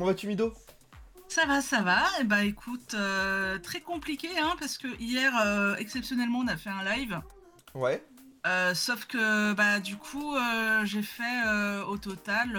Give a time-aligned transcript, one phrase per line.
[0.00, 0.54] comment vas-tu Mido?
[1.28, 2.04] Ça va, ça va.
[2.20, 6.70] Et bah écoute, euh, très compliqué, hein, parce que hier, euh, exceptionnellement, on a fait
[6.70, 7.20] un live.
[7.74, 8.02] Ouais.
[8.46, 10.34] Euh, sauf que bah du coup,
[10.84, 11.42] j'ai fait
[11.86, 12.58] au total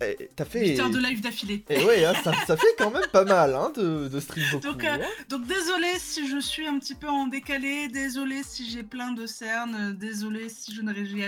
[0.00, 0.68] Eh, T'as fait.
[0.68, 1.64] 8 heures de live d'affilée.
[1.68, 4.68] Et ouais, hein, ça, ça fait quand même pas mal hein, de, de stream beaucoup.
[4.68, 5.06] Donc, euh, hein.
[5.28, 9.26] Donc désolé si je suis un petit peu en décalé, désolé si j'ai plein de
[9.26, 11.24] cernes, désolé si je ne réagis,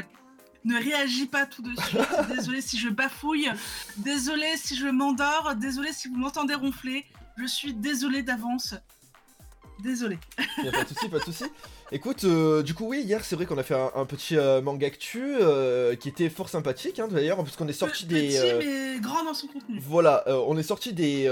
[0.64, 2.00] ne réagis pas tout de suite,
[2.34, 3.48] désolé si je bafouille,
[3.98, 7.04] désolé si je m'endors, désolé si vous m'entendez ronfler,
[7.36, 8.74] je suis désolé d'avance.
[9.82, 10.18] Désolé.
[10.38, 11.44] A pas de souci, pas de souci.
[11.90, 14.62] Écoute, euh, du coup, oui, hier, c'est vrai qu'on a fait un, un petit euh,
[14.62, 18.28] manga actu euh, qui était fort sympathique, hein, d'ailleurs, parce qu'on est sorti des.
[18.28, 19.80] Petit mais grand dans son contenu.
[19.80, 21.24] Voilà, on est sorti des,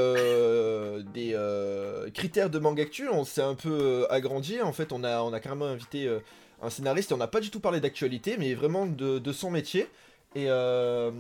[1.15, 5.33] des critères de manga actu, on s'est un peu agrandi, en fait on a, on
[5.33, 6.11] a carrément invité
[6.63, 9.51] un scénariste et on n'a pas du tout parlé d'actualité, mais vraiment de, de son
[9.51, 9.87] métier.
[10.37, 11.11] Et, euh,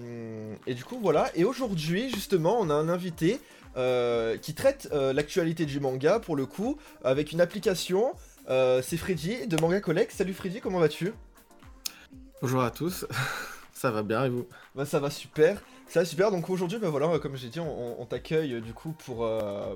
[0.68, 3.40] et du coup voilà, et aujourd'hui justement on a un invité
[3.76, 8.12] euh, qui traite euh, l'actualité du manga pour le coup, avec une application,
[8.48, 10.12] c'est Freddy de Manga Collect.
[10.12, 11.12] Salut Freddy, comment vas-tu?
[12.40, 13.06] Bonjour à tous,
[13.72, 14.46] ça va bien et vous?
[14.74, 16.30] Bah ça va super, ça va super.
[16.30, 19.28] Donc aujourd'hui, bah voilà, comme j'ai dit, on, on t'accueille du coup pour,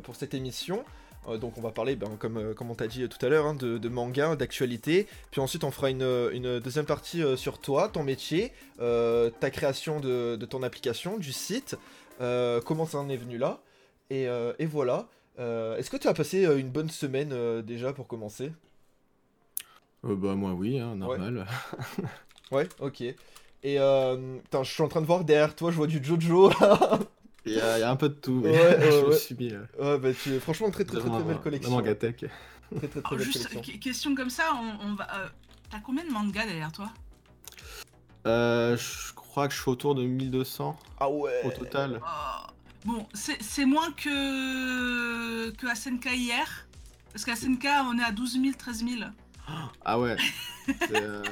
[0.03, 0.85] pour cette émission.
[1.29, 3.29] Euh, donc on va parler, ben, comme, euh, comme on t'a dit euh, tout à
[3.29, 5.07] l'heure, hein, de, de manga, d'actualité.
[5.31, 10.37] Puis ensuite on fera une, une deuxième partie sur toi, ton métier, ta création de,
[10.37, 11.77] de ton application, du site,
[12.19, 13.61] comment ça en est venu là.
[14.11, 14.25] Et,
[14.59, 15.09] et voilà.
[15.39, 18.53] Est-ce que tu as passé une bonne semaine déjà pour commencer?
[20.05, 21.47] Euh, Bah moi oui, hein, normal.
[22.53, 23.01] Ouais, ok.
[23.01, 23.17] Et
[23.65, 26.99] euh, putain, je suis en train de voir derrière toi, je vois du Jojo là.
[27.47, 29.09] Il y, a il y a un peu de tout, mais Ouais, ouais, je me
[29.11, 29.17] ouais.
[29.17, 31.73] suis mis euh, Ouais, bah tu franchement très très très, très belle collection.
[31.73, 32.17] un manga tech.
[32.17, 33.79] Très très belle juste collection.
[33.79, 35.07] question comme ça, on, on va.
[35.17, 35.29] euh,
[35.71, 36.91] T'as combien de mangas derrière toi?
[38.27, 41.43] Euh, je crois que je suis autour de 1200 Ah ouais.
[41.45, 42.01] au total.
[42.03, 42.51] Oh,
[42.87, 46.67] Bon, c'est moins que que SNK hier.
[47.13, 49.11] Parce qu'à SNK, on est à 12 000, 13 000.
[49.85, 50.17] Ah ouais.
[50.95, 51.23] Euh,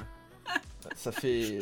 [0.94, 1.58] Ça fait.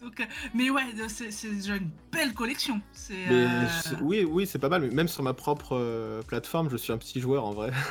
[0.00, 2.80] Donc, euh, mais ouais, c'est c'est déjà une belle collection.
[3.10, 3.64] Mais euh,
[4.00, 4.82] oui, oui, c'est pas mal.
[4.82, 7.72] Mais même sur ma propre euh, plateforme, je suis un petit joueur en vrai.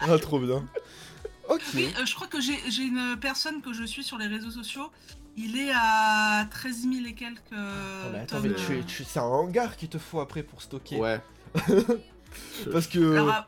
[0.00, 0.64] Ah trop bien.
[1.48, 1.60] Ok.
[1.74, 4.90] Oui, euh, je crois que j'ai une personne que je suis sur les réseaux sociaux.
[5.36, 7.40] Il est à 13 000 et quelques.
[7.52, 8.78] Euh, mais attends, tomes, mais tu, euh.
[8.80, 10.96] es- tu- c'est un hangar qu'il te faut après pour stocker.
[10.98, 11.20] Ouais.
[12.72, 13.14] Parce que.
[13.16, 13.46] Alors,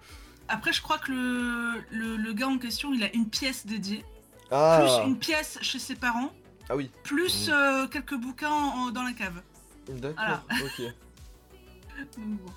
[0.48, 4.04] après, je crois que le, le, le gars en question, il a une pièce dédiée.
[4.50, 4.80] Ah.
[5.02, 6.30] Plus une pièce chez ses parents.
[6.68, 6.90] ah oui.
[7.02, 7.52] Plus Mm.
[7.52, 9.40] euh, quelques bouquins en- dans la cave.
[9.88, 10.40] D'accord.
[10.50, 10.82] Ok.
[12.16, 12.52] Donc, bon.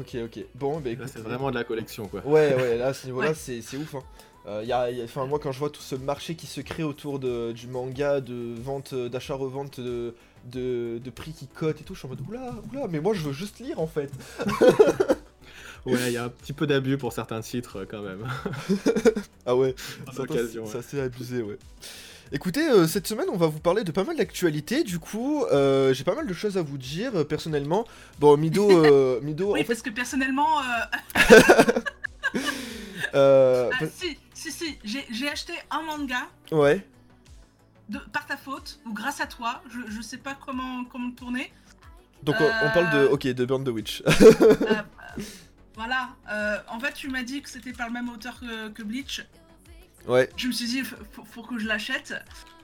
[0.00, 0.44] Ok, ok.
[0.54, 1.06] Bon, bah Là, écoute.
[1.12, 2.20] c'est vraiment de la collection quoi.
[2.24, 3.34] Ouais, ouais, là, à ce niveau-là, Ouais.
[3.34, 3.94] c'est c'est ouf.
[3.96, 4.02] Hein.
[4.46, 6.60] Euh, y a, y a- enfin, moi, quand je vois tout ce marché qui se
[6.60, 10.14] crée autour de, du manga, de vente, euh, d'achat-revente, de,
[10.46, 13.12] de, de prix qui cotent et tout, je suis en mode oula, oula, mais moi
[13.14, 14.10] je veux juste lire en fait.
[15.86, 18.26] Ouais, il y a un petit peu d'abus pour certains titres euh, quand même.
[19.46, 19.74] Ah ouais,
[20.14, 20.78] ça, occasion, c'est ouais.
[20.78, 21.58] assez abusé, ouais.
[22.30, 24.84] Écoutez, euh, cette semaine, on va vous parler de pas mal d'actualités.
[24.84, 27.84] Du coup, euh, j'ai pas mal de choses à vous dire euh, personnellement.
[28.20, 30.60] Bon, Mido, euh, Mido, Oui, en fait, parce que personnellement.
[30.60, 30.64] euh,
[33.14, 36.86] euh, ah, si, si, si, j'ai acheté un manga ouais,
[37.88, 39.62] de, par ta faute, ou grâce à toi.
[39.70, 41.50] Je, je sais pas comment, comment le tourner.
[42.22, 44.02] donc on, on parle de, ok, de Burn the Witch.
[45.76, 46.10] Voilà.
[46.30, 49.24] euh, en fait, tu m'as dit que c'était par le même auteur que, que Bleach.
[50.06, 52.14] ouais, Je me suis dit, faut, faut- que je l'achète.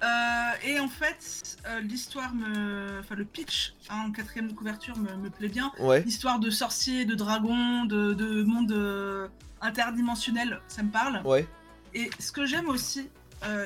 [0.02, 3.00] Euh, et en fait, euh, l'histoire me.
[3.00, 5.72] Enfin, le pitch, hein, en quatrième de couverture, me, me plaît bien.
[5.78, 9.28] ouais, L'histoire de sorciers, de dragons, de, de monde euh,
[9.62, 11.22] interdimensionnel, ça me parle.
[11.24, 11.46] ouais,
[11.94, 13.08] Et ce que j'aime aussi,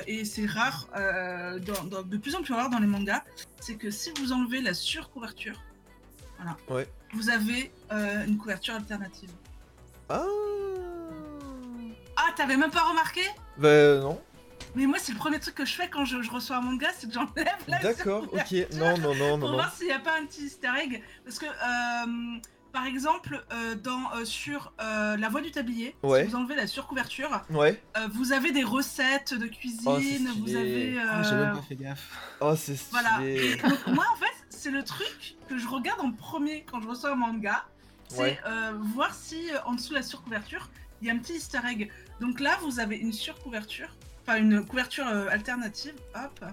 [0.07, 0.87] et c'est rare,
[1.65, 3.23] dans- dans- de plus en plus rare dans les mangas,
[3.59, 5.59] c'est que si vous enlevez la surcouverture,
[6.41, 6.87] voilà, Ouais.
[7.13, 9.29] vous avez euh, une couverture alternative.
[10.09, 10.23] Ah,
[12.17, 13.21] Ah, t'avais même pas remarqué?
[13.57, 14.19] Bah non.
[14.75, 16.87] Mais moi, c'est le premier truc que je fais quand je, je reçois un manga,
[16.97, 18.55] c'est que j'enlève la D'accord, ok.
[18.75, 19.53] Non, non, non, non, Pour non.
[19.55, 21.03] voir s'il n'y a pas un petit easter egg.
[21.25, 22.39] Parce que, euh,
[22.71, 26.23] par exemple, euh, dans, euh, sur euh, La Voix du Tablier, Ouais.
[26.23, 27.81] si vous enlevez la surcouverture, Ouais.
[27.97, 30.97] euh, vous avez des recettes de cuisine, Oh, vous avez...
[30.97, 32.07] euh, Ah, j'ai même pas fait gaffe.
[32.39, 33.21] Oh, c'est Voilà.
[33.25, 36.87] Et donc, moi, en fait, c'est le truc que je regarde en premier quand je
[36.87, 37.65] reçois un manga.
[38.09, 38.39] C'est Ouais.
[38.45, 40.69] euh, voir si euh, en dessous de la surcouverture,
[41.01, 41.89] il y a un petit easter egg.
[42.19, 43.87] Donc là, vous avez une surcouverture,
[44.23, 45.95] enfin une couverture euh, alternative.
[46.15, 46.45] Hop.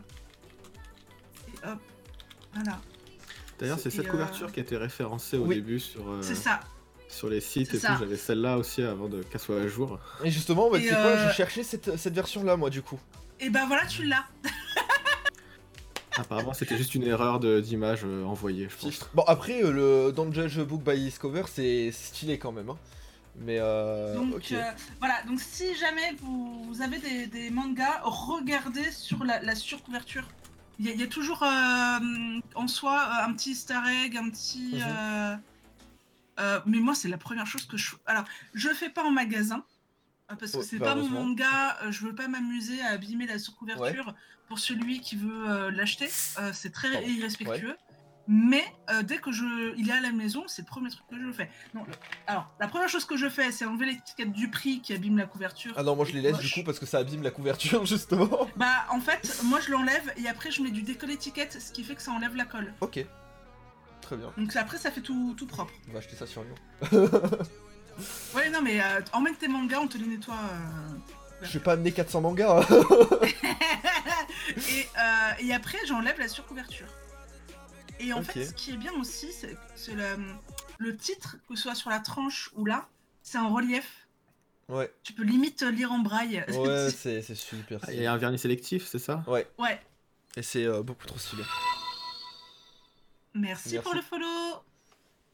[1.49, 1.79] Et hop.
[2.55, 2.81] Voilà.
[3.59, 5.57] D'ailleurs, c'est Et, cette euh, couverture qui a été référencée au Oui.
[5.57, 6.61] début sur, euh, C'est ça.
[7.09, 7.95] sur les sites et ça.
[7.95, 7.99] tout.
[8.01, 9.99] J'avais celle-là aussi avant de qu'elle soit à jour.
[10.23, 13.01] Et justement, bah, Et tu sais quoi, je cherchais cette, cette version-là, moi, du coup.
[13.41, 14.25] Et ben voilà, tu l'as.
[16.19, 18.91] Apparemment, c'était juste une erreur de- d'image euh, envoyée, je pense.
[18.91, 19.11] Filtre.
[19.15, 19.71] Bon, après, euh,
[20.07, 22.71] le Don't Judge Book by Discover, c'est stylé quand même.
[22.71, 22.79] Hein.
[23.41, 24.63] Mais euh, Donc euh,
[24.99, 30.27] voilà, donc si jamais vous, vous avez des, des mangas, regardez sur la, la surcouverture.
[30.81, 34.29] Il y, a- il y a toujours euh, en soi un petit easter egg, un
[34.31, 34.75] petit...
[34.75, 34.83] Mhm.
[34.87, 35.37] euh,
[36.41, 37.95] euh, mais moi c'est la première chose que je...
[38.07, 38.25] Alors,
[38.55, 39.63] je le fais pas en magasin,
[40.39, 43.39] parce que Ouais, c'est bah, pas mon manga, je veux pas m'amuser à abîmer la
[43.39, 44.15] surcouverture
[44.49, 46.09] pour celui qui veut euh, l'acheter,
[46.39, 47.77] euh, c'est très irrespectueux.
[48.31, 51.19] Mais euh, dès que je, il est à la maison, c'est le premier truc que
[51.19, 51.49] je fais.
[51.73, 51.87] Non,
[52.27, 55.25] alors, la première chose que je fais, c'est enlever l'étiquette du prix qui abîme la
[55.25, 55.73] couverture.
[55.77, 56.45] Ah non, moi je les laisse Moche.
[56.45, 58.29] du coup parce que ça abîme la couverture justement.
[58.57, 61.83] Bah, en fait, moi je l'enlève et après je mets du décolle étiquette, ce qui
[61.83, 62.75] fait que ça enlève la colle.
[62.83, 63.03] Ok.
[64.03, 64.31] Très bien.
[64.37, 65.73] Donc après, ça fait tout, tout propre.
[65.89, 66.55] On va acheter ça sur Lyon.
[68.35, 70.35] Ouais, non, mais euh, emmène tes mangas, on te les nettoie.
[70.35, 70.95] euh.
[71.43, 72.61] Je vais pas amener 400 mangas.
[72.61, 72.67] hein.
[74.57, 76.87] et, euh, et après, j'enlève la surcouverture.
[78.01, 80.05] Et en fait, ce qui est bien aussi, c'est le,
[80.79, 82.89] le titre, que ce soit sur la tranche ou là,
[83.23, 84.07] c'est en relief.
[84.69, 84.93] ouais.
[85.03, 86.45] Tu peux limite lire en braille.
[86.55, 89.25] Ouais, c'est super Ah, Il y a un vernis sélectif, c'est ça?
[89.27, 89.47] Ouais.
[90.37, 91.43] Et c'est euh, beaucoup trop stylé.
[93.35, 93.79] Merci, Merci.
[93.85, 94.27] pour le follow.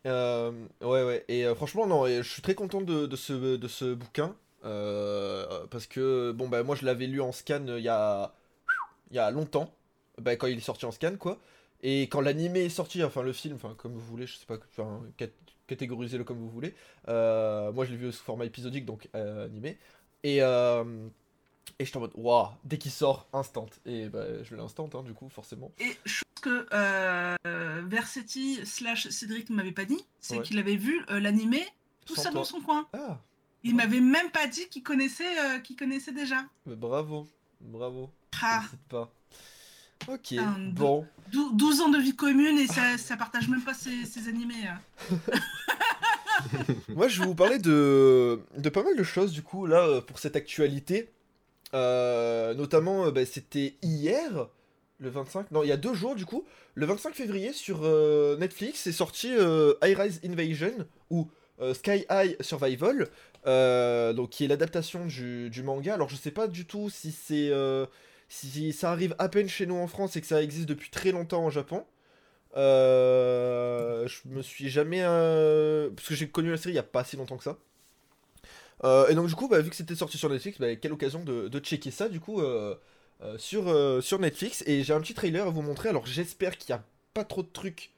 [0.06, 0.50] Euh,
[0.82, 1.24] ouais, ouais.
[1.28, 4.34] Et euh, franchement, non, je suis très content de, de ce, de ce bouquin.
[4.64, 8.34] Euh, parce que, bon, bah, moi, je l'avais lu en scan euh, il y a,
[9.11, 9.75] il y a longtemps.
[10.19, 11.38] Bah, quand il est sorti en scan, quoi.
[11.82, 14.56] Et quand l'animé est sorti, enfin, le film, enfin, comme vous voulez, je sais pas,
[14.70, 15.26] enfin, cat-
[15.66, 16.75] catégorisez-le comme vous voulez.
[17.08, 19.78] Euh, moi, je l'ai vu sous format épisodique, donc euh, animé.
[20.22, 20.84] Et, euh,
[21.78, 23.67] et j'étais en mode, waouh, dès qu'il sort, instant.
[23.84, 25.72] Et bah, je l'ai instant, hein, du coup, forcément.
[25.78, 26.67] Et chose que
[27.87, 30.43] Versetti slash Cédric ne m'avait pas dit, c'est Ouais.
[30.43, 31.67] qu'il avait vu l'animé
[32.06, 32.87] tout seul dans son coin.
[32.93, 33.19] Ah,
[33.64, 36.44] Il m'avait même pas dit qu'il connaissait, euh, qu'il connaissait déjà.
[36.66, 37.26] mais bravo,
[37.61, 38.11] bravo.
[38.43, 39.11] Ah, pas.
[40.06, 40.70] Ok, deux.
[40.72, 41.06] bon.
[41.32, 44.55] dou- 12 ans de vie commune et ça, ça partage même pas ses, ses animés.
[45.11, 45.16] euh.
[46.88, 50.00] Moi, je vais vous parler de, de pas mal de choses, du coup, là, euh,
[50.00, 51.08] pour cette actualité.
[51.72, 54.49] Euh, notamment, bah, c'était hier,
[54.99, 56.44] le 25, non, il y a deux jours, du coup,
[56.75, 60.72] le 25 février, sur euh, Netflix, est sorti euh, High Rise Invasion,
[61.10, 61.25] ou euh,
[61.74, 63.08] Sky High Survival,
[63.46, 65.94] euh, donc qui est l'adaptation du, manga.
[65.94, 67.50] Alors, je sais pas du tout si c'est...
[67.50, 67.86] euh,
[68.28, 71.12] si ça arrive à peine chez nous en France et que ça existe depuis très
[71.12, 71.84] longtemps au Japon.
[72.56, 75.02] Euh, je me suis jamais.
[75.02, 77.58] euh, Parce que j'ai connu la série il y a pas si longtemps que ça.
[78.84, 81.22] Euh, et donc, du coup, bah, vu que c'était sorti sur Netflix, bah, quelle occasion
[81.24, 82.74] de, checker ça, du coup, euh,
[83.22, 84.62] euh, sur, euh, sur Netflix.
[84.66, 85.88] Et j'ai un petit trailer à vous montrer.
[85.88, 86.84] Alors, j'espère qu'il n'y a
[87.14, 87.92] pas trop de trucs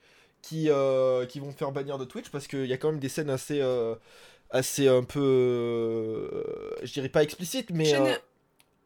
[0.46, 3.08] qui, euh, qui vont faire bannir de Twitch, parce qu'il y a quand même des
[3.08, 3.60] scènes assez.
[3.60, 3.94] euh,
[4.50, 5.20] assez un peu.
[5.20, 7.86] euh, je dirais pas explicites, mais.
[7.86, 8.18] Chaîne-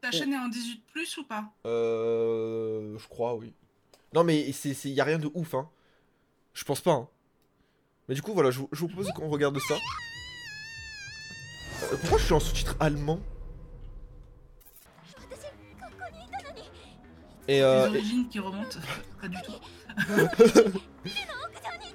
[0.01, 1.45] Ta chaîne est en 18 plus ou pas?
[1.67, 3.53] Euh, je crois, oui.
[4.15, 5.69] Non, mais c'est, c'est, y a rien de ouf, hein.
[6.55, 7.07] Je pense pas, hein.
[8.09, 9.75] Mais du coup, voilà, je, vous- je vous propose qu'on regarde ça.
[12.01, 13.19] Pourquoi je suis en sous-titre allemand?
[17.47, 18.79] Et, Les euh, et, origines qui remontent
[19.21, 19.51] Pas du tout.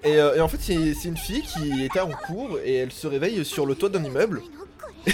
[0.07, 3.07] et, euh, et en fait, c'est, une fille qui était en cours et elle se
[3.07, 4.43] réveille sur le toit d'un immeuble.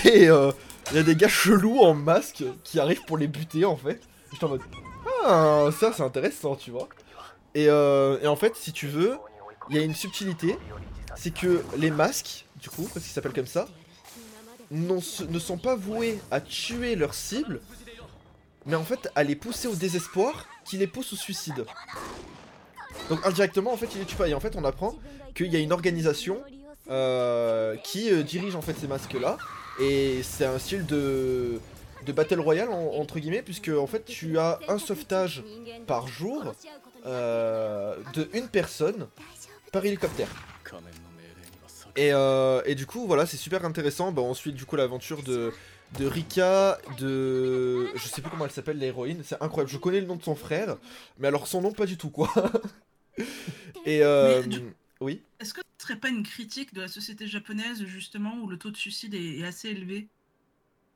[0.04, 3.76] Et il y a des gars chelous en masque qui arrivent pour les buter, en
[3.76, 4.00] fait.
[4.32, 4.62] J'étais en mode,
[5.24, 6.88] ah, ça c'est intéressant, tu vois.
[7.54, 9.18] Et, euh, et en fait, si tu veux,
[9.70, 10.56] il y a une subtilité,
[11.16, 13.66] c'est que les masques, du coup, parce qu'ils s'appellent comme ça,
[14.70, 17.60] ne sont pas voués à tuer leur cible,
[18.64, 21.66] mais en fait à les pousser au désespoir qui les pousse au suicide.
[23.08, 24.28] Donc indirectement, en fait, ils les pas.
[24.28, 24.94] Et en fait, on apprend
[25.34, 26.40] qu'il y a une organisation
[26.90, 29.38] euh, qui euh, dirige en fait ces masques-là,
[29.80, 31.60] et c'est un style de
[32.06, 35.44] de battle royale en- entre guillemets, puisque en fait tu as un sauvetage
[35.86, 36.52] par jour
[37.06, 39.06] euh, de une personne
[39.70, 40.28] par hélicoptère.
[41.96, 42.10] Et,
[42.66, 44.10] et du coup, voilà, c'est super intéressant.
[44.12, 45.52] Bah, on suit du coup l'aventure de,
[45.98, 47.86] de Rika, de.
[47.94, 49.22] Je sais plus comment elle s'appelle, l'héroïne.
[49.24, 49.70] C'est incroyable.
[49.70, 50.76] Je connais le nom de son frère,
[51.18, 52.28] mais alors son nom, pas du tout, quoi.
[53.84, 54.02] et.
[54.02, 54.60] Euh, du-
[55.00, 55.20] Oui.
[55.40, 58.70] Est-ce que ce serait pas une critique de la société japonaise, justement, où le taux
[58.70, 60.08] de suicide est, est assez élevé?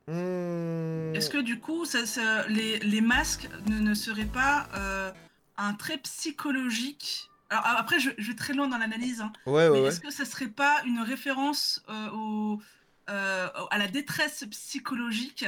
[0.06, 5.10] Hmm, Est-ce que du coup, ça, ça- les, les masques ne, ne seraient pas euh,
[5.56, 7.28] un trait psychologique?
[7.50, 9.88] Alors a- après, je, je vais très loin dans l'analyse, hein, Ouais, ouais, mais ouais.
[9.88, 12.60] est-ce que ça serait pas une référence euh, au,
[13.08, 15.44] à la détresse psychologique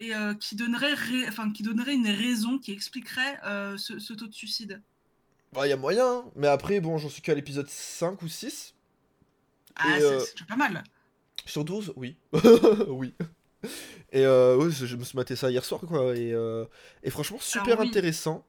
[0.00, 3.40] et qui donnerait, ré- enfin, qui donnerait une raison qui expliquerait
[3.78, 4.82] ce, ce taux de suicide?
[5.54, 6.24] Bah, y a moyen, hein.
[6.36, 8.74] mais après, bon, j'en suis qu'à l'épisode 5 ou 6.
[9.76, 10.82] Ah, c'est euh, pas mal.
[11.46, 12.16] Sur 12, oui.
[12.88, 13.14] oui.
[14.12, 16.16] Et euh, ouais, je me suis maté ça hier soir, quoi.
[16.16, 16.64] Et, euh,
[17.02, 17.88] et franchement, super oui.
[17.88, 18.44] intéressant.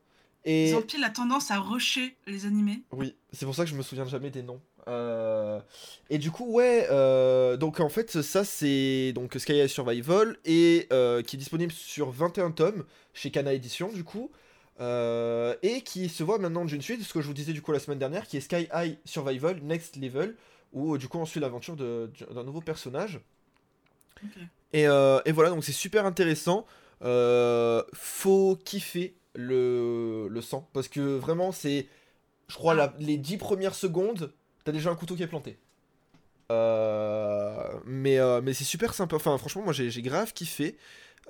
[0.45, 2.83] Et Zampiel a tendance à rusher les animés.
[2.91, 4.61] oui, c'est pour ça que je me souviens jamais des noms.
[4.87, 5.59] Euh,
[6.11, 10.87] Et du coup, ouais, euh, donc en fait, ça c'est donc Sky High Survival et
[10.93, 14.29] euh, qui est disponible sur 21 tomes chez Kana Edition du coup.
[14.81, 17.71] Euh, et qui se voit maintenant d'une suite, ce que je vous disais du coup
[17.71, 20.35] la semaine dernière, qui est Sky High Survival Next Level,
[20.73, 23.21] où du coup on suit l'aventure d'un nouveau personnage.
[24.73, 26.65] Et, euh, et voilà, donc c'est super intéressant.
[27.03, 31.87] Euh, faut kiffer le, le sang, parce que vraiment c'est,
[32.49, 35.57] je crois, la- les 10 premières secondes, t'as déjà un couteau qui est planté.
[36.51, 40.77] Euh, mais euh, mais c'est super sympa, enfin franchement moi j'ai grave kiffé.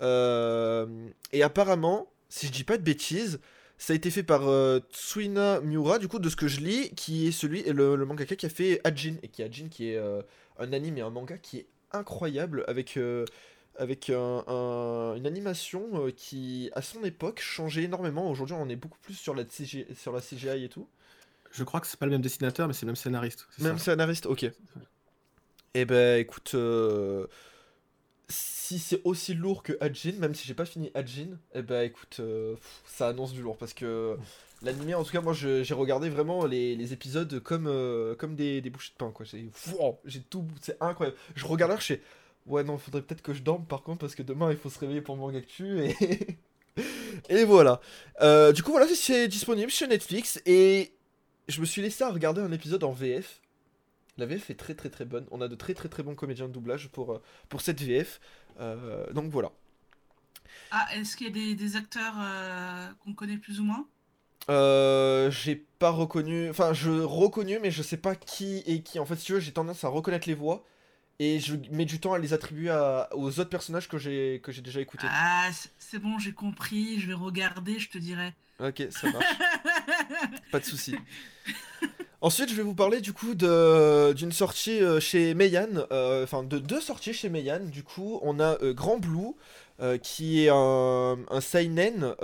[0.02, 0.86] Euh,
[1.32, 3.40] et apparemment, si je dis pas de bêtises,
[3.78, 6.92] ça a été fait par euh, Tsuina Miura, du coup de ce que je lis,
[6.96, 9.90] qui est celui, le, le mangaka qui a fait Ajin, et qui est Ajin qui
[9.90, 10.22] est euh,
[10.60, 13.26] un anime et un manga qui est incroyable avec, euh,
[13.78, 18.30] avec un- un- une animation qui, à son époque, changeait énormément.
[18.30, 20.88] Aujourd'hui, on est beaucoup plus sur la, CG sur la CGI et tout.
[21.52, 23.48] Je crois que c'est pas le même dessinateur, mais c'est le même scénariste.
[23.60, 23.92] Même ça.
[23.92, 24.46] scénariste, ok.
[25.74, 26.56] Et ben écoute,
[28.30, 32.18] si c'est aussi lourd que Ajin, même si j'ai pas fini Ajin, et ben écoute,
[32.20, 32.56] euh,
[32.86, 34.18] ça annonce du lourd parce que
[34.62, 38.70] l'animé, en tout cas, moi j'ai regardé vraiment les, épisodes comme, euh, comme des, des
[38.70, 39.26] bouchées de pain quoi.
[40.06, 41.18] J'ai tout, c'est incroyable.
[41.36, 42.02] Je regarde là, je fais,
[42.48, 44.80] ouais non, faudrait peut-être que je dorme par contre parce que demain il faut se
[44.80, 45.96] réveiller pour Manga Actu et
[47.30, 47.80] et voilà.
[48.22, 50.94] Euh, du coup voilà, c'est disponible chez Netflix et
[51.48, 53.42] je me suis laissé à regarder un épisode en VF.
[54.18, 55.26] La VF est très très très bonne.
[55.32, 58.20] On a de très très très bons comédiens de doublage pour, euh, pour cette VF.
[58.60, 59.52] Euh, donc voilà.
[60.72, 63.86] Ah, est-ce qu'il y a des, des acteurs euh, qu'on connaît plus ou moins?
[64.50, 66.50] Euh, j'ai pas reconnu.
[66.50, 69.00] Enfin, je reconnu, mais je sais pas qui est qui.
[69.00, 70.64] En fait, si tu veux, j'ai tendance à reconnaître les voix.
[71.18, 74.52] Et je mets du temps à les attribuer à- aux autres personnages que j'ai que
[74.52, 75.08] j'ai déjà écoutés.
[75.10, 78.34] Ah, c'est- c'est bon, j'ai compris, je vais regarder, je te dirai.
[78.60, 79.26] Ok, ça marche.
[80.52, 80.96] Pas de souci.
[82.26, 86.58] Ensuite, je vais vous parler du coup d'une sortie euh, chez Meian, euh, enfin de
[86.58, 87.60] deux sorties chez Meian.
[87.60, 89.36] Du coup, on a euh, Grand Blue,
[90.02, 92.16] qui est un, un seinen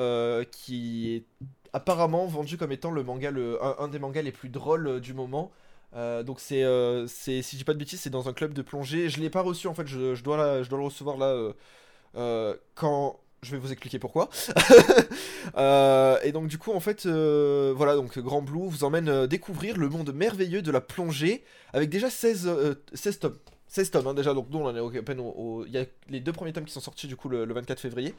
[0.52, 5.00] qui est apparemment vendu comme étant le manga, le, un, des mangas les plus drôles
[5.02, 5.52] du moment.
[5.94, 9.08] Donc c'est, euh, si je dis pas de bêtises, c'est dans un club de plongée.
[9.08, 11.54] Je l'ai pas reçu en fait, je, je dois, le recevoir là
[12.74, 14.30] quand je vais vous expliquer pourquoi.
[15.58, 19.28] Euh, et donc du coup en fait euh, voilà donc Grand Blue vous emmène euh,
[19.28, 21.44] découvrir le monde merveilleux de la plongée
[21.74, 23.38] avec déjà 16, euh, 16 tomes.
[23.68, 25.86] 16 tomes hein, déjà donc nous on en est à peine au- il y a
[26.10, 28.14] les deux premiers tomes qui sont sortis du coup le, le 24 février.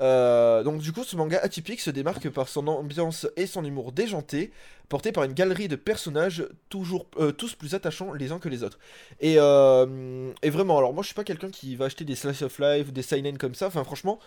[0.00, 4.50] Donc du coup ce manga atypique se démarque par son ambiance et son humour déjanté
[4.90, 7.06] porté par une galerie de personnages toujours
[7.38, 8.78] tous plus attachants les uns que les autres.
[9.20, 12.58] Et, et vraiment alors moi je suis pas quelqu'un qui va acheter des slice of
[12.58, 14.18] life ou des seinen comme ça enfin franchement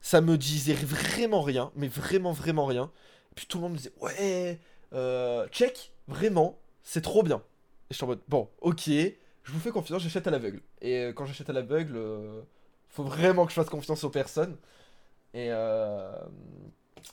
[0.00, 2.90] ça me disait vraiment rien, mais vraiment, vraiment rien.
[3.32, 4.58] Et puis tout le monde me disait, ouais,
[4.92, 7.36] euh, check, vraiment, c'est trop bien.
[7.90, 10.62] Et je suis en mode, bon, ok, je vous fais confiance, j'achète à l'aveugle.
[10.80, 12.40] Et euh, quand j'achète à l'aveugle, euh,
[12.88, 14.56] faut vraiment que je fasse confiance aux personnes.
[15.34, 16.12] Et euh,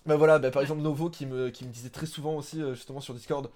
[0.06, 3.00] bah voilà, bah, par exemple Novo qui me, qui me disait très souvent aussi, justement
[3.02, 3.52] sur Discord,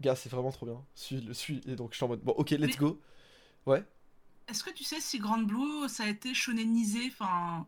[0.00, 1.60] gars, c'est vraiment trop bien, suis, le suis.
[1.66, 3.00] Et donc je suis en mode, bon, ok, let's Mais- go.
[3.66, 3.84] Ouais.
[4.48, 7.66] Est-ce que tu sais si Grand Blue, ça a été shonenisé Enfin,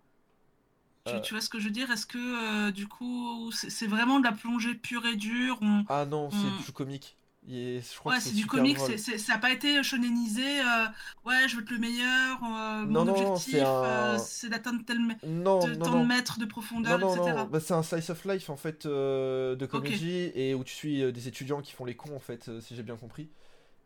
[1.09, 1.21] tu, Euh.
[1.21, 1.91] tu vois ce que je veux dire?
[1.91, 5.59] Est-ce que euh, du coup, c'est vraiment de la plongée pure et dure?
[5.63, 5.85] On...
[5.89, 7.17] Ah non, c'est du comique.
[7.51, 10.61] Je crois Ouais, c'est du comique, c'est- ça n'a pas été shonenisé.
[10.61, 10.85] euh,
[11.25, 12.39] ouais, je veux être le meilleur.
[12.45, 16.39] euh, Non, mon non, objectif, c'est un- c'est d'atteindre tel Non, de- tant de mètres
[16.39, 17.47] de profondeur, Non, non, etc.
[17.51, 21.29] bah, c'est un slice of life en fait de comédie et où tu suis des
[21.29, 23.31] étudiants qui font les cons en fait, si j'ai bien compris.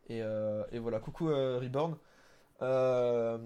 [0.09, 0.19] Et,
[0.71, 1.95] et voilà, coucou Reborn.
[2.63, 3.37] Euh,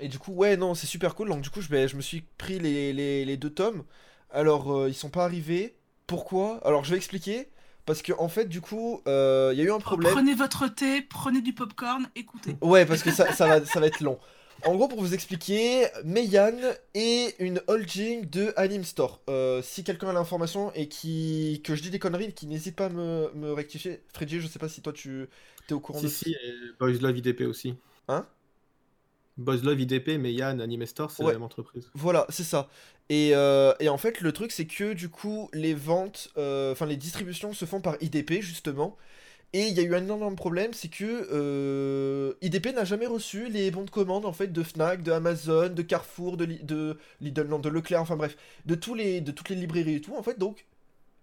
[0.00, 1.28] et du coup, ouais, non, c'est super cool.
[1.28, 3.84] Donc, du coup, je, me suis pris les, les- les deux tomes.
[4.30, 5.76] Alors, euh, ils sont pas arrivés.
[6.06, 6.60] Pourquoi?
[6.64, 7.48] Alors, je vais expliquer.
[7.84, 10.12] Parce que, en fait, du coup, euh, il y a eu un problème.
[10.12, 12.56] Prenez votre thé, prenez du popcorn, écoutez.
[12.60, 14.18] Ouais, parce que ça, ça, va, ça va être long.
[14.64, 16.52] En gros, pour vous expliquer, Meian
[16.94, 19.20] est une holding de Anime Store.
[19.28, 22.86] Euh, si quelqu'un a l'information et qui que je dis des conneries, qui n'hésite pas
[22.86, 24.00] à me, me rectifier.
[24.12, 25.28] Freddy, je sais pas si toi tu
[25.68, 27.76] es au courant Si, de si, et Boys Love IDP aussi.
[28.08, 28.26] Hein?
[29.36, 31.32] Boys Love IDP, mais Yann, Anime Store, c'est Ouais.
[31.32, 31.90] la même entreprise.
[31.94, 32.68] Voilà, c'est ça.
[33.10, 36.86] Et, euh, et en fait, le truc, c'est que du coup, les ventes, euh, enfin
[36.86, 38.96] les distributions se font par IDP, justement.
[39.52, 43.48] Et il y a eu un énorme problème, c'est que euh, IDP n'a jamais reçu
[43.48, 46.98] les bons de commande en fait de Fnac, de Amazon, de Carrefour, de, Li- de
[47.20, 48.36] Lidl, non, de Leclerc, enfin bref,
[48.66, 50.14] de, tous les, de toutes les librairies et tout.
[50.16, 50.66] En fait, donc,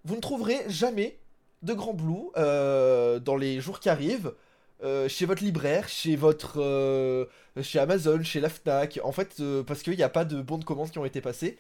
[0.06, 1.18] vous ne trouverez jamais
[1.64, 4.34] de Grand Blue euh, dans les jours qui arrivent.
[4.84, 7.26] Euh, chez votre libraire, chez votre, euh,
[7.62, 10.58] chez Amazon, chez la Fnac, en fait, euh, parce qu'il n'y a pas de bons
[10.58, 11.58] de commande qui ont été passés.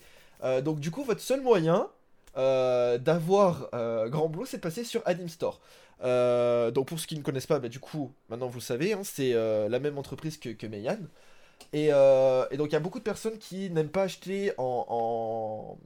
[0.66, 1.88] Donc du coup, votre seul moyen
[2.36, 3.70] d'avoir
[4.10, 5.62] Grand Blue, c'est de passer sur Anim Store.
[6.02, 9.04] Donc pour ceux qui ne connaissent pas, bah, du coup, maintenant vous le savez, hein,
[9.04, 10.66] c'est la même entreprise que, que.
[11.72, 11.92] Et,
[12.58, 15.78] donc il y a beaucoup de personnes qui n'aiment pas acheter en,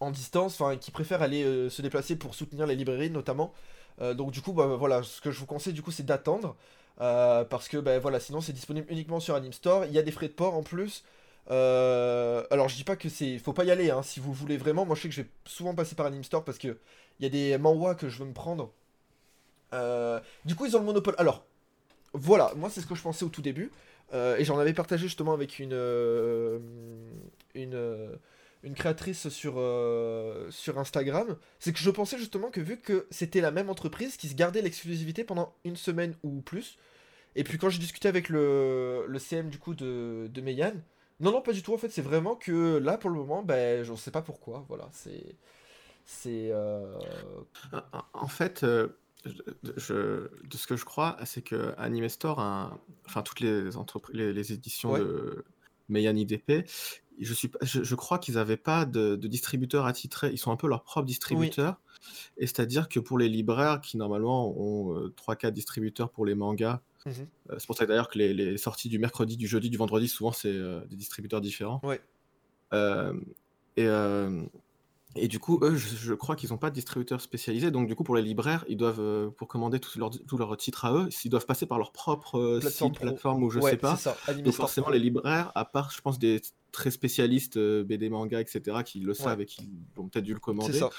[0.00, 3.52] en, distance, enfin qui préfèrent aller se déplacer pour soutenir les librairies notamment.
[4.00, 6.56] Euh, donc du coup, bah, voilà, ce que je vous conseille du coup c'est d'attendre.
[7.00, 9.84] euh, parce que bah, voilà, sinon c'est disponible uniquement sur Anim Store.
[9.86, 11.04] Il y a des frais de port en plus.
[11.50, 14.56] Euh, alors je dis pas que c'est, faut pas y aller hein, si vous voulez
[14.56, 14.84] vraiment.
[14.86, 16.78] Moi je sais que je vais souvent passer par Anim Store parce que
[17.20, 18.72] il y a des manhwa que je veux me prendre.
[20.44, 21.14] Du coup ils ont le monopole.
[21.18, 21.44] Alors
[22.14, 23.72] voilà, moi c'est ce que je pensais au tout début
[24.14, 25.74] et j'en avais partagé justement avec une
[27.54, 28.18] une
[28.62, 31.36] une créatrice sur euh, sur Instagram.
[31.58, 34.62] C'est que je pensais justement que vu que c'était la même entreprise qui se gardait
[34.62, 36.78] l'exclusivité pendant une semaine ou plus.
[37.34, 40.74] Et puis quand j'ai discuté avec le, le CM du coup de, de Meian,
[41.20, 41.72] non, non, pas du tout.
[41.72, 44.64] En fait, c'est vraiment que là, pour le moment, ben, je sais pas pourquoi.
[44.68, 45.36] Voilà, c'est.
[46.04, 46.50] C'est.
[46.50, 46.84] euh,
[48.12, 48.88] En fait, euh,
[49.76, 52.38] je, de ce que je crois, c'est que Anime Store,
[53.06, 55.00] enfin toutes les entreprises, les, les éditions Ouais.
[55.00, 55.44] de
[55.88, 56.64] Meian IDP,
[57.20, 60.30] je, suis, je, je crois qu'ils n'avaient pas de, de distributeur attitré.
[60.32, 61.80] Ils sont un peu leur propre distributeur.
[62.36, 66.80] Et c'est-à-dire que pour les libraires qui normalement ont euh, 3-4 distributeurs pour les mangas,
[67.06, 67.12] mhm.
[67.50, 70.08] euh, c'est pour ça d'ailleurs que les, les sorties du mercredi, du jeudi, du vendredi,
[70.08, 71.80] souvent c'est euh, des distributeurs différents.
[71.84, 72.00] Ouais.
[72.72, 73.14] Euh,
[73.76, 73.86] et,
[75.14, 77.70] et du coup, eux, je, je crois qu'ils n'ont pas de distributeur spécialisé.
[77.70, 80.56] Donc, du coup, pour les libraires, ils doivent, euh, pour commander tous leurs tous leurs
[80.56, 83.58] titres à eux, ils doivent passer par leur propre euh, Plateforme site, plateforme ou je
[83.58, 83.96] ouais, sais pas.
[83.96, 84.16] ça.
[84.42, 86.40] Donc, forcément, les libraires, à part, je pense, des
[86.72, 90.40] très spécialistes euh, BD, manga, etc., qui le savent et qui ont peut-être dû le
[90.40, 90.90] commander, ça.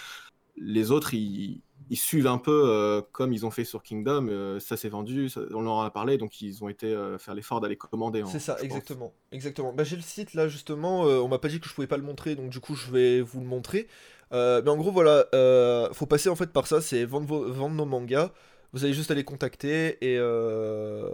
[0.56, 4.28] les autres, ils, ils suivent un peu euh, comme ils ont fait sur Kingdom.
[4.30, 7.18] euh, ça s'est vendu, ça- on leur en a parlé, donc ils ont été euh,
[7.18, 8.24] faire l'effort d'aller commander.
[8.24, 8.64] en- C'est ça, pense.
[8.64, 9.14] exactement.
[9.32, 9.74] Exactement.
[9.74, 11.06] Bah, j'ai le site là justement.
[11.08, 12.92] euh, on m'a pas dit que je pouvais pas le montrer, donc du coup je
[12.92, 13.88] vais vous le montrer.
[14.32, 17.52] Euh, mais en gros voilà, euh, faut passer en fait par ça, c'est vendre, vos-
[17.52, 18.32] vendre nos mangas.
[18.74, 21.10] Vous allez juste aller contacter et euh,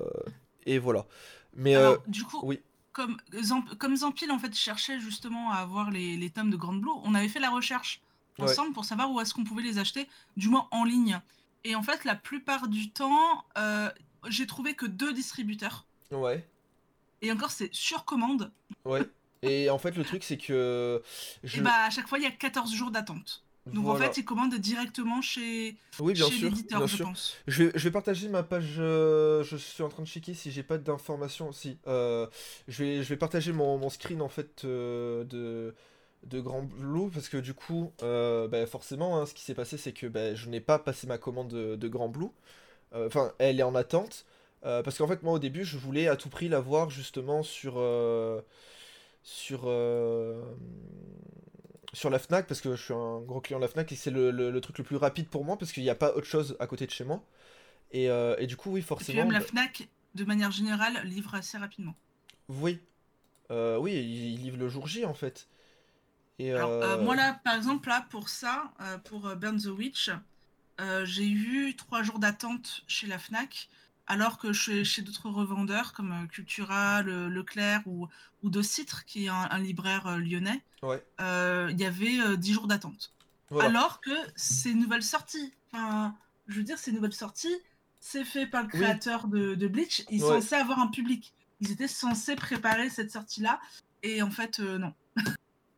[0.66, 1.06] et voilà.
[1.56, 2.62] Mais euh, Alors, du coup, oui,
[2.94, 6.82] comme, Zamp- comme Zampil en fait cherchait justement à avoir les, les tomes de Grande
[6.82, 8.02] Blue, on avait fait la recherche
[8.38, 8.46] Ouais.
[8.46, 11.20] ensemble pour savoir où est-ce qu'on pouvait les acheter, du moins en ligne.
[11.66, 13.92] Et en fait, la plupart du temps, euh,
[14.30, 15.86] j'ai trouvé que deux distributeurs.
[16.12, 16.48] ouais,
[17.22, 18.52] Et encore, c'est sur commande.
[18.86, 19.02] ouais.
[19.42, 21.02] Et en fait le truc c'est que
[21.54, 23.42] Et bah, à chaque fois, il y a 14 jours d'attente.
[23.68, 23.90] Donc voilà.
[23.90, 27.08] en fait, ils commandent directement chez, oui bien chez sûr, l'éditeur, bien je sûr.
[27.08, 27.46] pense.
[27.48, 28.76] Je vais, je vais partager ma page.
[28.80, 31.52] euh, je suis en train de checker si j'ai pas d'informations.
[31.52, 31.78] Si.
[31.88, 32.28] euh,
[32.68, 35.76] je, vais, je vais partager mon, mon screen en fait euh, de,
[36.24, 39.78] de Grand Blue parce que du coup, euh, bah, forcément, hein, ce qui s'est passé,
[39.78, 42.28] c'est que bah, je n'ai pas passé ma commande de, de Grand Blue.
[42.96, 44.26] Euh, Enfin, elle est en attente.
[44.64, 47.76] parce qu'en fait, moi au début, je voulais à tout prix la voir justement sur.
[47.78, 48.42] euh,
[49.24, 49.62] sur.
[51.94, 54.12] Sur la Fnac parce que je suis un gros client de la Fnac et c'est
[54.12, 56.28] le, le- le truc le plus rapide pour moi parce qu'il n'y a pas autre
[56.28, 57.24] chose à côté de chez moi.
[57.92, 59.16] Et, euh, et du coup, oui, Et puis forcément.
[59.18, 61.96] même la bah, Fnac, de manière générale, livre assez rapidement.
[62.50, 62.80] oui.
[63.52, 65.50] Euh, oui, il, il livre le jour J en fait.
[66.40, 68.74] Et, Alors, euh, euh, moi là, par exemple, là, pour ça,
[69.06, 70.10] pour Burn the Witch,
[71.04, 73.70] j'ai eu trois jours d'attente chez la Fnac,
[74.10, 78.08] alors que chez, chez d'autres revendeurs comme euh, Cultura, le- Leclerc ou,
[78.44, 81.02] ou De Citre, qui est un, un libraire euh, lyonnais, Ouais.
[81.22, 83.14] euh, il y avait euh, 10 jours d'attente.
[83.50, 83.70] Voilà.
[83.70, 85.54] Alors que c'est une nouvelle sortie.
[85.72, 86.16] Enfin,
[86.48, 87.56] je veux dire, c'est une nouvelle sortie,
[88.00, 88.80] c'est fait par le Oui.
[88.80, 90.42] créateur de, de Bleach, ils sont Ouais.
[90.42, 91.34] censés avoir un public.
[91.62, 93.60] Ils étaient censés préparer cette sortie-là,
[94.04, 94.94] et en fait, euh, non.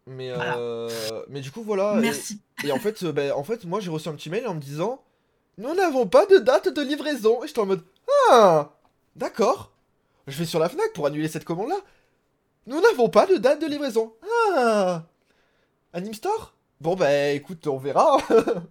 [0.08, 0.58] Mais, Voilà.
[0.58, 0.89] euh,
[1.30, 1.96] mais du coup, voilà.
[2.02, 2.39] Merci.
[2.63, 5.04] Et, en, fait, bah, en fait, moi j'ai reçu un petit mail en me disant
[5.58, 7.44] Nous n'avons pas de date de livraison.
[7.44, 7.84] Et j'étais en mode
[9.15, 9.71] D'accord.
[10.27, 11.79] Je vais sur la Fnac pour annuler cette commande là.
[12.67, 14.13] Nous n'avons pas de date de livraison.
[14.55, 15.03] Ah
[16.13, 16.53] Store?
[16.79, 18.17] Bon bah écoute, on verra.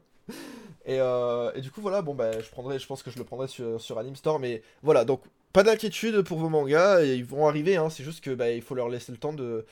[0.87, 3.25] et, euh, et du coup voilà, bon bah je prendrai, je pense que je le
[3.25, 7.47] prendrai sur, sur Store, mais voilà, donc pas d'inquiétude pour vos mangas, et ils vont
[7.47, 9.67] arriver, hein, c'est juste que bah, il faut leur laisser le temps de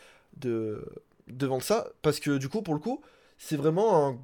[1.40, 3.00] vendre ça, parce que du coup pour le coup,
[3.38, 4.18] c'est vraiment un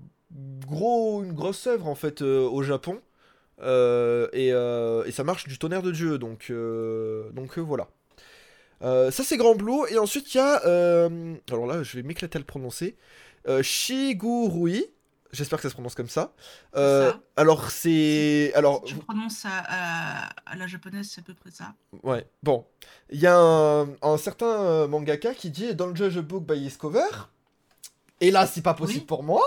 [0.66, 3.00] gros, une grosse œuvre en fait euh, au Japon.
[3.60, 7.88] Euh, et, euh, et ça marche du tonnerre de Dieu, donc, euh, donc voilà.
[8.80, 10.56] Ça c'est Grand Blue, et ensuite il y a,
[11.48, 12.96] alors là je vais m'éclater à le prononcer,
[13.62, 14.84] Shigurui,
[15.32, 16.34] j'espère que ça se prononce comme ça.
[16.74, 17.18] Ça.
[17.36, 21.72] alors c'est, alors Je prononce à, la japonaise, c'est à peu près ça.
[22.02, 22.66] Ouais, bon.
[23.08, 26.76] Il y a un, un certain mangaka qui dit Don't judge a book by his
[26.76, 27.08] cover.
[28.20, 29.06] Et là, c'est pas possible Oui.
[29.06, 29.42] pour moi.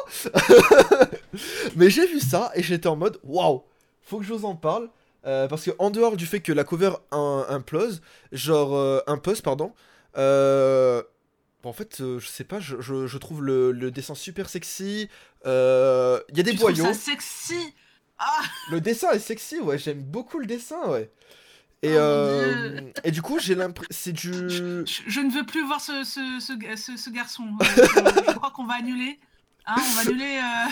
[1.76, 3.64] Mais j'ai vu ça et j'étais en mode Waouh,
[4.08, 4.90] faut que je vous en parle.
[5.26, 9.74] Euh, parce que en dehors du fait que la cover implose, genre euh, impose, pardon,
[10.18, 11.02] euh,
[11.64, 15.10] En fait, euh, je sais pas, je, je- je trouve le, le dessin super sexy.
[15.46, 16.86] euh, Il y a des Tu boyaux.
[16.86, 17.74] ça sexy?
[18.20, 18.40] Ah
[18.72, 21.12] Le dessin est sexy, ouais, j'aime beaucoup le dessin, ouais.
[21.84, 23.90] Et, Oh euh, et du coup, j'ai l'impression.
[23.92, 24.32] C'est du.
[24.50, 27.44] je, je ne veux plus voir ce, ce, ce, ce- ce garçon.
[27.62, 27.82] Euh, je,
[28.32, 29.20] je crois qu'on va annuler.
[29.66, 30.40] Hein, on va annuler.
[30.40, 30.72] euh,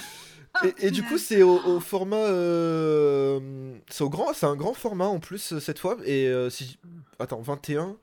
[0.64, 2.16] Et, et du coup, c'est au, au format.
[2.18, 5.98] euh, C'est au grand, c'est un grand format en plus euh, cette fois.
[6.06, 6.78] Et euh, si.
[7.20, 7.98] Attends, 21.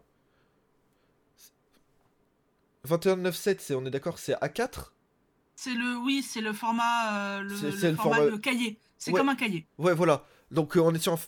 [2.88, 4.90] 21.9.7, c'est, on est d'accord, c'est A4
[5.54, 8.78] C'est le, oui, c'est le format, euh, le, C'est- le le format de cahier.
[8.98, 9.18] C'est Ouais.
[9.18, 9.66] comme un cahier.
[9.78, 10.24] Ouais, voilà.
[10.50, 11.18] Donc euh, on est sur un.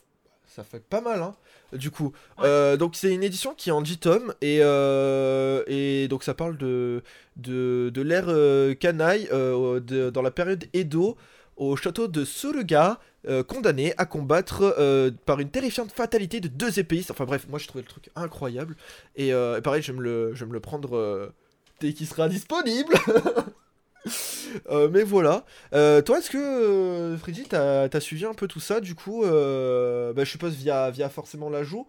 [0.54, 1.34] Ça fait pas mal, hein,
[1.72, 2.12] du coup.
[2.38, 2.44] Ouais.
[2.44, 4.34] Euh, donc c'est une édition qui est en 10 tomes.
[4.40, 7.02] Et, euh, et donc ça parle de,
[7.36, 11.16] de, de l'ère euh, canaille euh, de- dans la période Edo
[11.56, 12.98] au château de Suruga,
[13.48, 14.76] condamné à combattre
[15.24, 17.10] par une terrifiante fatalité de deux épéistes.
[17.10, 18.76] Enfin bref, moi j'ai trouvé le truc incroyable.
[19.16, 21.32] Et, euh, et pareil, je vais me le, je vais me le prendre
[21.80, 22.94] dès qu'il sera disponible.
[24.70, 25.44] Euh, mais voilà.
[25.72, 29.24] Euh, toi, est-ce que, euh, Freddy, t'as as suivi un peu tout ça, du coup,
[29.24, 31.88] euh, bah, je suppose via, via forcément l'ajout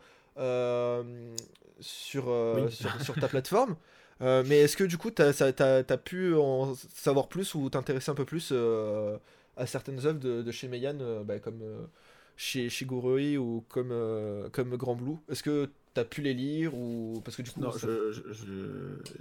[1.80, 2.72] sur, Oui.
[2.72, 3.76] sur, sur ta plateforme.
[4.22, 8.52] Mais est-ce que du coup, t'as pu en savoir plus ou t'intéresser un peu plus
[9.58, 11.62] à certaines œuvres de, de chez Meian, euh, bah, comme
[12.36, 13.94] chez Shigurui ou comme,
[14.52, 15.18] comme Grand Blue?
[15.30, 17.72] Est-ce que t'as pu les lire ou parce que du coup, Non,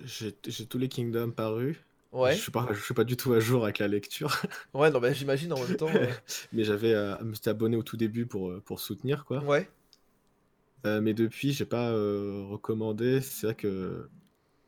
[0.04, 1.76] j'ai tous les Kingdoms parus.
[2.14, 4.40] Ouais, Je suis pas, je suis pas du tout à jour avec la lecture,
[4.74, 5.88] ouais, non, bah, j'imagine en même temps.
[5.94, 6.06] euh,
[6.52, 9.42] mais j'avais euh, me suis abonné au tout début pour, euh, pour soutenir quoi.
[9.44, 9.68] Ouais,
[10.86, 13.20] Euh, mais depuis, j'ai pas euh, recommandé.
[13.20, 14.08] C'est vrai que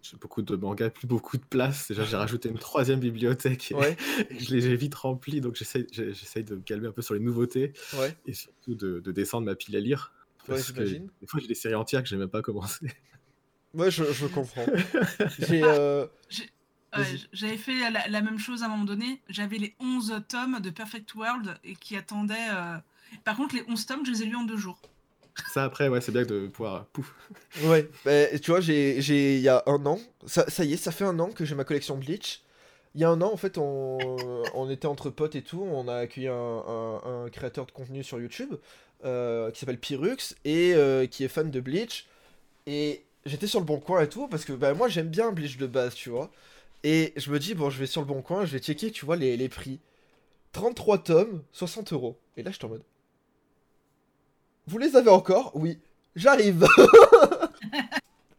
[0.02, 1.88] j'ai beaucoup de mangas, plus beaucoup de place.
[1.88, 3.96] Déjà, j'ai rajouté une troisième bibliothèque et, ouais,
[4.30, 7.72] et je l'ai vite remplie, donc j'essaye de me calmer un peu sur les nouveautés
[7.92, 8.16] ouais.
[8.26, 10.12] et surtout de, de descendre ma pile à lire.
[10.48, 11.10] Ouais, Parce que j'imagine.
[11.20, 12.86] des fois, j'ai des séries entières que j'ai même pas commencé.
[13.74, 14.66] Ouais, je, je comprends.
[15.38, 15.62] J'ai.
[16.94, 19.20] Euh, Ouais, J'avais fait la, la même chose à un moment donné.
[19.28, 22.48] J'avais les 11 tomes de Perfect World et qui attendaient.
[22.50, 22.78] euh,
[23.24, 24.80] Par contre, les 11 tomes, je les ai lus en deux jours.
[25.44, 26.86] Ça, après, ouais, c'est bien de pouvoir.
[26.86, 27.14] Pouf.
[27.56, 30.76] Ouais, bah, tu vois, j'ai, j'ai, il y a un an, ça, ça y est,
[30.76, 32.42] ça fait un an que j'ai ma collection Bleach.
[32.94, 35.88] Il y a un an, en fait, on, on était entre potes et tout, on
[35.88, 38.54] a accueilli un, un- un créateur de contenu sur YouTube
[39.04, 42.06] euh, qui s'appelle Pyrux et euh, qui est fan de Bleach.
[42.66, 45.58] Et j'étais sur le bon coin et tout, parce que bah, moi j'aime bien Bleach
[45.58, 46.30] de base, tu vois.
[46.86, 49.04] Et je me dis, bon, je vais sur le bon coin, je vais checker, tu
[49.04, 49.80] vois, les, les prix.
[50.52, 52.18] 33 tomes, 60 euros.
[52.36, 52.84] Et là, je suis en mode.
[54.66, 55.52] Vous les avez encore?
[55.54, 55.78] Oui,
[56.16, 56.66] j'arrive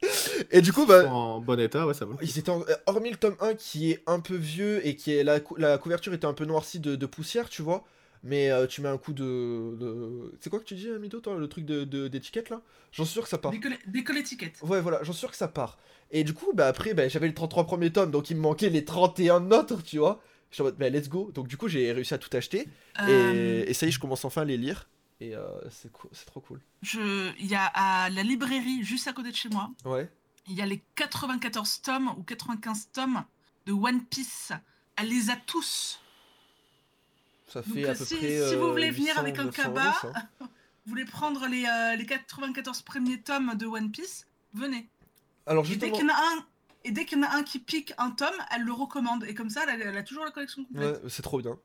[0.51, 1.09] Et du coup, bah.
[1.11, 2.15] En bon état, ouais, ça coup.
[2.21, 5.13] Ils étaient en- euh, hormis le tome 1 qui est un peu vieux et qui
[5.13, 7.83] est la, cou- la couverture était un peu noircie de, de poussière, tu vois.
[8.23, 9.75] Mais euh, tu mets un coup de.
[9.79, 12.61] de- C'est quoi que tu dis, Mido, toi, le truc de de- d'étiquette là?
[12.91, 13.51] J'en suis sûr que ça part.
[13.51, 14.59] Décolle, étiquette.
[14.61, 15.77] Ouais, voilà, j'en suis sûr que ça part.
[16.11, 18.69] Et du coup, bah après, bah, j'avais les 33 premiers tomes, donc il me manquait
[18.69, 20.21] les 31 autres, tu vois?
[20.51, 21.31] J'étais en mode, bah let's go.
[21.33, 22.67] Donc du coup, j'ai réussi à tout acheter.
[23.01, 24.87] Euh, Et, et ça y est, je commence enfin à les lire.
[25.19, 25.91] Et euh, c'est
[26.25, 26.61] trop cool.
[26.81, 30.09] je- Il y a à la librairie juste à côté de chez moi, Ouais.
[30.47, 33.23] il y a les 94 tomes ou 95 tomes
[33.65, 34.51] de One Piece.
[34.95, 35.99] Elle les a tous.
[37.47, 38.27] Ça Donc, fait euh, à peu si- près.
[38.49, 40.11] si vous euh, voulez venir 800, avec un 900 euros, cabas, ça.
[40.39, 40.47] Vous
[40.91, 44.87] voulez prendre les, euh, les 94 premiers tomes de One Piece Venez.
[45.45, 46.45] Alors Et dès qu'il y en a un,
[46.83, 49.23] et dès qu'il y en a un qui pique un tome, elle le recommande.
[49.25, 51.01] Et comme ça, elle a, elle a toujours la collection complète.
[51.03, 51.57] Ouais, c'est trop bien.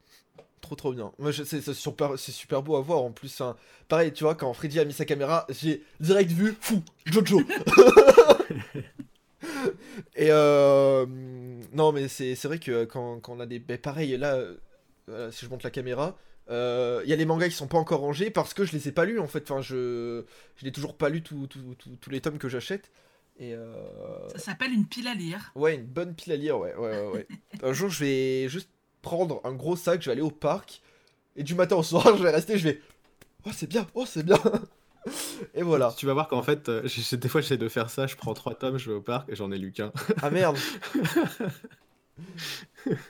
[0.60, 1.12] Trop trop bien.
[1.18, 3.40] Moi, c'est super, beau à voir en plus.
[3.40, 3.56] hein.
[3.88, 7.42] Pareil, tu vois, quand Freddy a mis sa caméra, j'ai direct vu, fou, Jojo.
[10.14, 11.04] Et euh,
[11.72, 13.58] non, mais c'est vrai que quand, quand on a des.
[13.58, 14.56] ben, pareil, là, euh,
[15.08, 16.16] voilà, si je monte la caméra,
[16.50, 18.88] euh, il y a les mangas qui sont pas encore rangés parce que je les
[18.88, 19.50] ai pas lus en fait.
[19.50, 20.24] Enfin, je,
[20.56, 22.90] je n'ai toujours pas lu tous tous- tous- tous les tomes que j'achète.
[23.38, 25.52] Et euh, Ça s'appelle une pile à lire.
[25.54, 27.06] Ouais, une bonne pile à lire, ouais, ouais, ouais.
[27.12, 27.26] ouais.
[27.62, 28.68] un jour, je vais juste
[29.00, 30.82] prendre un gros sac, je vais aller au parc,
[31.36, 32.80] et du matin au soir, je vais rester, je vais...
[33.46, 34.38] Oh, c'est bien, oh, c'est bien
[35.54, 35.92] Et voilà.
[35.96, 38.06] Tu vas voir qu'en fait, euh, des fois, j'essaie de faire ça.
[38.06, 39.92] Je prends trois tomes, je vais au parc et j'en ai lu qu'un.
[40.22, 40.56] Ah merde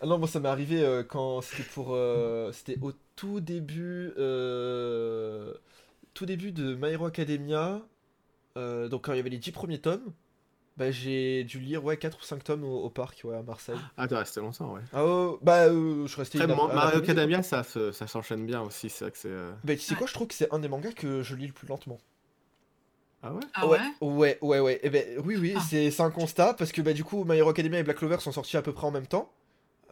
[0.01, 1.89] Ah non, moi, ça m'est arrivé euh, quand c'était pour...
[1.95, 4.13] euh, c'était au tout début...
[4.19, 5.55] euh,
[6.15, 7.81] Tout début de My Hero Academia,
[8.57, 10.13] donc quand il y avait les 10 premiers tomes,
[10.77, 13.77] bah j'ai dû lire, ouais, 4 ou 5 tomes au, au parc, ouais, à Marseille.
[13.97, 14.81] Ah, t'es resté longtemps, ouais.
[14.93, 16.21] Ah oh, bah, je.
[16.21, 16.99] Après, un Mario.
[16.99, 18.89] Academia, ça, ça s'enchaîne bien aussi.
[18.89, 19.35] C'est vrai que c'est.
[19.65, 21.53] Bah, tu sais quoi, je trouve que c'est un des mangas que je lis le
[21.53, 21.99] plus lentement.
[23.23, 24.81] Ah ouais Ah ouais, ouais, ouais, ouais.
[24.83, 25.61] Eh ben, oui, oui, Ah.
[25.69, 28.19] c'est c'est un constat parce que bah, du coup, My Hero Academia et Black Clover
[28.21, 29.33] sont sortis à peu près en même temps.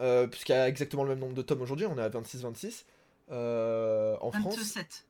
[0.00, 2.84] Euh, Puisqu'il y a exactement le même nombre de tomes aujourd'hui, on est à 26-26.
[3.30, 4.56] Euh, en France.
[4.56, 5.06] 27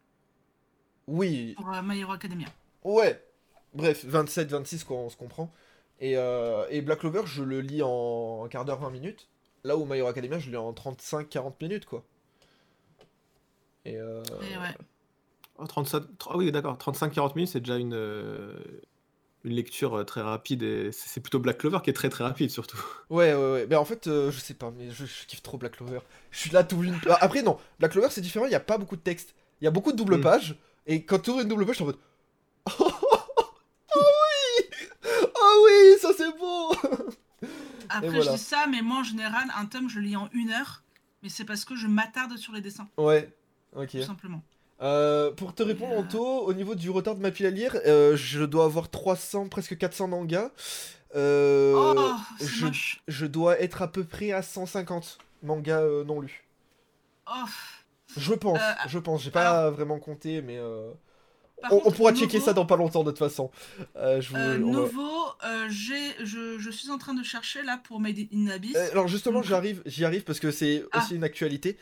[1.06, 2.48] Oui, pour euh, My Hero Academia.
[2.84, 3.24] ouais.
[3.72, 5.52] Bref, 27-26, quoi, on se comprend.
[6.00, 9.28] Et, euh, et Black Clover, je le lis en un quart d'heure, 20 minutes.
[9.62, 12.02] Là où My Hero Academia, je le lis en 35-40 minutes, quoi.
[13.84, 14.74] Et, euh, Et ouais.
[15.60, 16.76] Oh, 35 ah oui, d'accord.
[16.78, 18.54] 35-40 minutes, c'est déjà une, euh,
[19.44, 20.62] une lecture euh, très rapide.
[20.62, 22.78] Et c'est plutôt Black Clover qui est très très rapide, surtout.
[23.10, 23.66] Ouais, ouais, ouais.
[23.68, 26.00] Mais en fait, euh, je sais pas, mais je, je kiffe trop Black Clover.
[26.30, 26.98] Je suis là tout une.
[27.08, 29.34] Ah, Après, non, Black Clover, c'est différent, il y a pas beaucoup de texte.
[29.60, 30.22] Il y a beaucoup de double Mm.
[30.22, 30.56] pages.
[30.86, 31.98] Et quand tu ouvres une double page, je suis en mode.
[32.78, 32.90] Oh
[33.96, 34.66] oui
[35.34, 36.72] Oh oui, ça c'est beau
[37.88, 38.32] Après, voilà.
[38.32, 40.82] je dis ça, mais moi, en général, un tome, je le lis en une heure.
[41.22, 43.30] Mais c'est parce que je m'attarde sur les dessins, Ouais,
[43.76, 43.90] ok.
[43.90, 44.42] tout simplement.
[44.82, 48.16] Euh, pour te répondre, Anto, au niveau du retard de ma pile à lire, euh,
[48.16, 50.50] je dois avoir 300, presque 400 mangas.
[51.16, 53.02] Euh, oh, je, moche.
[53.08, 56.44] je dois être à peu près à 150 mangas non lus.
[57.26, 57.46] Oh.
[58.16, 59.22] Je pense, je pense.
[59.22, 60.90] J'ai pas vraiment compté, mais euh,
[61.62, 63.50] Par on, contre, on pourra checker ça dans pas longtemps de toute façon.
[63.96, 67.80] Euh, je vous- Euh, va- euh, j'ai, je, je suis en train de chercher là
[67.84, 68.76] pour Made in Abyss.
[68.76, 70.98] Euh, alors justement, j'arrive, j'y arrive parce que c'est Ah.
[70.98, 71.76] aussi une actualité.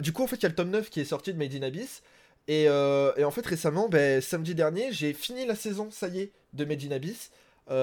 [0.00, 1.54] Du coup, en fait, il y a le tome 9 qui est sorti de Made
[1.54, 2.02] in Abyss.
[2.48, 6.32] Et, et en fait, récemment, ben, samedi dernier, j'ai fini la saison, ça y est,
[6.52, 7.30] de Made in Abyss.
[7.68, 7.74] Il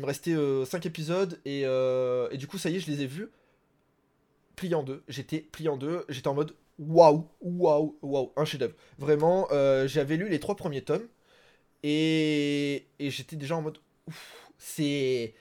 [0.00, 0.34] me restait
[0.66, 3.28] 5 épisodes et, et du coup, ça y est, je les ai vus.
[4.56, 5.02] Pliés en deux.
[5.08, 6.04] J'étais plié en deux.
[6.08, 8.74] J'étais en mode waouh, waouh, waouh, un chef-d'œuvre.
[8.98, 11.06] Vraiment, euh, j'avais lu les trois premiers tomes
[11.82, 13.78] et, j'étais déjà en mode
[14.58, 15.34] c'est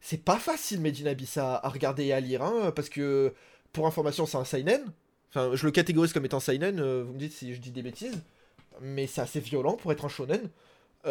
[0.00, 3.34] c'est pas facile Made in Abyss à, à regarder et à lire hein, parce que
[3.72, 4.92] pour information c'est un seinen.
[5.30, 6.80] Enfin, je le catégorise comme étant seinen.
[6.80, 8.22] euh, vous me dites si je dis des bêtises,
[8.80, 10.50] mais c'est assez violent pour être un shonen.
[11.04, 11.08] Et,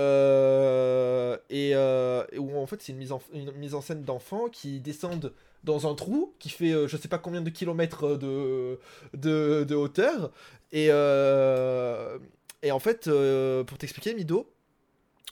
[1.74, 4.82] euh, et où en fait c'est une mise en, une mise en scène d'enfants qui
[4.82, 5.34] descendent
[5.66, 8.80] dans un trou qui fait euh, je sais pas combien de kilomètres de,
[9.14, 10.32] de, de hauteur.
[10.72, 12.20] Et, euh,
[12.64, 14.52] et en fait, euh, pour t'expliquer, Mido,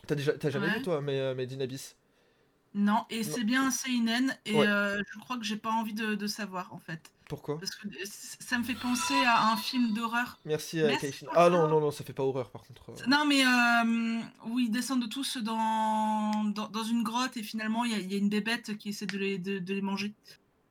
[0.07, 0.75] t'as déjà t'as jamais Ouais.
[0.75, 1.97] vu toi mais Made in Abyss?
[2.75, 4.67] Non, et c'est bien un seinen, et Ouais.
[4.67, 7.11] euh, je crois que j'ai pas envie de, de savoir en fait.
[7.33, 10.37] Pourquoi Parce que euh, ça me fait penser à un film d'horreur.
[10.45, 11.25] Merci à Merci Kaishin.
[11.35, 12.91] Ah non, non, non, ça fait pas horreur par contre.
[13.07, 17.91] Non, mais euh, où ils descendent tous dans, dans, dans une grotte, et finalement il
[17.91, 20.13] y, a- il y a une bébête qui essaie de les, de, de les manger.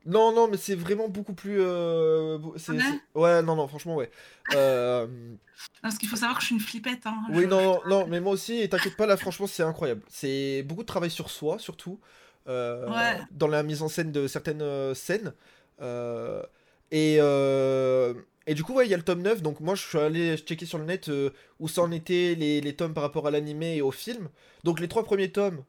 [0.06, 1.58] Non, non, mais c'est vraiment beaucoup plus.
[1.60, 2.72] euh, beau- c'est-
[3.14, 4.10] Ouais non, non, franchement, ouais.
[4.54, 5.38] Euh, Non,
[5.82, 7.06] Parce qu'il faut savoir que je suis une flippette.
[7.06, 7.22] Hein.
[7.30, 10.02] Oui, Je- non, non, non, mais moi aussi, et t'inquiète pas, là, franchement, c'est incroyable.
[10.08, 12.00] C'est beaucoup de travail sur soi, surtout,
[12.48, 13.20] euh, Ouais.
[13.30, 15.32] dans la mise en scène de certaines euh, scènes.
[15.80, 16.42] Euh,
[16.90, 18.14] et, euh,
[18.46, 20.66] et du coup, il y a le tome 9, donc moi, je suis allé checker
[20.66, 21.30] sur le net euh,
[21.60, 24.28] où ça en était les, les tomes par rapport à l'animé et au film.
[24.64, 25.64] Donc, les trois premiers tomes,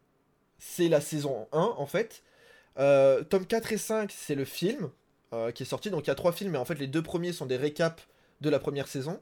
[0.59, 2.23] c'est la saison 1, en fait.
[2.75, 4.89] Tome 4 et 5, c'est le film
[5.55, 5.89] qui est sorti.
[5.89, 8.07] Donc, il y a trois films, mais en fait, les deux premiers sont des récaps
[8.41, 9.19] de la première saison.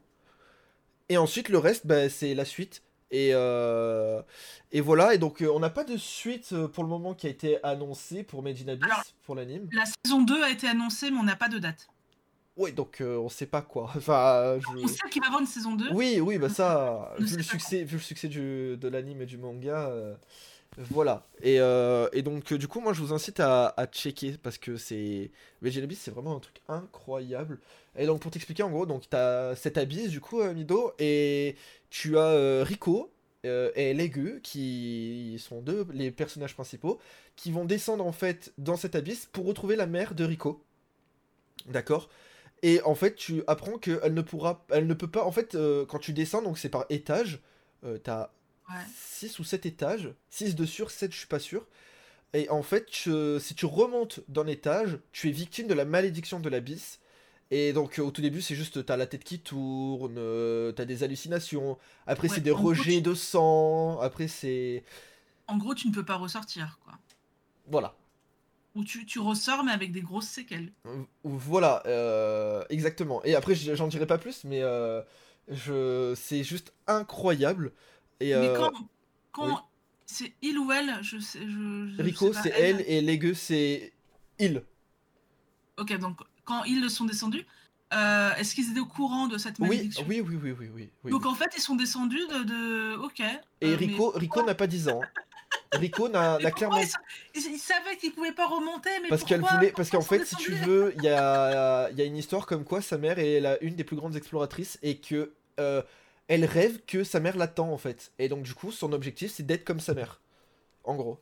[1.08, 2.82] Et ensuite, le reste, bah, c'est la suite.
[3.12, 4.22] Et, euh,
[4.72, 7.26] et voilà, et donc euh, on n'a pas de suite euh, pour le moment qui
[7.26, 9.68] a été annoncée pour Made in Abyss, Alors- pour l'anime.
[9.72, 11.88] La saison 2 a été annoncée, mais on n'a pas de date.
[12.56, 13.90] Oui, donc euh, on sait pas quoi.
[13.96, 14.86] Enfin, On je...
[14.86, 15.90] sait qu'il va y avoir une saison 2.
[15.92, 19.36] Oui, oui, bah ça, vu le succès, vu le succès du, de l'anime et du
[19.36, 20.14] manga, euh,
[20.78, 21.26] voilà.
[21.42, 24.56] Et, euh, et donc euh, du coup, moi je vous incite à, à checker parce
[24.56, 25.30] que c'est
[25.62, 27.58] Abyss, c'est vraiment un truc incroyable.
[27.96, 31.56] Et donc pour t'expliquer, en gros, donc t'as cet abyss du coup, euh, Mido, et
[31.90, 33.10] tu as Rico
[33.44, 37.00] et Legu qui sont deux les personnages principaux
[37.34, 40.62] qui vont descendre en fait dans cet abysse pour retrouver la mère de Rico.
[41.66, 42.08] D'accord?
[42.62, 45.24] Et en fait, tu apprends qu'elle ne pourra, elle ne peut pas.
[45.24, 45.56] En fait,
[45.88, 47.40] quand tu descends, donc c'est par étage,
[48.04, 48.30] t'as.
[48.84, 51.66] 6 ou 7 étages, 6 de sûr, 7 je suis pas sûr.
[52.34, 56.40] Et en fait, tu- si tu remontes d'un étage, tu es victime de la malédiction
[56.40, 57.00] de l'abysse.
[57.50, 60.86] Et donc euh, au tout début, c'est juste t'as la tête qui tourne, euh, t'as
[60.86, 61.78] des hallucinations.
[62.06, 64.00] Après, Ouais, c'est des gros, rejets de sang.
[64.00, 64.84] Après, c'est
[65.46, 66.98] En gros, tu ne peux pas ressortir, quoi.
[67.66, 67.94] voilà.
[68.74, 70.72] Ou tu, tu ressors, mais avec des grosses séquelles.
[71.24, 73.22] Voilà, euh, exactement.
[73.24, 75.00] Et après, j'en dirai pas plus, mais euh,
[75.48, 77.72] je, c'est juste incroyable.
[78.20, 78.72] Et Mais euh, quand,
[79.32, 79.54] quand oui.
[80.06, 81.40] c'est il ou elle, je sais.
[81.40, 83.92] Je, je- je Rico, c'est elle, et Lege, c'est
[84.38, 84.62] il.
[85.78, 87.46] Ok, donc quand ils sont descendus,
[87.94, 90.04] euh, est-ce qu'ils étaient au courant de cette malédiction?
[90.08, 90.90] oui, oui, oui, oui, oui.
[91.04, 91.30] oui, Donc oui.
[91.30, 92.42] en fait, ils sont descendus de.
[92.44, 92.96] de...
[92.96, 93.20] Ok.
[93.20, 95.00] Et euh, mais Rico, Rico n'a pas 10 ans.
[95.74, 96.76] Rico n'a clairement
[97.34, 100.36] ils, ils- savaient qu'ils pouvaient pas remonter, mais parce qu'elle voulait parce qu'en fait si
[100.36, 103.40] tu veux il y a il y a une histoire comme quoi sa mère est
[103.40, 105.82] la une des plus grandes exploratrices et que euh,
[106.28, 109.42] elle rêve que sa mère l'attend en fait et donc du coup son objectif c'est
[109.44, 110.20] d'être comme sa mère
[110.84, 111.20] en gros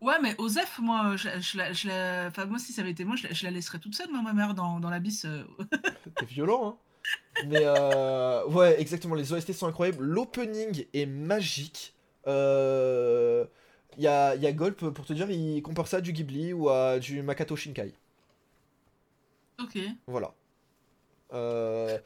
[0.00, 3.04] Ouais, mais Osef, moi, je, je la, je la- enfin, moi, si ça avait été
[3.04, 5.24] moi, je la, je la laisserais toute seule, moi, ma mère, dans, dans l'abysse.
[5.24, 5.42] euh.
[6.14, 6.76] T'es violent, hein
[7.48, 10.04] Mais euh, ouais, exactement, les OST sont incroyables.
[10.04, 11.94] L'opening est magique.
[12.28, 13.46] Euh,
[13.96, 16.52] Il y a, y a Golp, pour te dire, il compare ça à du Ghibli
[16.52, 17.94] ou à du Makato Shinkai.
[19.58, 19.76] Ok.
[20.06, 20.34] Voilà.
[21.32, 21.98] Euh...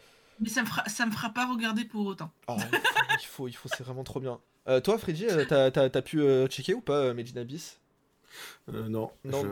[0.42, 2.30] Mais ça me fera, ça me fera pas regarder pour autant.
[2.48, 2.56] oh,
[3.22, 4.40] il faut, il faut, c'est vraiment trop bien.
[4.68, 7.40] Euh, toi, Freddy, euh, t'as, t'as- t'as pu euh, checker ou pas euh, Made in
[7.40, 7.80] Abyss?
[8.72, 9.42] Euh, non, Non.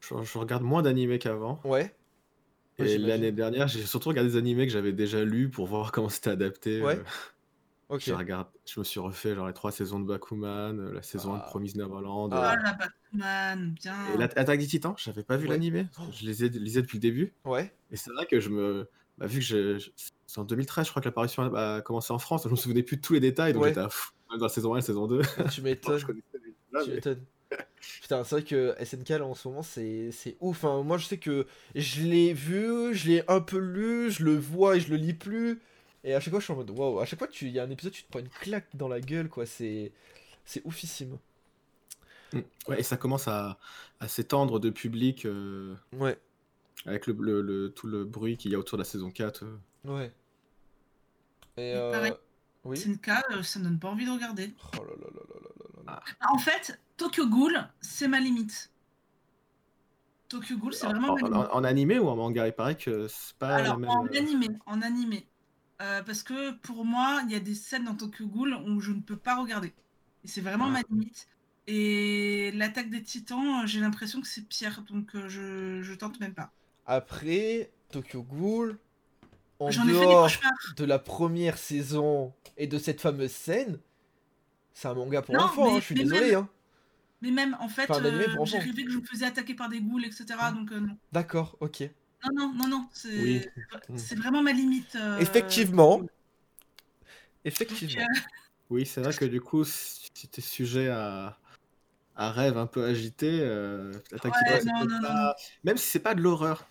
[0.00, 0.08] Je...
[0.16, 1.60] je- je regarde moins d'animés qu'avant.
[1.64, 1.94] Ouais.
[2.78, 6.08] Et l'année dernière, j'ai surtout regardé des animés que j'avais déjà lus pour voir comment
[6.08, 6.80] c'était adapté.
[6.82, 6.98] Ouais.
[6.98, 7.02] Euh,
[7.88, 8.04] Ok.
[8.06, 8.46] je, regarde...
[8.64, 11.38] je me suis refait genre les trois saisons de Bakuman, la saison Ah.
[11.40, 12.30] de Promise Neverland.
[12.32, 12.52] Ah.
[12.52, 13.94] euh, Oh la Batman, bien.
[14.14, 15.50] Et l'Attaque des Titans, j'avais pas vu Ouais.
[15.52, 15.86] l'animé.
[16.12, 17.34] Je les ai- lisais depuis le début.
[17.44, 17.70] Ouais.
[17.90, 18.88] Et c'est vrai que je me.
[19.22, 19.78] Bah, vu que je...
[20.26, 22.96] c'est en 2013, je crois que l'apparition a commencé en France, je me souvenais plus
[22.96, 23.68] de tous les détails, donc Ouais.
[23.68, 24.10] j'étais à fou.
[24.30, 25.22] Même dans la saison 1 et la saison 2.
[25.50, 25.98] tu m'étonnes.
[25.98, 27.24] je connaissais les- là, Tu m'étonnes.
[28.00, 30.64] Putain, c'est vrai que SNK là en ce moment c'est c'est ouf.
[30.64, 30.82] hein.
[30.82, 34.76] Moi je sais que je l'ai vu, je l'ai un peu lu, je le vois
[34.76, 35.60] et je le lis plus.
[36.02, 37.62] Et à chaque fois je suis en mode waouh, à chaque fois qu'il y a
[37.64, 39.44] un épisode, tu te prends une claque dans la gueule quoi.
[39.44, 39.92] C'est
[40.46, 41.18] c'est oufissime.
[42.32, 42.38] Mm.
[42.68, 43.58] Ouais, et ça commence à,
[44.00, 46.16] à s'étendre de public euh, Ouais,
[46.86, 49.44] avec le, le- le- tout le bruit qu'il y a autour de la saison 4.
[49.44, 49.58] euh.
[49.84, 50.12] ouais.
[51.56, 51.92] Et euh...
[51.92, 52.12] pareil.
[52.64, 52.78] Oui.
[53.32, 54.54] Euh, ça me donne pas envie de regarder.
[54.78, 56.28] Oh là là là là là là là.
[56.30, 58.70] En fait, Tokyo Ghoul, c'est ma limite.
[60.28, 61.34] Tokyo Ghoul, c'est En, vraiment ma en- limite.
[61.34, 63.90] en- en animé ou en manga Il paraît que c'est pas Alors, la même.
[63.90, 65.26] en euh, animé, en animé.
[65.82, 68.92] Euh, parce que pour moi, il y a des scènes dans Tokyo Ghoul où je
[68.92, 69.74] ne peux pas regarder.
[70.24, 70.70] Et c'est vraiment Ah.
[70.70, 71.26] ma limite.
[71.66, 76.52] Et l'attaque des titans, j'ai l'impression que c'est pire, donc je, je tente même pas.
[76.86, 78.78] Après Tokyo Ghoul,
[79.58, 80.28] en dehors
[80.76, 83.78] de la première saison et de cette fameuse scène,
[84.74, 85.64] c'est un manga pour Non, enfants.
[85.70, 86.20] mais- hein, je suis désolé.
[86.32, 86.48] même- Hein.
[87.20, 89.80] Mais même, en fait, Enfin, euh, j'ai rêvé que je me faisais attaquer par des
[89.80, 90.24] ghouls, etc.
[90.40, 90.50] Ah.
[90.50, 90.96] Donc euh, non.
[91.12, 91.82] D'accord, ok.
[92.24, 92.88] Non, non, non, non.
[92.92, 93.46] C'est Oui.
[94.16, 94.96] vraiment ma limite.
[94.96, 96.02] euh, Effectivement.
[97.44, 98.02] Effectivement.
[98.02, 98.20] euh,
[98.70, 101.38] Oui, c'est vrai que du coup, si t'es sujet à,
[102.16, 103.92] à rêve un peu agité, euh,
[104.24, 106.66] Ouais, non, non, pas- même si c'est pas de l'horreur.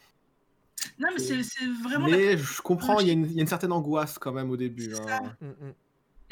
[0.99, 3.39] Non, mais c'est c'est vraiment la Mais je comprends, il y, a une- il y
[3.39, 4.91] a une certaine angoisse quand même au début.
[4.93, 5.35] C'est hein.
[5.39, 5.45] ça.
[5.45, 5.73] Mm, mm.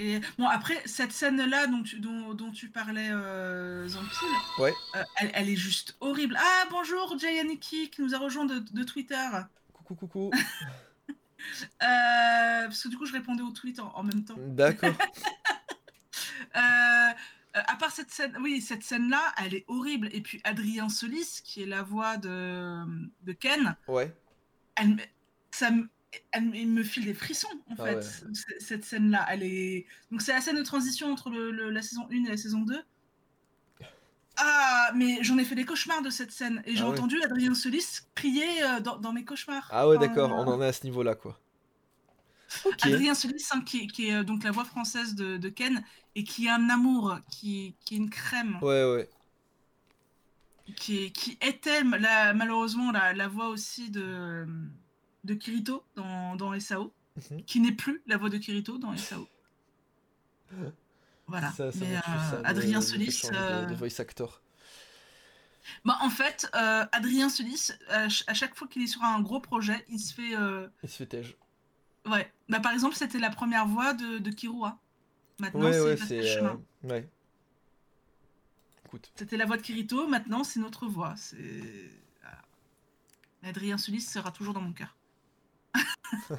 [0.01, 4.27] Et bon, après, cette scène-là dont, tu- dont, dont tu parlais, euh, Zampil,
[4.59, 4.73] Ouais.
[4.95, 6.37] euh, elle, elle est juste horrible.
[6.39, 9.27] Ah, bonjour, Jayaniki, qui nous a rejoint de, de Twitter.
[9.73, 10.31] Coucou, coucou.
[11.81, 14.35] Euh, parce que du coup, je répondais au tweet en, en même temps.
[14.37, 14.93] D'accord.
[16.55, 17.09] Euh,
[17.53, 20.09] à part cette scène, oui, cette scène-là, elle est horrible.
[20.11, 22.83] Et puis Adrien Solis, qui est la voix de,
[23.23, 24.13] de Ken, Ouais.
[24.79, 25.01] Elle, me-
[25.51, 25.89] ça me,
[26.31, 28.01] elle, il me file des frissons, en Ah fait, ouais.
[28.59, 29.25] cette scène-là.
[29.29, 29.85] Elle est...
[30.11, 32.61] Donc c'est la scène de transition entre le- le- la saison 1 et la saison
[32.61, 32.81] 2.
[34.37, 36.61] Ah, mais j'en ai fait des cauchemars de cette scène.
[36.65, 36.99] Et j'ai Ah ouais.
[36.99, 39.69] entendu Adrien Solis crier euh, dans, dans mes cauchemars.
[39.69, 41.39] Ah ouais, Enfin, d'accord, euh, on en est à ce niveau-là, quoi.
[42.63, 42.85] Ok.
[42.85, 45.83] Adrien Solis, hein, qui, qui est euh, donc la voix française de, de Ken,
[46.15, 49.09] et qui est un amour, qui, qui est une crème, Ouais, ouais.
[50.75, 54.47] Qui, est- qui était la- malheureusement la, la voix aussi de,
[55.23, 56.93] de Kirito dans, dans SAO,
[57.31, 57.43] Mhm.
[57.43, 59.27] qui n'est plus la voix de Kirito dans SAO.
[61.27, 61.51] Voilà.
[61.51, 63.21] Ça, ça Mais euh, Adrien Solis.
[63.31, 64.41] de- euh, de voice actor.
[65.85, 69.21] bah, en fait, euh, Adrien Solis, à, ch- à chaque fois qu'il est sur un
[69.21, 70.31] gros projet, il se fait.
[70.83, 71.37] Il se fait tège.
[72.07, 72.31] Ouais.
[72.47, 74.79] Bah, par exemple, c'était la première voix de, de Kirua.
[75.39, 76.59] Maintenant, Ouais, c'est ouais, Chemin.
[76.83, 77.07] Ouais.
[78.89, 79.11] Écoute.
[79.15, 81.13] C'était la voix de Kirito, maintenant c'est notre voix.
[81.15, 81.37] C'est.
[82.21, 82.41] voilà.
[83.43, 84.95] Adrien Solis sera toujours dans mon cœur.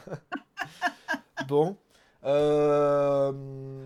[1.46, 1.76] Bon.
[2.24, 3.32] Euh,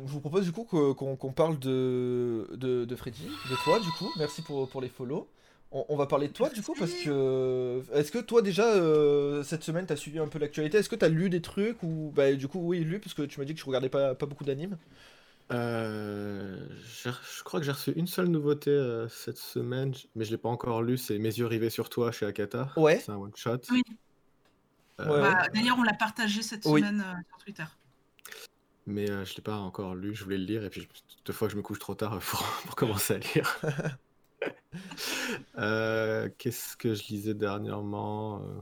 [0.06, 4.10] je vous propose du coup qu'on parle de, de, de Freddy, de toi du coup.
[4.18, 5.28] Merci pour, pour les follow.
[5.70, 7.82] On, on va parler de toi du coup parce que.
[7.92, 10.78] Est-ce que toi déjà euh, cette semaine t'as suivi un peu l'actualité?
[10.78, 12.12] Est-ce que t'as lu des trucs ou.
[12.14, 14.26] Bah du coup oui, lu parce que tu m'as dit que tu regardais pas, pas
[14.26, 14.78] beaucoup d'animes.
[15.52, 16.66] Euh,
[17.04, 20.48] je crois que j'ai reçu une seule nouveauté euh, cette semaine, mais je l'ai pas
[20.48, 20.96] encore lu.
[20.96, 22.72] C'est Mes yeux rivés sur toi chez Akata.
[22.76, 22.98] Ouais.
[22.98, 23.58] C'est un one shot.
[23.70, 23.82] Oui.
[25.00, 26.80] Euh, Ouais, Bah, D'ailleurs, on l'a partagé cette Oui.
[26.80, 27.64] semaine euh, sur Twitter.
[28.86, 30.14] Mais euh, je l'ai pas encore lu.
[30.14, 30.88] Je voulais le lire et puis
[31.24, 33.60] deux fois que je me couche trop tard pour, pour commencer à lire.
[35.56, 38.60] Euh, Qu'est-ce que je lisais dernièrement euh,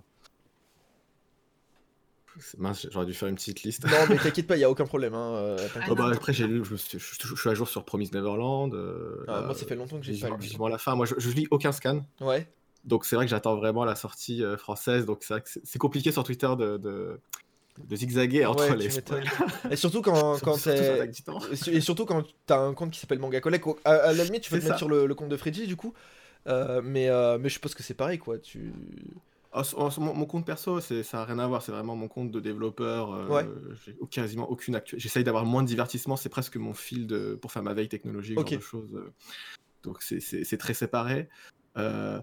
[2.59, 3.85] Mince, j'aurais dû faire une petite liste.
[3.85, 5.15] Non mais t'inquiète pas, y a aucun problème.
[5.15, 7.85] Hein, euh, t'inquiète Oh, bah, après, je, me suis- je- je suis à jour sur
[7.85, 8.75] Promise Neverland.
[8.75, 10.37] euh, Ah, là, moi ça fait longtemps que j'ai pas lu.
[10.41, 10.95] vivement la fin.
[10.95, 12.03] Moi, je, je lis aucun scan.
[12.21, 12.47] Ouais.
[12.85, 15.05] Donc c'est vrai que j'attends vraiment la sortie euh, française.
[15.07, 17.21] Donc c'est compliqué sur Twitter de, de,
[17.87, 18.99] de zigzaguer entre Ouais, les.
[19.71, 21.71] Et surtout quand, quand Surtout.
[21.71, 24.51] Et surtout quand t'as un compte qui s'appelle Manga Collect, à, à la limite tu
[24.51, 24.79] peux te mettre ça.
[24.79, 25.93] sur le, le compte de Freddy du coup,
[26.49, 28.73] Euh, mais, euh, mais je suppose que c'est pareil quoi, tu...
[29.55, 31.61] Ah, sur mon, mon compte perso, ça n'a rien à voir.
[31.63, 33.13] C'est vraiment mon compte de développeur.
[33.13, 33.47] euh, Ouais.
[33.85, 34.99] J'ai quasiment aucune actu.
[34.99, 36.17] J'essaye d'avoir moins de divertissement.
[36.17, 38.49] C'est presque mon fil de, pour faire ma veille technologique, Ok.
[38.51, 38.95] genre de choses.
[38.95, 39.13] euh.
[39.83, 41.29] Donc c'est, très séparé.
[41.77, 42.21] Euh,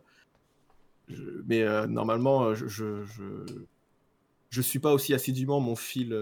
[1.07, 3.23] je- mais euh, normalement, je, je, je,
[4.49, 6.13] je suis pas aussi assidûment mon fil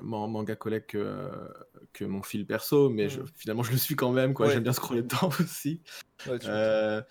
[0.00, 1.28] man- manga collect que,
[1.92, 3.26] que mon fil perso, mais je- Mhm.
[3.34, 4.32] finalement je le suis quand même.
[4.34, 4.46] Quoi.
[4.46, 4.52] Ouais.
[4.54, 5.80] J'aime bien scroller dedans aussi.
[6.26, 7.02] Ouais, Euh,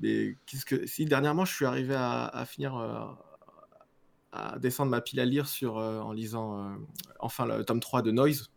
[0.00, 3.04] mais qu'est-ce que si dernièrement je suis arrivé à, à finir euh,
[4.32, 6.76] à descendre ma pile à lire sur euh, en lisant
[7.20, 8.50] enfin le tome 3 de Noise,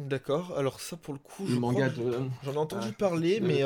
[0.00, 2.94] D'accord, alors ça pour le coup, je le manga crois- de j'en ai entendu Ah,
[2.98, 3.62] parler, de mais.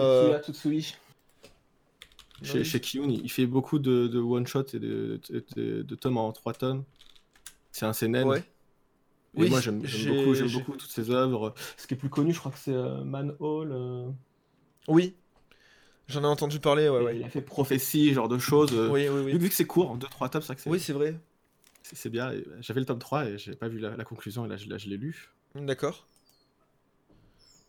[2.43, 5.19] Chez, chez Kiyun, il fait beaucoup de, de one shot et de,
[5.57, 6.85] de, tomes en 3 tomes.
[7.73, 7.95] C'est un
[8.27, 8.45] ouais.
[9.39, 11.55] Et Oui, moi j'aime j'aime j'ai- beaucoup, j'aime j'ai- beaucoup toutes ses œuvres.
[11.77, 13.73] Ce qui est plus connu, je crois que c'est euh, Manhole.
[13.73, 14.11] euh,
[14.89, 15.15] Oui,
[16.09, 17.17] j'en ai entendu parler, ouais, ouais.
[17.19, 18.73] Il a fait prophétie, genre de choses.
[18.75, 19.39] euh, Oui, oui, Vu, oui.
[19.39, 21.17] vu que c'est court, en 2-3 tomes, c'est vrai que c'est Oui, c'est vrai.
[21.83, 22.31] c'est- bien.
[22.33, 24.89] euh, J'avais le tome 3 et j'ai pas vu la, la conclusion et là, je
[24.89, 25.31] l'ai lu.
[25.55, 26.07] D'accord.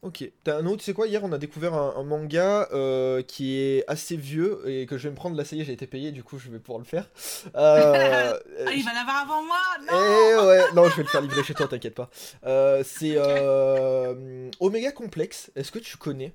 [0.01, 0.31] Ok.
[0.45, 3.57] T'as un autre, tu sais quoi, hier on a découvert un, un manga euh, qui
[3.59, 5.87] est assez vieux et que je vais me prendre, là ça y est, j'ai été
[5.87, 7.09] payé, du coup je vais pouvoir le faire.
[7.55, 11.21] Euh, Ah, il va l'avoir avant moi Eh Non ouais, non, je vais le faire
[11.21, 12.09] livrer chez toi, t'inquiète pas.
[12.45, 16.33] Euh, c'est euh, Omega Complex, est-ce que tu connais?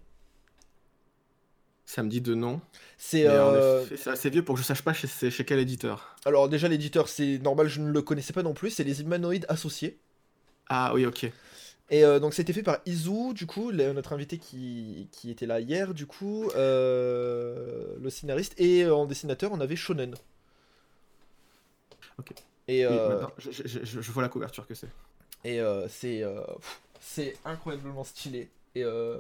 [1.87, 2.61] Ça me dit de nom.
[2.99, 6.17] C'est euh, assez vieux pour que je sache pas chez, chez quel éditeur.
[6.27, 9.47] alors déjà l'éditeur, c'est normal, je ne le connaissais pas non plus, c'est les humanoïdes
[9.49, 9.99] associés.
[10.69, 11.31] Ah oui, ok.
[11.91, 15.47] Et euh, donc c'était fait par Izu, du coup, le- notre invité qui, qui était
[15.47, 20.15] là hier, du coup, euh, le scénariste, et euh, en dessinateur, on avait Shonen.
[22.19, 22.33] Ok.
[22.69, 24.89] Et, Oui, euh, maintenant, je, je- je- je vois la couverture que c'est.
[25.45, 26.41] et euh, c'est euh,
[27.01, 28.49] c'est incroyablement stylé.
[28.75, 29.19] Et, euh,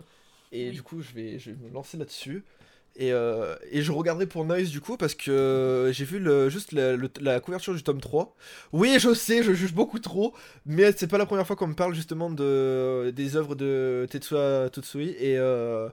[0.53, 0.73] et Oui.
[0.73, 2.45] du coup, je vais, je vais me lancer là-dessus.
[2.97, 6.70] Et, euh, et je regarderai pour Noise du coup parce que j'ai vu le, juste
[6.70, 8.36] la, le- la couverture du tome 3.
[8.72, 10.32] Oui, je sais, je juge beaucoup trop,
[10.64, 14.70] mais c'est pas la première fois qu'on me parle justement de, des œuvres de Tetsuya
[14.70, 15.09] Tutsui.
[15.18, 15.88] Et, euh,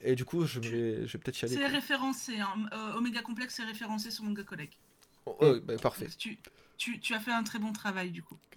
[0.00, 1.54] et du coup, je vais, je vais peut-être y aller.
[1.54, 2.48] C'est référencé, hein.
[2.72, 4.72] euh, Omega Complex est référencé sur Manga Collect.
[5.26, 6.08] Oh, ouais, bah, parfait.
[6.18, 6.36] Tu,
[6.78, 8.38] tu, tu as fait un très bon travail du coup.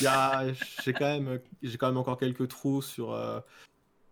[0.00, 3.40] J'ai quand, même- j'ai quand même encore quelques trous sur euh,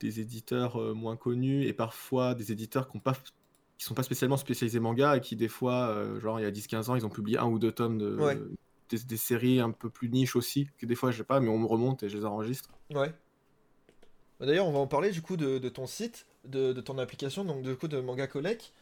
[0.01, 3.15] des éditeurs euh, moins connus et parfois des éditeurs qui ont pas
[3.79, 6.51] qui sont pas spécialement spécialisés manga et qui des fois, euh, genre il y a
[6.51, 8.39] 10-15 ans, ils ont publié un ou deux tomes de, Ouais.
[8.89, 11.49] des, des séries un peu plus niches aussi, que des fois je sais pas, mais
[11.51, 12.71] on me remonte et je les enregistre.
[12.91, 13.13] Ouais.
[14.41, 16.99] Bah, D'ailleurs, on va en parler du coup de, de ton site, de, de ton
[16.99, 18.73] application, donc du coup de Manga Collect.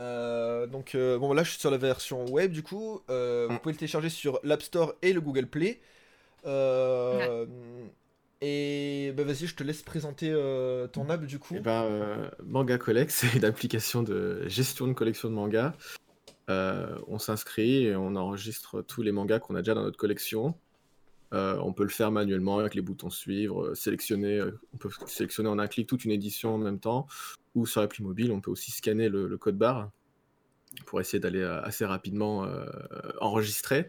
[0.00, 3.54] Euh, donc euh, bon là je suis sur la version web du coup, Euh, vous
[3.54, 3.58] Mm.
[3.60, 5.80] pouvez le télécharger sur l'App Store et le Google Play.
[6.46, 7.46] Euh,
[8.46, 11.54] Et bah vas-y je te laisse présenter euh, ton app du coup.
[11.56, 15.72] Eh ben, euh, Manga Collect, c'est une application de gestion de collection de mangas.
[16.50, 20.54] Euh, on s'inscrit et on enregistre tous les mangas qu'on a déjà dans notre collection.
[21.32, 24.40] On peut le faire manuellement avec les boutons suivre, sélectionner.
[24.72, 27.08] on peut sélectionner en un clic toute une édition en même temps.
[27.56, 29.90] Ou sur l'appli mobile, on peut aussi scanner le, code barre
[30.86, 32.46] pour essayer d'aller assez rapidement
[33.20, 33.88] enregistrer.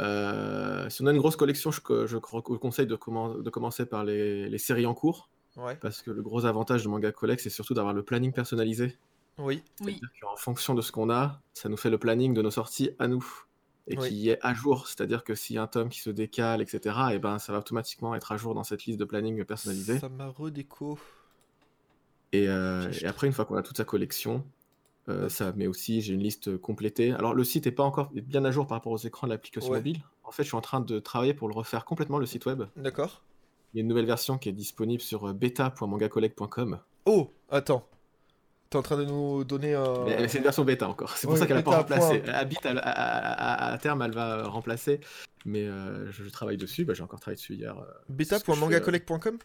[0.00, 3.86] Euh, si on a une grosse collection, je, je vous conseille de, commen- de commencer
[3.86, 5.28] par les- les séries en cours.
[5.56, 5.76] Ouais.
[5.76, 8.96] Parce que le gros avantage de Manga Collect, c'est surtout d'avoir le planning personnalisé.
[9.38, 9.62] Oui.
[10.20, 13.08] Qu'en fonction de ce qu'on a, ça nous fait le planning de nos sorties à
[13.08, 13.24] nous.
[13.88, 14.08] Et Oui.
[14.08, 14.86] qui est à jour.
[14.86, 17.58] C'est-à-dire que s'il y a un tome qui se décale, etc., et ben, ça va
[17.58, 19.98] automatiquement être à jour dans cette liste de planning personnalisée.
[19.98, 20.98] Ça m'a redéco.
[22.32, 24.44] Et, euh, et après, une fois qu'on a toute sa collection,
[25.08, 27.12] euh, ça met aussi, j'ai une liste complétée.
[27.12, 29.70] Alors, le site n'est pas encore bien à jour par rapport aux écrans de l'application
[29.72, 29.78] Ouais.
[29.78, 30.00] mobile.
[30.24, 32.62] En fait, je suis en train de travailler pour le refaire complètement, le site web.
[32.76, 33.22] D'accord.
[33.72, 36.80] Il y a une nouvelle version qui est disponible sur euh, beta.mangacollect.com.
[37.06, 37.86] Oh attends.
[38.68, 40.04] T'es en train de nous donner un.
[40.04, 41.16] Mais c'est une version bêta encore.
[41.16, 42.20] C'est pour ça qu'elle n'a pas remplacé.
[42.20, 42.32] point.
[42.32, 42.74] À, bit, à, à-
[43.68, 45.00] à- à terme, elle va remplacer.
[45.44, 46.84] Mais euh, je, je travaille dessus.
[46.84, 47.76] Bah, J'ai encore travaillé dessus hier.
[47.76, 47.84] euh.
[48.08, 49.38] Beta.mangacollect.com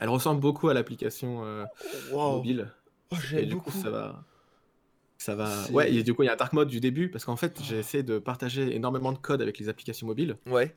[0.00, 1.64] Elle ressemble beaucoup à l'application euh,
[2.12, 2.32] Wow.
[2.36, 2.70] mobile.
[3.12, 3.70] Oh, Et du beaucoup.
[3.70, 4.24] coup, ça va.
[5.18, 5.70] Ça va.
[5.70, 7.10] Ouais, et du coup, il y a un dark mode du début.
[7.10, 10.76] Parce qu'en fait, j'ai essayé de partager énormément de code avec les applications mobiles Ouais.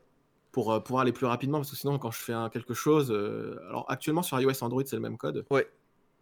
[0.52, 1.58] pour euh, pouvoir aller plus rapidement.
[1.60, 3.12] Parce que sinon, quand je fais un- quelque chose.
[3.12, 5.46] euh, Alors, actuellement, sur iOS et Android, c'est le même code.
[5.50, 5.68] Ouais.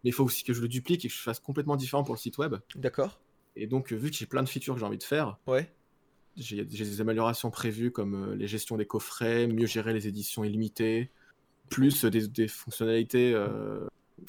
[0.04, 2.16] Mais il faut aussi que je le duplique et que je fasse complètement différent pour
[2.16, 2.56] le site web.
[2.76, 3.20] D'accord.
[3.56, 5.72] Et donc, euh, vu que j'ai plein de features que j'ai envie de faire, Ouais.
[6.38, 11.10] J'ai des améliorations prévues comme euh, les gestions des coffrets, mieux gérer les éditions illimitées,
[11.70, 13.34] plus des, des fonctionnalités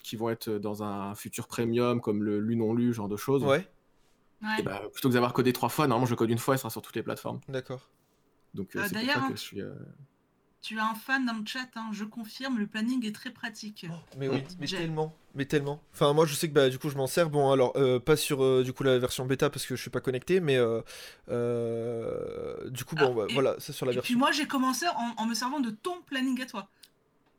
[0.03, 3.45] qui vont être dans un futur premium comme le lu non lu, genre de choses.
[3.45, 3.69] Ouais.
[4.43, 4.59] Ouais.
[4.59, 6.63] Et bah, plutôt que d'avoir codé trois fois, normalement je code une fois et ça
[6.63, 7.41] sera sur toutes les plateformes.
[7.49, 7.89] D'accord.
[8.55, 9.61] Donc euh, Euh, pour d'ailleurs, hein, que je suis.
[9.63, 9.75] euh,
[10.63, 13.87] tu as un fan dans le chat, hein, je confirme, le planning est très pratique.
[14.19, 15.81] Mais oui, Oh, mais tellement, mais tellement.
[15.93, 17.29] Enfin, moi, je sais que bah, du coup, je m'en sers.
[17.31, 19.91] Bon, alors, euh, pas sur euh, du coup la version bêta parce que je suis
[19.91, 20.81] pas connecté, mais euh,
[21.29, 24.19] euh, du coup, bon, Ah, bah, et- voilà, c'est sur la Et puis version.
[24.19, 26.69] moi, j'ai commencé en, en me servant de ton planning à toi.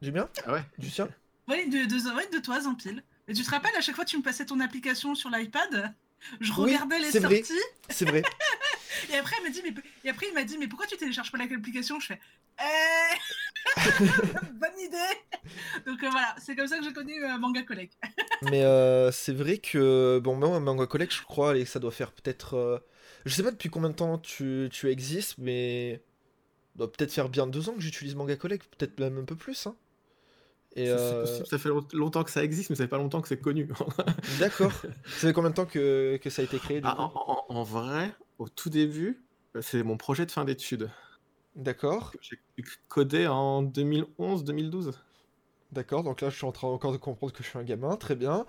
[0.02, 1.10] Du bien Ah ouais Du sien?
[1.48, 3.04] Oui, de, de, ouais, de toi, Zampil.
[3.28, 5.94] Et tu te rappelles, à chaque fois, tu me passais ton application sur l'iPad
[6.40, 7.54] je Oui, regardais les sorties
[7.90, 8.24] C'est vrai.
[9.12, 9.74] et après, il m'a dit, mais,
[10.04, 12.00] et après, il m'a dit, mais pourquoi tu télécharges pas l'application?
[12.00, 12.20] Je fais,
[12.60, 13.80] eh
[14.54, 14.98] Bonne idée
[15.86, 17.94] Donc euh, voilà, c'est comme ça que j'ai connu euh, Manga Collect.
[18.44, 22.12] Mais euh, c'est vrai que, bon, moi, Manga Collect, je crois, et ça doit faire
[22.12, 22.84] peut-être.
[23.26, 26.02] Je sais pas depuis combien de temps tu, tu existes, mais.
[26.74, 29.36] Ça doit peut-être faire bien deux ans que j'utilise Manga Collect, peut-être même un peu
[29.36, 29.66] plus.
[29.66, 29.76] Hein.
[30.78, 33.20] Et euh, possible, ça fait long- longtemps que ça existe, mais ça fait pas longtemps
[33.22, 33.68] que c'est connu.
[34.40, 34.72] D'accord.
[34.72, 37.46] Ça fait combien de temps que, que ça a été créé du Ah, coup en,
[37.50, 39.24] en- en vrai, au tout début,
[39.56, 40.90] euh, c'est mon projet de fin d'études.
[41.56, 42.40] D'accord, J'ai
[42.88, 44.92] codé en 2011-2012.
[45.72, 46.04] d'accord.
[46.04, 47.96] Donc là, je suis en train encore de comprendre que je suis un gamin.
[47.96, 48.46] Très bien.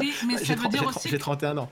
[0.00, 1.70] Oui, mais ça J'ai veut dire aussi J'ai que 31 ans.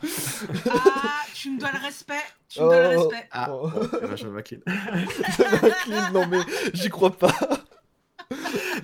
[0.70, 2.20] ah, tu me dois le respect.
[2.50, 3.08] Tu me dois le Oh.
[3.08, 3.28] respect.
[3.30, 3.70] Ah, Oh.
[3.70, 4.60] bon, eh ben, je m'incline.
[5.84, 6.40] Clean, non mais
[6.74, 7.32] j'y crois pas.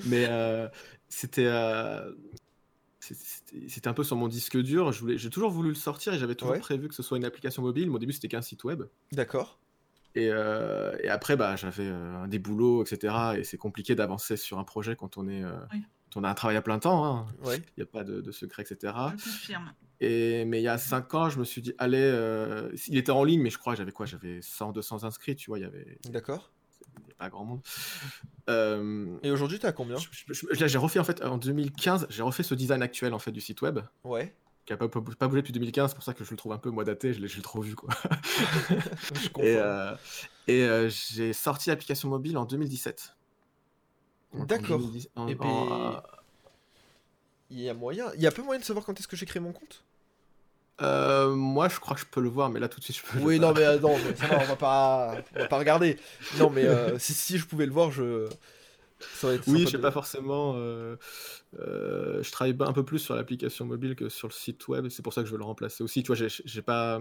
[0.06, 0.68] Mais euh,
[1.08, 2.12] c'était euh,
[3.00, 3.24] c'était
[3.68, 4.92] c'était un peu sur mon disque dur.
[4.92, 6.60] Je voulais- J'ai toujours voulu le sortir et j'avais toujours Ouais.
[6.60, 7.88] prévu que ce soit une application mobile.
[7.88, 8.82] Mais au début, c'était qu'un site web.
[9.12, 9.58] D'accord.
[10.14, 13.14] Et, euh, et après, bah, j'avais euh, des boulots, etc.
[13.38, 15.82] Et c'est compliqué d'avancer sur un projet quand on, est, euh, Oui.
[16.12, 17.04] quand on a un travail à plein temps.
[17.06, 17.26] hein.
[17.44, 17.58] Ouais.
[17.58, 18.92] Il n'y a pas de, de secret, etc.
[19.16, 19.72] Je confirme.
[20.00, 23.12] Et, mais il y a 5 ans, je me suis dit, allez, euh, il était
[23.12, 24.06] en ligne, mais je crois que j'avais quoi?
[24.06, 26.50] J'avais 100, 200 inscrits, tu vois, il y avait D'accord.
[27.20, 27.60] Pas grand monde.
[28.48, 32.06] Euh, Et aujourd'hui, t'as combien je- je- je- là, j'ai refait en fait en 2015,
[32.08, 34.34] j'ai refait ce design actuel en fait du site web Ouais.
[34.64, 36.52] qui a pas, pas, pas bougé depuis 2015, c'est pour ça que je le trouve
[36.52, 37.90] un peu moi daté, je l'ai trop vu quoi.
[39.22, 39.42] Je comprends.
[39.44, 39.94] Et, euh,
[40.48, 43.14] et euh, j'ai sorti l'application mobile en 2017.
[44.32, 44.78] Donc, en D'accord.
[44.78, 46.02] 2010 en- Et ben-
[47.50, 48.06] Il y a moyen.
[48.14, 49.84] Il y a peu moyen de savoir quand est-ce que j'ai créé mon compte?
[50.82, 53.02] Euh, moi, je crois que je peux le voir, mais là tout de suite, je
[53.02, 53.18] peux.
[53.24, 55.58] Oui, je- non mais euh, non, mais ça va, on va pas, on va pas
[55.58, 55.98] regarder.
[56.38, 58.28] Non mais euh, si, si je pouvais le voir, je.
[59.14, 60.54] Ça aurait été Oui, je sais de- pas forcément.
[60.54, 64.88] je travaille un peu plus sur l'application mobile que sur le site web.
[64.88, 66.02] C'est pour ça que je veux le remplacer aussi.
[66.02, 67.00] Tu vois, j'ai- pas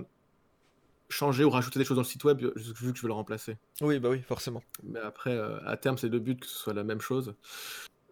[1.12, 3.58] changé ou rajouté des choses dans le site web vu que je veux le remplacer.
[3.82, 4.62] Oui, bah oui, forcément.
[4.84, 7.34] Mais après, à terme, c'est le but que ce soit la même chose.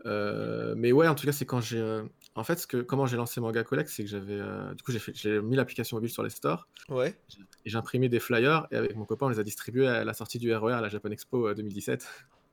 [0.06, 2.02] Mais ouais, en tout cas, c'est quand j'ai.
[2.38, 4.40] Euh, En fait, ce que, comment j'ai lancé Manga Collect, c'est que j'avais.
[4.40, 7.18] euh, Du coup, j'ai mis l'application mobile sur les stores Ouais.
[7.66, 10.14] et j'ai imprimé des flyers et avec mon copain, on les a distribués à la
[10.14, 12.08] sortie du RER à la Japan Expo euh, 2017.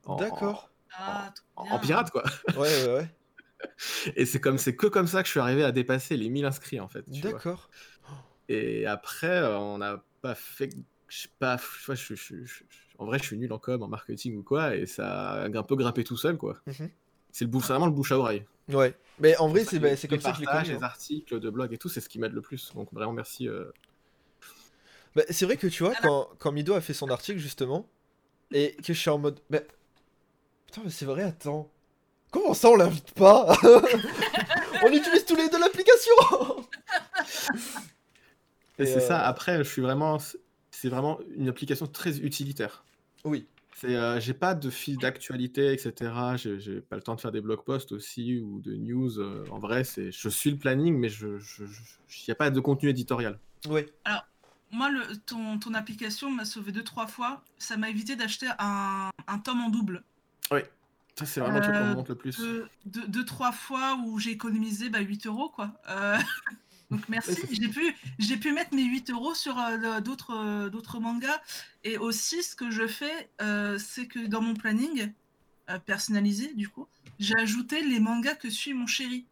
[0.05, 0.69] En- D'accord.
[0.97, 2.23] Ah, En, en pirate, quoi.
[2.57, 3.15] Ouais, ouais, ouais.
[4.15, 6.45] Et c'est comme c'est que comme ça que je suis arrivé à dépasser les 1000
[6.45, 7.03] inscrits en fait.
[7.21, 7.69] D'accord.
[8.49, 10.69] Et après, euh, on n'a pas fait.
[11.07, 11.57] Je sais pas.
[11.57, 12.63] tu vois, je- je- je- je-
[12.97, 15.63] en vrai, je suis nul en com, en marketing ou quoi, et ça a un
[15.63, 16.57] peu grimpé tout seul, quoi.
[16.67, 16.89] Mhm.
[17.31, 18.45] C'est le bouche, c'est vraiment le bouche à oreille.
[18.69, 18.95] Ouais.
[19.19, 20.63] Mais en vrai, ça c'est que bah, les- c'est les comme ça que je connu.
[20.69, 20.79] Les hein.
[20.83, 22.73] articles de blog et tout, c'est ce qui m'aide le plus.
[22.73, 23.47] Donc vraiment, merci.
[23.47, 23.65] euh.
[25.15, 27.87] Bah, c'est vrai que tu vois, quand, quand Mido a fait son article justement,
[28.51, 29.39] et que je suis en mode.
[29.49, 29.59] Bah...
[30.67, 31.69] Putain, mais c'est vrai, attends.
[32.31, 33.55] Comment ça on l'invite pas?
[34.83, 36.11] On utilise tous les deux l'application
[38.77, 39.21] Et, Et, c'est ça.
[39.23, 40.17] euh, Après, je suis vraiment.
[40.71, 42.83] C'est vraiment une application très utilitaire.
[43.23, 43.47] Oui.
[43.77, 46.37] C'est, euh, j'ai pas de fil d'actualité, etc.
[46.37, 49.19] J'ai, pas le temps de faire des blog posts aussi ou de news.
[49.19, 51.81] euh, en vrai, c'est, je suis le planning, mais je, je, je-
[52.25, 53.37] il y a pas de contenu éditorial.
[53.67, 53.85] Ouais.
[54.71, 57.43] Moi, le, ton, ton application m'a sauvé deux, trois fois.
[57.57, 60.03] Ça m'a évité d'acheter un, un tome en double.
[61.17, 62.37] Ça, c'est vraiment le truc qu'on Euh, me montre le plus.
[62.37, 65.71] Deux, deux, deux, trois fois où j'ai économisé bah, 8 euros, quoi.
[66.91, 67.37] Donc merci.
[67.51, 71.41] J'ai pu, j'ai pu mettre mes 8 euros sur euh, d'autres, euh, d'autres mangas.
[71.83, 75.11] Et aussi, ce que je fais, euh, c'est que dans mon planning
[75.87, 79.25] personnalisé, du coup, j'ai ajouté les mangas que suit mon chéri.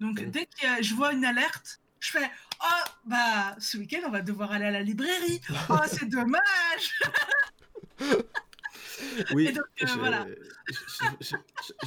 [0.00, 2.30] Donc dès que je vois une alerte, je fais
[2.60, 5.40] Oh, bah, ce week-end, on va devoir aller à la librairie.
[5.70, 7.00] Oh, c'est dommage.
[9.34, 10.34] Oui, euh,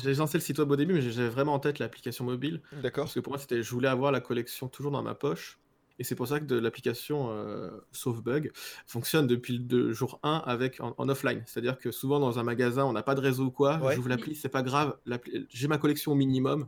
[0.03, 2.62] j'ai- lancé le site web au début, mais j'avais vraiment en tête l'application mobile.
[2.84, 3.05] D'accord.
[3.05, 5.57] Parce que pour moi, c'était, je voulais avoir la collection toujours dans ma poche.
[5.99, 8.51] Et c'est pour ça que l'application euh, Sauve-Bug
[8.88, 11.43] fonctionne depuis le jour 1 avec, en, en offline.
[11.45, 13.78] C'est-à-dire que souvent dans un magasin, on n'a pas de réseau ou quoi.
[13.78, 13.95] Ouais.
[13.95, 14.97] J'ouvre l'appli, c'est pas grave.
[15.49, 16.68] J'ai ma collection au minimum.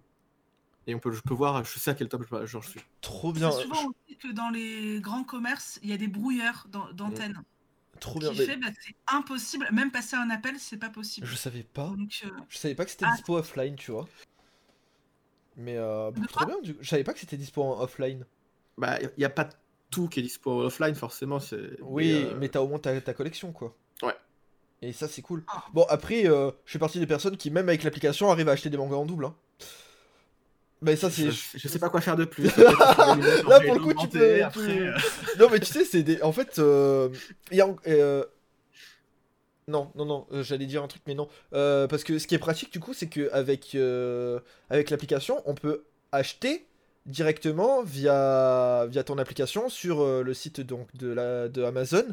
[0.86, 2.82] Et on peut, je peux voir, je sais à quel top je- j'en suis.
[3.02, 3.50] Trop bien.
[3.52, 7.42] C'est souvent aussi que dans les grands commerces, il y a des brouilleurs d'an- d'antennes.
[8.00, 8.32] Trop bien.
[8.32, 9.68] mais fait bah, c'est impossible.
[9.72, 11.26] Même passer un appel, c'est pas possible.
[11.28, 11.88] Je savais pas.
[11.98, 13.14] Donc, euh, Je savais pas que c'était Ah.
[13.16, 14.08] dispo offline, tu vois.
[15.56, 16.60] Mais euh, trop bien.
[16.62, 16.76] Du...
[16.82, 18.26] Je savais pas que c'était dispo en offline.
[18.78, 19.48] Bah, il n'y a pas
[19.92, 21.40] tout qui est dispo offline, forcément.
[21.40, 23.76] c'est- Oui, mais, euh, mais t'as au moins ta, ta collection, quoi.
[24.02, 24.16] Ouais.
[24.82, 25.44] Et ça, c'est cool.
[25.48, 25.64] Ah.
[25.74, 28.70] Bon, après, euh, je fais partie des personnes qui, même avec l'application, arrivent à acheter
[28.70, 29.26] des mangas en double.
[29.26, 29.36] Hein.
[30.84, 31.32] Mais ça, c'est.
[31.32, 32.46] Je, je sais pas quoi faire de plus.
[32.58, 34.44] Là, pour le coup, tu peux.
[34.44, 34.92] Après, euh,
[35.40, 36.22] Non, mais tu sais, c'est des.
[36.22, 37.10] En fait, euh,
[37.52, 37.68] il y a.
[37.88, 38.24] euh,
[39.68, 41.30] Non, non, non, euh, j'allais dire un truc, mais non.
[41.54, 45.54] Euh, parce que ce qui est pratique, du coup, c'est qu'avec euh, avec l'application, on
[45.56, 46.66] peut acheter
[47.06, 52.06] directement via, via ton application sur euh, le site donc, de, la, de Amazon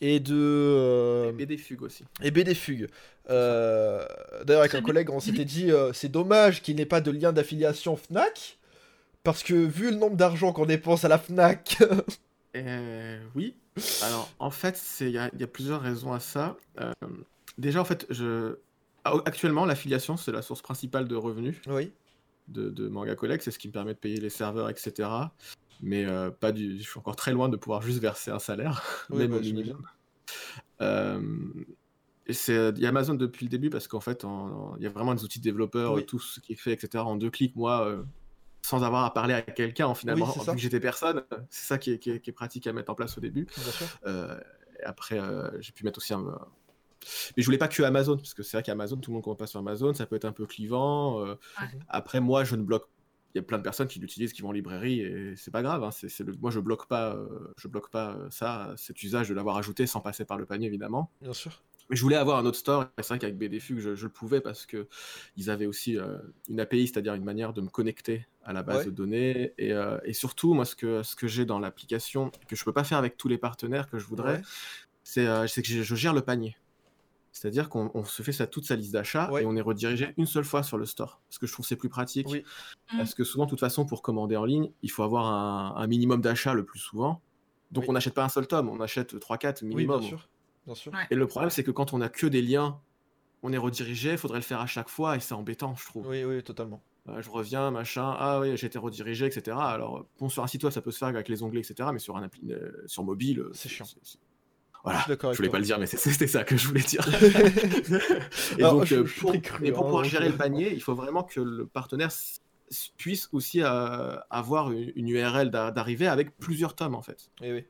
[0.00, 0.34] et de.
[0.36, 2.04] euh, Et des fugues aussi.
[2.22, 2.88] et BD Fugue.
[3.30, 4.04] Euh,
[4.44, 7.32] D'ailleurs, avec un collègue, on s'était dit euh, c'est dommage qu'il n'ait pas de lien
[7.32, 8.58] d'affiliation Fnac.
[9.24, 11.78] Parce que vu le nombre d'argent qu'on dépense à la Fnac.
[12.56, 13.54] Euh, oui.
[14.02, 16.56] Alors, en fait, c'est- il y, y a plusieurs raisons à ça.
[16.80, 16.92] Euh,
[17.58, 18.56] déjà, en fait, je...
[19.04, 21.92] actuellement, l'affiliation, c'est la source principale de revenus oui.
[22.48, 23.42] De, de Manga Collect.
[23.44, 25.08] C'est ce qui me permet de payer les serveurs, etc.
[25.80, 26.78] Mais euh, pas du...
[26.78, 29.40] je suis encore très loin de pouvoir juste verser un salaire, Oui, même bah, au
[29.40, 29.82] minimum.
[30.80, 31.20] Euh,
[32.26, 34.30] il y a Amazon depuis le début parce qu'en fait, en-
[34.72, 36.04] en- il y a vraiment des outils de développeurs, Oui.
[36.04, 37.02] tout ce qui est fait, etc.
[37.04, 38.02] En deux clics, moi, euh,
[38.62, 40.52] sans avoir à parler à quelqu'un, en finalement, Oui, ça.
[40.52, 42.94] que j'étais personne, c'est ça qui est, qui est- qui est pratique à mettre en
[42.94, 43.46] place au début.
[43.46, 43.86] Bien sûr.
[44.80, 45.20] Et après,
[45.60, 46.38] j'ai pu mettre aussi un.
[47.36, 49.38] Mais je voulais pas que Amazon, parce que c'est vrai qu'Amazon, tout le monde compte
[49.38, 51.24] pas sur Amazon, ça peut être un peu clivant.
[51.24, 51.34] euh.
[51.60, 51.68] Ouais.
[51.88, 52.88] Après, moi, je ne bloque.
[53.34, 55.62] Il y a plein de personnes qui l'utilisent, qui vont en librairie, et c'est pas
[55.62, 55.84] grave.
[55.84, 56.32] hein, c'est- c'est le...
[56.40, 57.28] Moi, je bloque pas, euh,
[57.58, 60.66] je bloque pas euh, ça, cet usage de l'avoir ajouté sans passer par le panier,
[60.66, 61.10] évidemment.
[61.20, 61.62] Bien sûr.
[61.90, 64.12] Mais je voulais avoir un autre store, et c'est vrai qu'avec BDFUG, je, je le
[64.12, 64.88] pouvais parce que
[65.36, 66.18] ils avaient aussi euh,
[66.48, 68.84] une API, c'est-à-dire une manière de me connecter à la base Ouais.
[68.86, 69.52] de données.
[69.58, 72.72] Et, euh, et surtout, moi, ce que, ce que j'ai dans l'application, que je peux
[72.74, 74.42] pas faire avec tous les partenaires que je voudrais, Ouais.
[75.02, 76.56] c'est euh, c'est que je, je gère le panier.
[77.40, 79.42] C'est-à-dire qu'on on se fait ça, toute sa liste d'achats Ouais.
[79.42, 81.20] et on est redirigé une seule fois sur le store.
[81.28, 82.26] Parce que je trouve que c'est plus pratique.
[82.28, 82.42] Oui.
[82.96, 85.86] Parce que souvent, de toute façon, pour commander en ligne, il faut avoir un, un
[85.86, 87.22] minimum d'achats le plus souvent.
[87.70, 87.90] Donc Oui.
[87.90, 90.00] on n'achète pas un seul tome, on achète 3-4 Oui, minimum.
[90.00, 90.28] bien sûr.
[90.66, 90.92] Bien sûr.
[90.92, 91.06] Ouais.
[91.10, 92.80] Et le problème, c'est que quand on a que des liens,
[93.44, 96.08] on est redirigé, il faudrait le faire à chaque fois et c'est embêtant, je trouve.
[96.08, 96.82] Oui, oui, totalement.
[97.08, 99.56] Euh, je reviens, machin, ah oui, j'ai été redirigé, etc.
[99.60, 101.88] Alors, bon, sur un site web, ça peut se faire avec les onglets, etc.
[101.92, 103.86] Mais sur un appli, euh, sur mobile, euh, C'est chiant.
[105.08, 107.06] D'accord je voulais pas le dire, mais c'était ça que je voulais dire.
[108.58, 110.36] et Alors, donc, je- euh, je pour, cru, et pour hein, pouvoir donc, gérer le
[110.36, 112.10] panier, il faut vraiment que le partenaire
[112.96, 117.30] puisse aussi euh, avoir une, une URL d'a- d'arrivée avec plusieurs tomes, en fait.
[117.42, 117.64] Et Eh oui.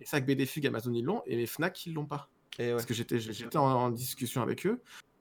[0.00, 2.28] Et ça, avec BDFUG, Amazon, ils l'ont, et les Fnac, ils l'ont pas.
[2.58, 2.72] Et ouais.
[2.72, 4.80] Parce que j'étais en, en discussion avec eux,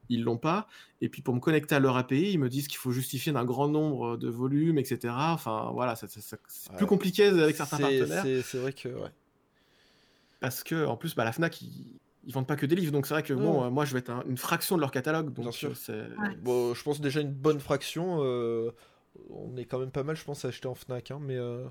[0.10, 0.68] ils l'ont pas.
[1.02, 3.46] Et puis pour me connecter à leur API, ils me disent qu'il faut justifier d'un
[3.46, 5.14] grand nombre de volumes, etc.
[5.16, 6.08] Enfin voilà, c'est
[6.78, 8.24] plus compliqué avec certains partenaires.
[8.24, 8.90] C'est c'est vrai que.
[8.90, 9.10] Ouais.
[10.40, 11.86] Parce que en plus, bah, la Fnac, ils,
[12.26, 12.92] ils vendent pas que des livres.
[12.92, 13.68] Donc c'est vrai que bon, Ouais.
[13.68, 15.28] euh, moi je vais être un- une fraction de leur catalogue.
[15.34, 15.72] Donc Bien sûr.
[15.72, 16.02] euh, c'est.
[16.22, 16.36] Ouais.
[16.42, 18.20] Bon, je pense déjà une bonne fraction.
[18.22, 18.72] euh,
[19.32, 21.12] On est quand même pas mal, je pense, à acheter en Fnac.
[21.12, 21.66] Hein, mais euh,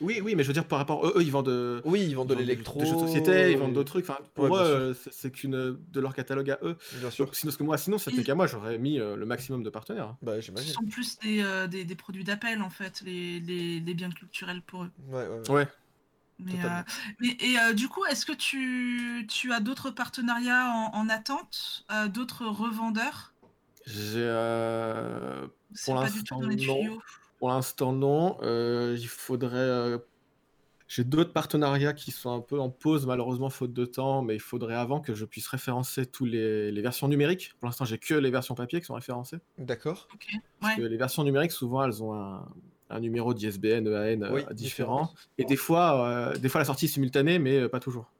[0.00, 1.82] Oui, oui, mais je veux dire par rapport eux, eux, ils vendent de.
[1.84, 2.78] oui, ils vendent de l'électro.
[2.80, 4.08] Des jeux de société, ils vendent d'autres trucs.
[4.08, 6.76] Enfin, pour Ouais, eux, euh, c'est- qu'une de leur catalogue à eux.
[6.94, 7.26] Bien sûr.
[7.26, 9.70] Donc, sinon, parce que moi, sinon, c'était qu'à moi, j'aurais mis euh, le maximum de
[9.70, 10.08] partenaires.
[10.10, 10.16] hein.
[10.22, 10.72] Bah, Ce j'imagine.
[10.72, 14.62] sont plus des, euh, des, des produits d'appel, en fait, les, les, les biens culturels
[14.62, 14.90] pour eux.
[15.10, 15.50] Ouais, ouais, ouais.
[15.50, 15.68] Ouais.
[16.38, 16.82] Mais, euh,
[17.20, 21.84] mais- et euh, du coup, est-ce que tu, tu as d'autres partenariats en, en attente,
[21.92, 23.34] euh, d'autres revendeurs?
[23.86, 24.18] J'ai.
[24.18, 25.46] euh,
[25.84, 26.98] Pour l'instant, non.
[27.38, 28.38] Pour l'instant, non.
[28.42, 29.56] Euh, il faudrait.
[29.58, 29.98] euh,
[30.88, 34.40] J'ai d'autres partenariats qui sont un peu en pause, malheureusement, faute de temps, mais il
[34.40, 37.54] faudrait avant que je puisse référencer tous les, les versions numériques.
[37.60, 39.38] Pour l'instant, j'ai que les versions papier qui sont référencées.
[39.58, 40.08] D'accord.
[40.60, 40.82] Parce Ouais.
[40.82, 42.48] que les versions numériques, souvent, elles ont un,
[42.90, 45.12] un numéro d'ISBN, EAN euh, Oui, différent.
[45.38, 48.10] Et des fois, euh, des fois, la sortie est simultanée, mais euh, pas toujours.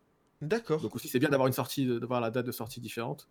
[0.42, 0.80] D'accord.
[0.80, 3.28] Donc aussi, c'est bien d'avoir une sortie, d'avoir la date de sortie différente.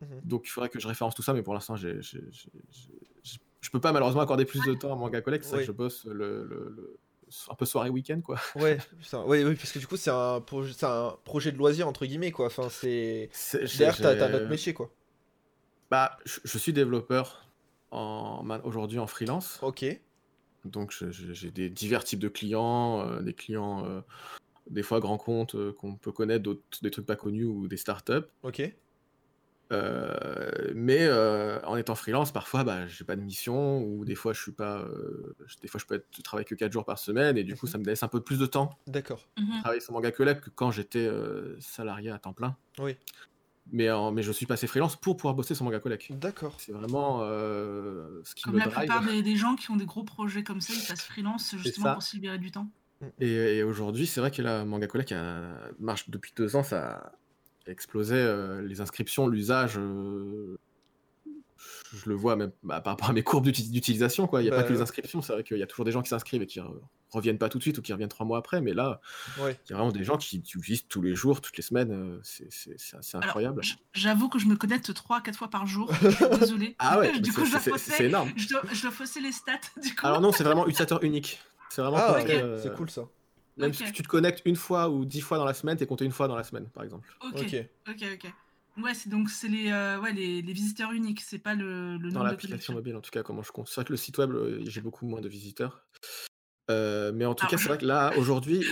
[0.00, 0.20] Mhm.
[0.24, 4.22] Donc il faudrait que je référence tout ça, mais pour l'instant, je peux pas malheureusement
[4.22, 5.44] accorder plus de temps à Manga Collect.
[5.44, 5.60] Ça Oui.
[5.62, 6.98] que je bosse le, le- le-
[7.48, 8.38] un peu soirée week-end, quoi.
[8.56, 10.36] Ouais, ça- ouais, oui, parce que du coup, c'est un,
[10.82, 12.46] un projet de loisir, entre guillemets, quoi.
[12.46, 13.30] Enfin, c'est.
[13.52, 14.90] Derrière, t'as notre métier, quoi.
[15.90, 17.46] Bah, je, je suis développeur
[17.90, 19.58] en, aujourd'hui en freelance.
[19.62, 19.84] Ok.
[20.64, 24.00] Donc j'ai des divers types de clients, euh, des clients euh,
[24.70, 27.78] des fois grands comptes euh, qu'on peut connaître, d'autres des trucs pas connus ou des
[27.78, 28.26] startups.
[28.42, 28.62] Ok.
[29.72, 34.32] Euh, mais euh, en étant freelance, parfois, bah, j'ai pas de mission ou des fois
[34.32, 36.84] je suis pas, euh, je- des fois je peux être, je travaille que 4 jours
[36.84, 37.72] par semaine et du coup Mhm.
[37.72, 39.28] ça me laisse un peu plus de temps D'accord.
[39.38, 39.46] Mhm.
[39.54, 42.56] de travailler sur Manga Collect que quand j'étais euh, salarié à temps plein.
[42.80, 42.96] Oui.
[43.72, 46.12] Mais, en- mais je suis passé freelance pour pouvoir bosser sur Manga Collect.
[46.12, 46.56] D'accord.
[46.58, 48.88] C'est vraiment euh, ce qui Comme me la drive.
[48.88, 51.92] plupart des, des gens qui ont des gros projets comme ça, ils passent freelance justement
[51.94, 52.68] pour se libérer du temps.
[53.20, 54.86] Et, et aujourd'hui, c'est vrai que la Manga
[55.78, 57.12] marche depuis deux ans, ça
[57.66, 59.78] a explosé euh, les inscriptions, l'usage.
[59.78, 60.58] euh,
[61.92, 64.26] je le vois même bah, par rapport à mes courbes d'utilisation.
[64.26, 64.40] Quoi.
[64.40, 65.92] Il n'y a pas Bah, que les inscriptions, c'est vrai qu'il y a toujours des
[65.92, 66.80] gens qui s'inscrivent et qui re-
[67.10, 69.00] reviennent pas tout de suite ou qui reviennent trois mois après, mais là,
[69.38, 69.58] Ouais.
[69.66, 72.20] il y a vraiment des gens qui utilisent tous les jours, toutes les semaines, euh,
[72.22, 73.62] c'est incroyable.
[73.92, 75.90] j'avoue que je me connecte 3-4 fois par jour.
[76.02, 76.76] Je suis désolée.
[76.78, 78.30] Ah ouais, du coup, c'est- je dois, fausser, énorme.
[78.36, 79.58] je, dois, je dois fausser les stats.
[79.82, 80.06] Du coup.
[80.06, 81.40] Alors non, c'est vraiment utilisateur unique.
[81.70, 83.02] C'est vraiment Ah, euh, c'est cool ça.
[83.56, 86.04] Même si tu te connectes une fois ou dix fois dans la semaine, t'es compté
[86.04, 87.08] une fois dans la semaine, par exemple.
[87.20, 87.66] ok, Ok.
[87.88, 88.32] ok, ok.
[88.78, 92.10] Ouais, c'est donc c'est les, euh, ouais, les, les visiteurs uniques, c'est pas le, le
[92.10, 93.68] Dans l'application mobile, en tout cas, comment je compte.
[93.68, 95.86] C'est vrai que le site web, euh, j'ai beaucoup moins de visiteurs.
[96.70, 98.62] Euh, mais en tout Alors, cas, c'est je- vrai que là, aujourd'hui,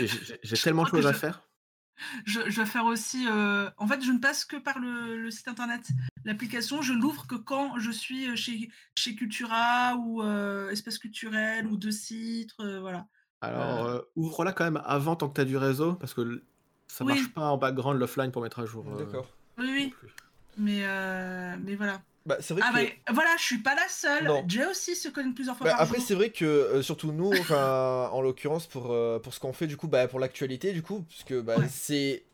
[0.42, 1.42] j'ai- tellement de choses à faire.
[2.24, 3.26] Je, je vais faire aussi.
[3.28, 5.88] euh, En fait, je ne passe que par le, le site internet.
[6.24, 11.76] L'application, je l'ouvre que quand je suis chez, chez Cultura ou euh, Espace Culturel ou
[11.76, 12.60] De Citre.
[12.60, 13.08] euh, voilà.
[13.40, 13.96] Alors, Euh.
[13.98, 16.44] euh, ouvre-la quand même avant tant que tu as du réseau, parce que
[16.86, 17.14] ça Oui.
[17.14, 18.86] marche pas en background l'offline pour mettre à jour.
[18.88, 19.28] euh, D'accord.
[19.58, 19.88] Oui, oui.
[19.98, 20.08] plus.
[20.56, 22.00] Mais, euh, mais voilà.
[22.26, 22.84] Bah, c'est vrai Ah, que.
[22.84, 24.24] bah, voilà, je suis pas la seule.
[24.24, 24.44] Non.
[24.48, 26.06] Jay aussi se connecte plusieurs fois Bah, par après, jour.
[26.06, 29.66] c'est vrai que euh, surtout nous, enfin, en l'occurrence pour, euh, pour ce qu'on fait
[29.66, 31.66] du coup, bah, pour l'actualité du coup, puisque bah, Ouais.
[31.70, 32.24] c'est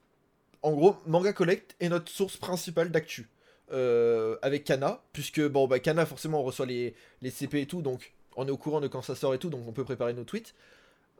[0.62, 3.28] en gros Manga Collect est notre source principale d'actu
[3.72, 7.82] euh, avec Kana, puisque bon bah Kana forcément on reçoit les, les CP et tout,
[7.82, 10.12] donc on est au courant de quand ça sort et tout, donc on peut préparer
[10.14, 10.54] nos tweets.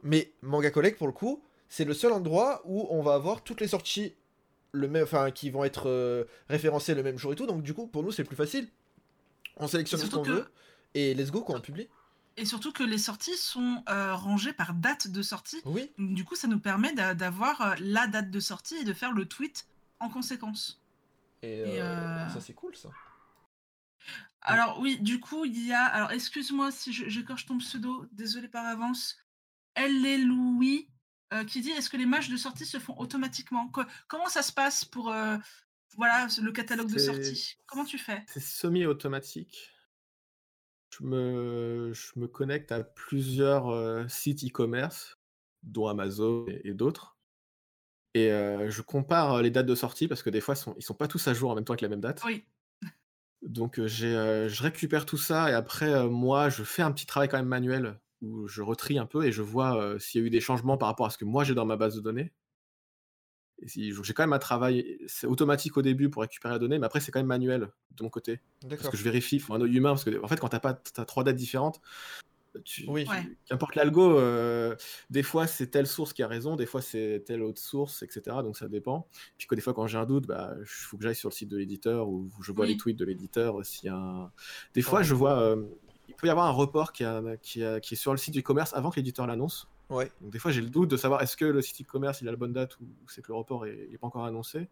[0.02, 3.60] Mais Manga Collect pour le coup, c'est le seul endroit où on va avoir toutes
[3.60, 4.14] les sorties
[4.74, 7.72] le même, enfin qui vont être euh, référencées le même jour et tout, donc du
[7.72, 8.68] coup pour nous c'est plus facile.
[9.56, 10.46] On sélectionne ce qu'on que- veut
[10.94, 11.88] et let's go quand on publie.
[12.36, 15.60] Et surtout que les sorties sont euh, rangées par date de sortie.
[15.64, 15.92] Oui.
[15.98, 18.92] Donc, du coup, ça nous permet d'a- d'avoir euh, la date de sortie et de
[18.92, 19.68] faire le tweet
[20.00, 20.82] en conséquence.
[21.42, 22.88] Et, Et, ça c'est cool ça.
[24.42, 25.84] Alors oui, du coup, il y a...
[25.84, 29.16] Alors excuse-moi si j'écorche ton pseudo, désolé par avance.
[29.74, 30.88] Elle est Louis
[31.32, 33.68] euh, qui dit est-ce que les matchs de sortie se font automatiquement?
[33.68, 35.36] Co- Comment ça se passe pour euh,
[35.96, 37.56] voilà le catalogue de sortie?
[37.66, 38.22] Comment tu fais?
[38.28, 39.70] C'est semi-automatique.
[40.90, 45.18] Je me, je me connecte à plusieurs euh, sites e-commerce,
[45.62, 47.16] dont Amazon et, et d'autres.
[48.16, 50.94] Et je compare les dates de sortie parce que des fois, ils sont, ils sont
[50.94, 52.22] pas tous à jour en même temps avec la même date.
[52.24, 52.44] Oui.
[53.42, 57.48] Donc je récupère tout ça et après, moi, je fais un petit travail quand même
[57.48, 60.40] manuel où je retrie un peu et je vois euh, s'il y a eu des
[60.40, 62.32] changements par rapport à ce que moi j'ai dans ma base de données.
[63.60, 66.78] Et si, j'ai quand même un travail, c'est automatique au début pour récupérer la donnée,
[66.78, 68.40] mais après c'est quand même manuel de mon côté.
[68.68, 70.60] Parce que je vérifie, il faut un œil humain, parce que en fait quand t'as
[70.60, 71.80] pas t'as trois dates différentes,
[72.64, 73.04] tu, Oui.
[73.08, 73.36] Ouais.
[73.46, 74.76] qu'importe l'algo, euh,
[75.10, 78.22] des fois c'est telle source qui a raison, des fois c'est telle autre source, etc.
[78.42, 79.08] Donc ça dépend.
[79.38, 81.34] Puis que des fois quand j'ai un doute, bah il faut que j'aille sur le
[81.34, 82.72] site de l'éditeur ou je vois Oui.
[82.72, 83.60] les tweets de l'éditeur.
[83.86, 84.30] un...
[84.74, 85.04] Des fois Ouais.
[85.04, 85.64] je vois, euh,
[86.24, 88.42] peut y avoir un report qui, a- qui, a- qui est sur le site du
[88.42, 89.68] commerce avant que l'éditeur l'annonce.
[89.90, 90.10] Ouais.
[90.22, 92.30] Donc des fois j'ai le doute de savoir est-ce que le site e-commerce il a
[92.30, 94.68] la bonne date ou c'est que le report est, il est pas encore annoncé.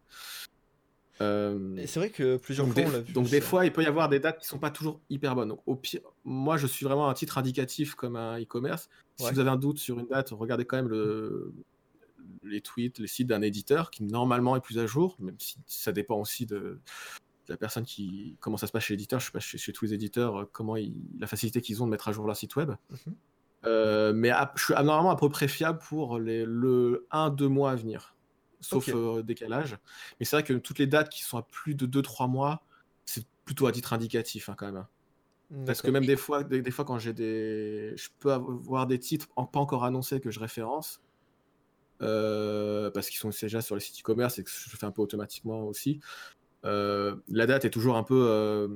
[1.21, 3.13] Euh, c'est vrai que plusieurs donc fois des, on l'a vu.
[3.13, 5.49] donc des fois, il peut y avoir des dates qui sont pas toujours hyper bonnes.
[5.49, 8.89] Donc au pire, moi je suis vraiment un titre indicatif comme un e-commerce.
[9.17, 9.31] Si Ouais.
[9.31, 11.53] vous avez un doute sur une date, regardez quand même le,
[12.41, 15.91] les tweets, les sites d'un éditeur qui normalement est plus à jour, même si ça
[15.91, 16.79] dépend aussi de
[17.49, 19.19] la personne qui comment ça se passe chez l'éditeur.
[19.19, 21.85] Je sais pas chez, chez tous les éditeurs euh, comment ils, la facilité qu'ils ont
[21.85, 22.71] de mettre à jour leur site web.
[22.89, 23.15] Mhm.
[23.65, 27.71] Euh, mais à- je suis normalement à peu près fiable pour les, le 1-2 mois
[27.71, 28.15] à venir,
[28.59, 28.85] sauf
[29.19, 29.77] euh, décalage.
[30.19, 32.63] Mais c'est vrai que toutes les dates qui sont à plus de 2-3 mois,
[33.05, 34.77] c'est plutôt à titre indicatif hein, quand même.
[34.77, 34.87] hein.
[35.65, 37.93] Parce que même des fois, des, des fois quand j'ai des.
[37.95, 41.01] Je peux avoir des titres en- pas encore annoncés que je référence.
[42.01, 45.01] euh, parce qu'ils sont déjà sur les sites e-commerce et que je fais un peu
[45.01, 45.99] automatiquement aussi.
[46.65, 48.25] Euh, la date est toujours un peu.
[48.29, 48.67] euh,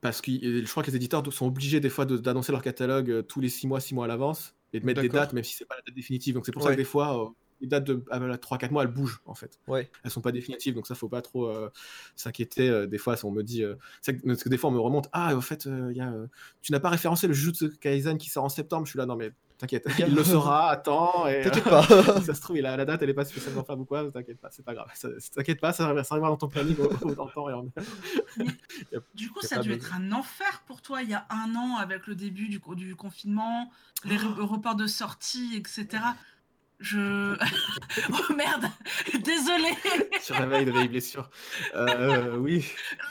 [0.00, 3.10] parce que je crois que les éditeurs sont obligés des fois de- d'annoncer leur catalogue
[3.10, 5.44] euh, tous les 6 mois, 6 mois à l'avance et de mettre des dates, même
[5.44, 6.34] si c'est pas la date définitive.
[6.34, 7.28] Donc c'est pour ça que des fois, euh,
[7.62, 7.94] les dates de
[8.36, 9.88] 3-4 mois, elles bougent en fait Ouais.
[10.02, 11.70] elles sont pas définitives, donc ça faut pas trop euh,
[12.16, 12.68] s'inquiéter.
[12.68, 13.62] Euh, des fois, si on me dit,
[14.02, 16.12] c'est que, parce que des fois on me remonte, ah, au fait, y a,
[16.60, 18.84] tu n'as pas référencé le Jujutsu Kaisen qui sort en septembre.
[18.84, 19.32] Je suis là, non mais
[19.66, 21.26] t'inquiète, il le saura, attends.
[21.26, 21.82] Et, T'inquiète pas.
[22.18, 24.10] si ça se trouve, il a, la date, elle est pas spécialement faible ou quoi,
[24.10, 24.88] t'inquiète pas, c'est pas grave.
[24.94, 27.48] Ça- T'inquiète pas, ça, arrive- ça arrivera dans ton planning au, au- temps.
[27.50, 27.72] Et on-
[29.14, 31.76] Du coup, ça a dû être un enfer pour toi il y a un an
[31.78, 33.70] avec le début du, du confinement,
[34.04, 36.02] les re- reports de sortie, etc.
[36.80, 37.36] Je.
[38.12, 38.66] oh merde
[39.24, 39.74] Désolée
[40.24, 41.30] Tu réveilles de vieilles blessures.
[41.74, 42.66] Euh, oui.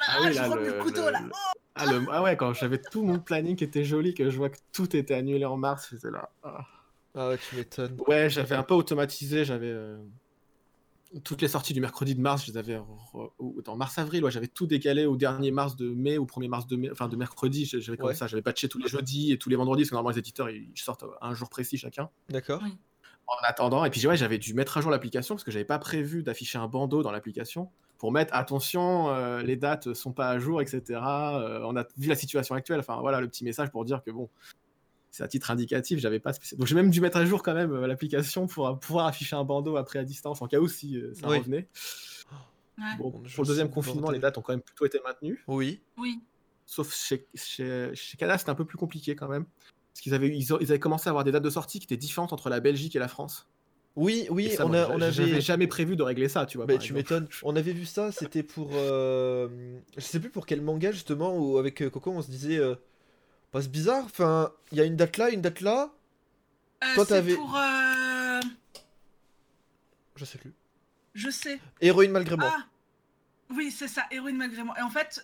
[0.08, 1.30] Ah oui, je là, le- le couteau là le-
[1.76, 4.50] Ah, le- ah ouais, quand j'avais tout mon planning qui était joli, que je vois
[4.50, 6.30] que tout était annulé en mars, j'étais là.
[6.44, 6.66] ah.
[7.16, 7.96] Ah ouais, tu m'étonnes.
[8.08, 9.98] Ouais, j'avais un peu automatisé, j'avais euh,
[11.24, 12.80] toutes les sorties du mercredi de mars, je les avais
[13.66, 16.76] dans mars-avril, ouais, j'avais tout décalé au dernier mars de mai ou premier mars de
[16.76, 18.16] mai, enfin de mercredi, j'avais comme Ouais.
[18.16, 20.50] ça, j'avais patché tous les jeudis et tous les vendredis, parce que normalement les éditeurs
[20.50, 22.10] ils sortent un jour précis chacun.
[22.30, 22.62] D'accord.
[22.64, 22.76] Oui.
[23.28, 25.80] En attendant, et puis ouais, j'avais dû mettre à jour l'application parce que j'avais pas
[25.80, 27.70] prévu d'afficher un bandeau dans l'application
[28.04, 30.82] pour mettre attention, euh, les dates sont pas à jour, etc.
[30.90, 32.82] Euh, on a vu la situation actuelle.
[32.82, 34.30] Enfin voilà le petit message pour dire que bon,
[35.10, 36.60] c'est à titre indicatif, j'avais pas spécial...
[36.60, 39.46] Donc j'ai même dû mettre à jour quand même euh, l'application pour pouvoir afficher un
[39.46, 41.70] bandeau après à distance en cas où si ça revenait.
[42.98, 45.42] Bon, pour le deuxième confinement, les dates ont quand même plutôt été maintenues.
[45.48, 45.80] Oui.
[45.96, 46.20] Oui.
[46.66, 49.46] Sauf chez, chez, chez Canada, c'était un peu plus compliqué quand même.
[49.94, 52.34] Parce qu'ils avaient, ils, avaient commencé à avoir des dates de sortie qui étaient différentes
[52.34, 53.48] entre la Belgique et la France.
[53.96, 56.66] Oui, oui, on, a, on avait jamais prévu de régler ça, tu vois.
[56.66, 57.28] Bah, tu m'étonnes.
[57.44, 58.72] On avait vu ça, c'était pour.
[58.74, 59.48] Euh...
[59.96, 62.58] Je sais plus pour quel manga justement, où avec euh, Coco on se disait.
[62.58, 62.76] Euh...
[63.52, 65.94] Bah, c'est bizarre, enfin, il y a une date là, une date là.
[66.84, 67.36] Euh, Toi t'avais.
[67.36, 67.56] pour.
[67.56, 68.42] Euh,
[70.16, 70.54] je sais plus.
[71.14, 71.60] Je sais.
[71.80, 72.52] Héroïne malgré moi.
[72.52, 72.66] Ah
[73.56, 74.74] oui, c'est ça, Héroïne malgré moi.
[74.80, 75.24] Et en fait,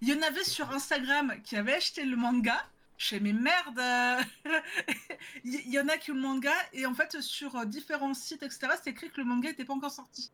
[0.00, 2.64] il y en avait sur Instagram qui avaient acheté le manga
[2.98, 3.80] chez mes merdes,
[5.44, 8.42] il y, en a qui ont le manga et en fait sur euh, différents sites
[8.42, 10.32] etc c'est écrit que le manga n'était pas encore sorti.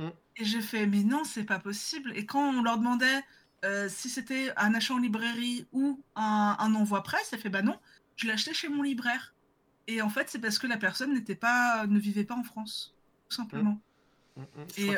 [0.00, 0.08] Mm.
[0.36, 3.22] Et j'ai fait mais non c'est pas possible et quand on leur demandait
[3.64, 7.78] euh, si c'était un achat en librairie ou un, envoi presse, elle fait bah non
[8.16, 9.32] je l'ai acheté chez mon libraire.
[9.86, 12.96] Et en fait c'est parce que la personne n'était pas ne vivait pas en France
[13.28, 13.70] tout simplement.
[13.70, 13.80] Mm,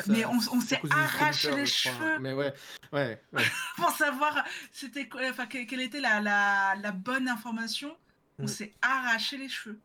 [0.07, 2.19] mais on, s'est arraché les cheveux.
[2.19, 2.53] Mais ouais,
[2.91, 3.21] ouais,
[3.75, 7.95] pour savoir c'était enfin quelle était la, la, la bonne information.
[8.39, 8.47] On mm.
[8.47, 9.79] s'est arraché les cheveux.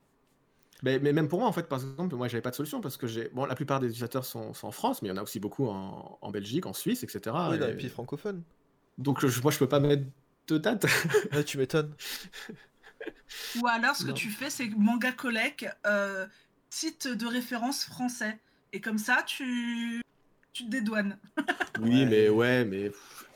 [0.82, 2.96] Mais, mais, même pour moi, en fait, par exemple, moi, j'avais pas de solution parce
[2.96, 3.28] que j'ai.
[3.28, 5.38] Bon, la plupart des utilisateurs sont, sont, en France, mais il y en a aussi
[5.38, 7.20] beaucoup en, en Belgique, en Suisse, etc.
[7.50, 8.42] Oui, dans les pays francophones.
[8.98, 10.04] Donc, je, moi, je peux pas mettre
[10.48, 10.86] de date.
[11.46, 11.94] tu m'étonnes.
[13.60, 16.26] Ou alors, ce que tu fais, c'est Manga Collect, euh,
[16.68, 18.38] site de référence français.
[18.72, 20.02] Et comme ça, tu,
[20.52, 21.18] tu te dédouanes.
[21.80, 22.90] oui, mais ouais, mais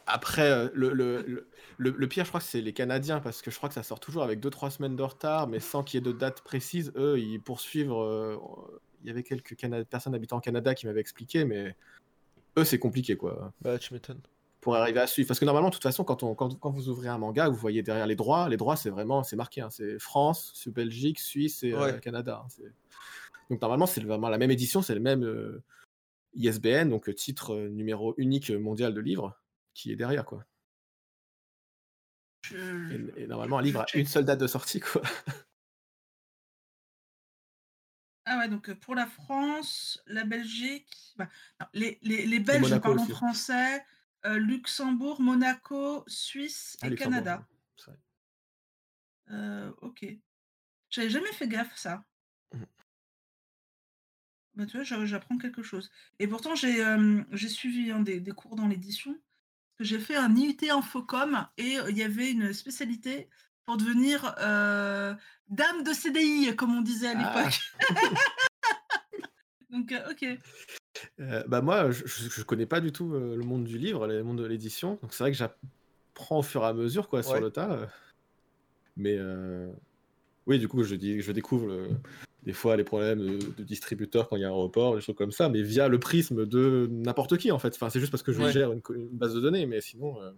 [0.06, 1.46] après, euh, le, le,
[1.78, 3.82] le, le, pire, je crois que c'est les Canadiens, parce que je crois que ça
[3.82, 6.92] sort toujours avec 2-3 semaines de retard, mais sans qu'il y ait de date précise.
[6.96, 7.92] Eux, ils poursuivent.
[7.92, 8.36] Euh,
[9.02, 9.56] il y avait quelques
[9.88, 11.76] personnes habitant en Canada qui m'avaient expliqué, mais
[12.58, 13.52] eux, c'est compliqué, quoi.
[13.60, 14.20] Bah, tu m'étonnes.
[14.60, 15.28] Pour arriver à suivre.
[15.28, 17.54] Parce que normalement, de toute façon, quand, on, quand, quand vous ouvrez un manga, vous
[17.56, 19.60] voyez derrière les droits, les droits, c'est vraiment, c'est marqué.
[19.60, 19.70] Hein.
[19.70, 22.42] c'est France, c'est Belgique, Suisse et euh, Canada.
[22.44, 22.64] Hein.
[23.50, 25.62] Donc normalement, c'est vraiment la même édition, c'est le même euh,
[26.34, 29.40] ISBN, donc titre euh, numéro unique mondial de livre,
[29.74, 30.44] qui est derrière, quoi.
[32.52, 35.02] Et, normalement, un livre a une seule date de sortie, quoi.
[38.28, 41.28] Ah ouais, donc pour la France, la Belgique, bah,
[41.72, 43.86] les, les, les, Belges parlent français,
[44.24, 47.46] euh, Luxembourg, Monaco, Suisse ah, et Canada.
[49.80, 50.06] ok.
[50.90, 52.04] J'avais jamais fait gaffe ça.
[54.56, 55.90] Bah, tu vois, j'apprends quelque chose.
[56.18, 56.82] Et pourtant, j'ai
[57.32, 59.16] j'ai suivi hein, des, des cours dans l'édition.
[59.78, 63.28] J'ai fait un IUT Infocom et il y avait une spécialité
[63.66, 64.34] pour devenir
[65.48, 67.42] dame de CDI, comme on disait à ah.
[67.42, 67.60] l'époque.
[69.70, 70.38] Donc, ok.
[71.48, 74.46] bah moi, je, je, connais pas du tout le monde du livre, le monde de
[74.46, 74.98] l'édition.
[75.02, 77.90] Donc c'est vrai que j'apprends au fur et à mesure, quoi, sur le tas.
[78.96, 79.18] Mais
[80.46, 81.88] oui, du coup, je, dis, je découvre
[82.46, 85.32] des fois les problèmes de, distributeurs quand il y a un report, des choses comme
[85.32, 87.74] ça, mais via le prisme de n'importe qui en fait.
[87.74, 88.80] Enfin, c'est juste parce que je gère une,
[89.10, 90.22] base de données, mais sinon.
[90.22, 90.30] Euh,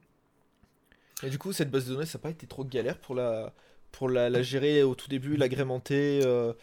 [1.22, 3.52] Et du coup, cette base de données, ça n'a pas été trop galère pour la,
[3.92, 6.54] pour la, gérer au tout début, l'agrémenter euh?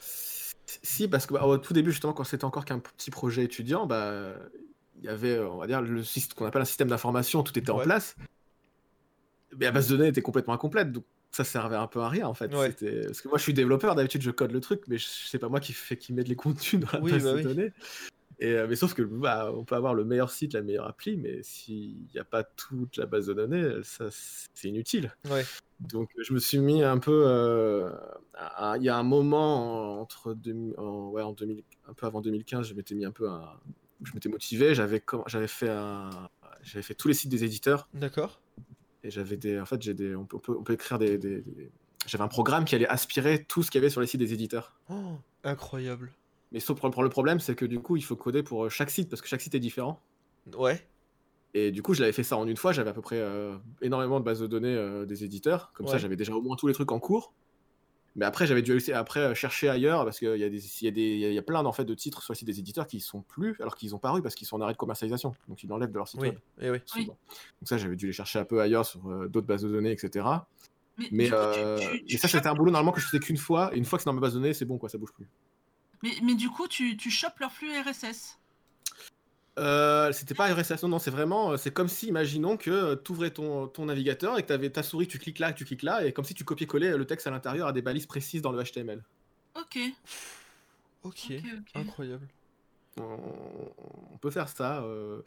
[0.66, 4.34] Si, parce que bah, tout début, justement, quand c'était encore qu'un petit projet étudiant, bah,
[4.98, 7.70] il y avait, on va dire, le ce qu'on appelle un système d'information, tout était
[7.70, 8.16] en place.
[9.60, 11.04] Mais la base de données était complètement incomplète, donc
[11.36, 12.48] ça servait un peu à rien en fait.
[12.48, 15.60] Parce que moi je suis développeur, d'habitude je code le truc, mais c'est pas moi
[15.60, 17.74] qui fait qui met les contenus dans la base bah de données.
[18.40, 21.16] Et, euh, mais sauf que bah, on peut avoir le meilleur site, la meilleure appli,
[21.16, 25.14] mais s'il n'y a pas toute la base de données, ça c'est inutile.
[25.82, 27.90] Donc je me suis mis un peu, euh,
[28.78, 32.96] il y a un moment entre ouais, en 2000, un peu avant 2015, je m'étais
[32.96, 33.30] mis un peu,
[34.04, 35.72] je m'étais motivé, j'avais j'avais fait
[36.64, 37.90] j'avais fait tous les sites des éditeurs.
[37.94, 38.40] D'accord.
[39.06, 39.60] Et j'avais des.
[39.60, 40.16] En fait, j'ai des.
[40.16, 41.44] On peut, on peut, écrire des.
[42.08, 44.34] J'avais un programme qui allait aspirer tout ce qu'il y avait sur les sites des
[44.34, 44.74] éditeurs.
[44.90, 46.12] Oh, incroyable.
[46.52, 48.90] Mais sauf pour, le problème, c'est que du coup, il faut coder pour euh, chaque
[48.90, 50.02] site parce que chaque site est différent.
[50.58, 50.88] Ouais.
[51.54, 52.72] Et du coup, je l'avais fait ça en une fois.
[52.72, 55.72] J'avais à peu près euh, énormément de bases de données euh, des éditeurs.
[55.74, 57.34] Comme ça, j'avais déjà au moins tous les trucs en cours.
[58.16, 60.92] Mais après, j'avais dû après euh, chercher ailleurs parce qu'il y, a des, y, a
[60.92, 63.22] des, y a plein en fait, de titres sur le site des éditeurs qui sont
[63.22, 65.36] plus alors qu'ils ont paru parce qu'ils sont en arrêt de commercialisation.
[65.50, 66.30] Donc ils l'enlèvent de leur site oui.
[66.30, 66.40] web.
[66.62, 67.06] Et oui.
[67.06, 67.18] Donc
[67.64, 70.26] ça, j'avais dû les chercher un peu ailleurs sur euh, d'autres bases de données, etc.
[71.12, 71.78] Mais, euh,
[72.18, 73.76] ça, c'était un boulot normalement que je faisais qu'une fois.
[73.76, 75.12] Et une fois que c'est dans ma base de données, c'est bon, quoi, ça bouge
[75.12, 75.28] plus.
[76.02, 78.40] Mais, mais du coup, tu, tu chopes leur flux RSS
[79.58, 82.96] euh, c'était pas RSS, non, non, c'est vraiment, euh, c'est comme si, imaginons que euh,
[82.96, 85.64] tu ouvrais ton, ton navigateur et que tu avais ta souris, tu cliques là, tu
[85.66, 88.42] cliques là, et comme si tu copiais-collais le texte à l'intérieur à des balises précises
[88.42, 89.02] dans le HTML.
[89.56, 89.80] Ok.
[91.04, 91.32] Ok,
[91.76, 92.28] incroyable.
[92.98, 94.82] on, peut faire ça.
[94.84, 95.22] euh,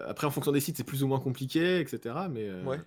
[0.00, 2.16] Après, en fonction des sites, c'est plus ou moins compliqué, etc.
[2.30, 2.80] Mais euh, Ouais.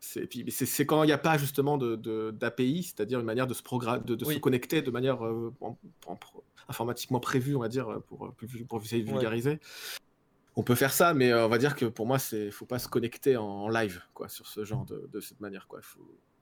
[0.00, 3.62] C'est quand il n'y a pas justement de, de- d'API, c'est-à-dire une manière de se,
[4.04, 5.76] de, de connecter de manière euh, en-
[6.06, 9.14] en pro- informatiquement prévue, on va dire, pour, pour, pour essayer de Ouais.
[9.14, 9.58] vulgariser.
[10.56, 12.78] On peut faire ça, mais euh, on va dire que pour moi, c'est faut pas
[12.78, 15.66] se connecter en, en live quoi, sur ce genre de, de cette manière.
[15.76, 16.00] Il faut,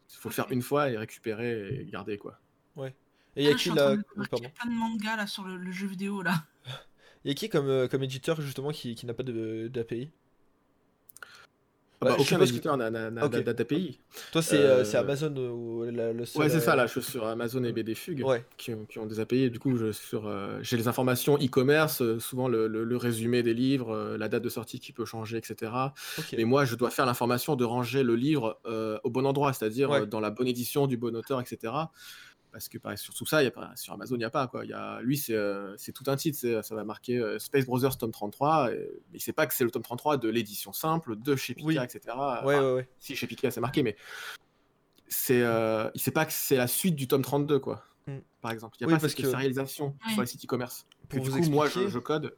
[0.09, 2.17] faut le faire une fois et récupérer et garder.
[2.19, 2.39] quoi.
[3.39, 5.45] Et y a Ah, qui là de qu'il y a plein de mangas là sur
[5.45, 6.45] le, le jeu vidéo là.
[7.27, 10.11] Y a qui comme, euh, comme éditeur justement qui, qui n'a pas de- d'API
[12.01, 13.33] Ah bah, sais aucun pas ce que- éditeur n'a n'a- n'a- Ok.
[13.33, 13.99] n'a d'API.
[14.33, 16.87] Toi c'est euh, c'est Amazon euh, ou la- le seul Ouais, c'est euh, ça, là,
[16.87, 19.45] je suis sur Amazon et BD Fugue Ouais, qui, ont, qui ont des API.
[19.45, 19.75] Et du coup,
[20.29, 24.43] euh, j'ai les informations e-commerce, euh, souvent le, le- le résumé des livres, la date
[24.43, 25.73] de sortie qui peut changer, etc.
[26.19, 26.35] ok.
[26.37, 29.89] Mais moi, je dois faire l'information de ranger le livre euh, au bon endroit, c'est-à-dire
[29.91, 30.07] Ouais.
[30.07, 31.73] dans la bonne édition du bon auteur, etc.
[32.57, 34.31] Parce que pareil, sur tout ça, il y a pas, sur Amazon, il n'y a
[34.31, 34.47] pas.
[34.49, 34.65] Quoi.
[34.65, 37.67] Il y a, lui, c'est euh, c'est tout un titre, ça va marquer euh, Space
[37.67, 40.31] Brothers tome 33, et- mais il ne sait pas que c'est le tome 33 de
[40.31, 41.77] l'édition simple, de chez Pika, Oui.
[41.77, 42.01] etc.
[42.07, 42.89] Ouais, Enfin, ouais, ouais.
[42.99, 43.95] si chez Pika c'est marqué, mais
[45.07, 47.85] c'est, euh, il sait pas que c'est la suite du tome 32, quoi.
[48.07, 48.19] Mm.
[48.41, 50.13] Par exemple, il n'y a Oui, pas parce cette que- sérialisation Oui.
[50.13, 50.87] sur les sites e-commerce.
[51.11, 52.37] Pour vous coup, moi, je, expliquer- je code.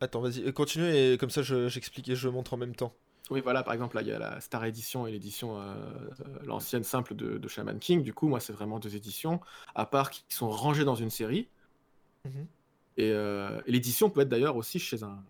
[0.00, 2.94] Attends, vas-y, continue et comme ça je- j'explique et je montre en même temps.
[3.30, 5.74] Oui, voilà, par exemple, là, il y a la Star Edition et l'édition, euh,
[6.20, 8.02] euh, l'ancienne simple de, de Shaman King.
[8.02, 9.40] Du coup, moi, c'est vraiment deux éditions,
[9.74, 11.48] à part qui sont rangées dans une série.
[12.24, 12.46] Mhm.
[12.98, 15.22] Et, euh, et l'édition peut être d'ailleurs aussi chez un,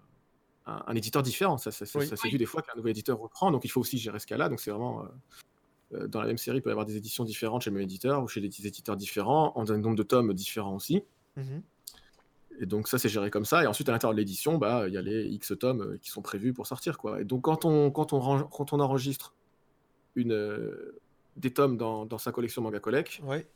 [0.66, 1.58] un, un éditeur différent.
[1.58, 2.06] Ça, ça, ça- Oui.
[2.06, 2.32] ça s'est Oui.
[2.32, 4.48] vu des fois qu'un nouvel éditeur reprend, donc il faut aussi gérer ce cas-là.
[4.48, 5.04] Donc c'est vraiment.
[5.94, 7.82] euh, dans la même série, il peut y avoir des éditions différentes chez le même
[7.84, 11.02] éditeur ou chez des éditeurs différents, en un nombre de tomes différents aussi.
[11.36, 11.62] Mhm.
[12.60, 13.64] Et donc ça c'est géré comme ça.
[13.64, 16.10] Et ensuite à l'intérieur de l'édition, bah il y a les X tomes euh, qui
[16.10, 17.20] sont prévus pour sortir quoi.
[17.20, 19.34] Et donc quand on quand on range- quand on enregistre
[20.14, 21.00] une euh,
[21.36, 23.46] des tomes dans, dans sa collection Manga Collect, Ouais,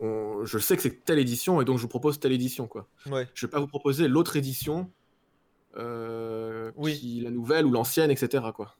[0.00, 2.86] on- je sais que c'est telle édition et donc je vous propose telle édition quoi.
[3.10, 3.26] ouais.
[3.34, 4.90] Je vais pas vous proposer l'autre édition,
[5.76, 6.98] euh, Oui.
[6.98, 8.76] qui la nouvelle ou l'ancienne etc quoi.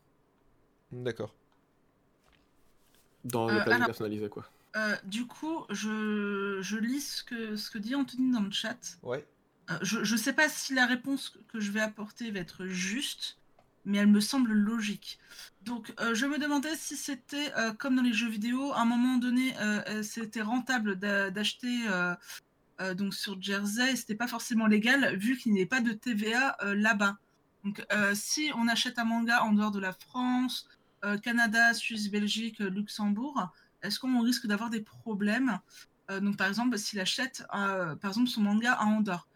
[0.93, 1.35] D'accord.
[3.25, 4.45] Dans Euh, le planning alors- personnalisé quoi.
[4.77, 8.77] Euh, du coup, je, je lis ce que, ce que dit Anthony dans le chat.
[9.03, 9.27] Ouais.
[9.71, 13.39] Euh, je ne sais pas si la réponse que je vais apporter va être juste,
[13.85, 15.19] mais elle me semble logique.
[15.63, 18.85] Donc, euh, je me demandais si c'était euh, comme dans les jeux vidéo, à un
[18.85, 19.55] moment donné,
[20.03, 21.87] c'était rentable d'a- d'acheter
[22.95, 27.17] donc sur Jersey, c'était pas forcément légal vu qu'il n'y ait pas de TVA là-bas.
[27.65, 30.69] Donc, si on achète un manga en dehors de la France,
[31.23, 33.51] Canada, Suisse, Belgique, Luxembourg,
[33.83, 35.59] est-ce qu'on risque d'avoir des problèmes?
[36.11, 39.27] Donc, par exemple, s'il achète, par son manga à Andorre.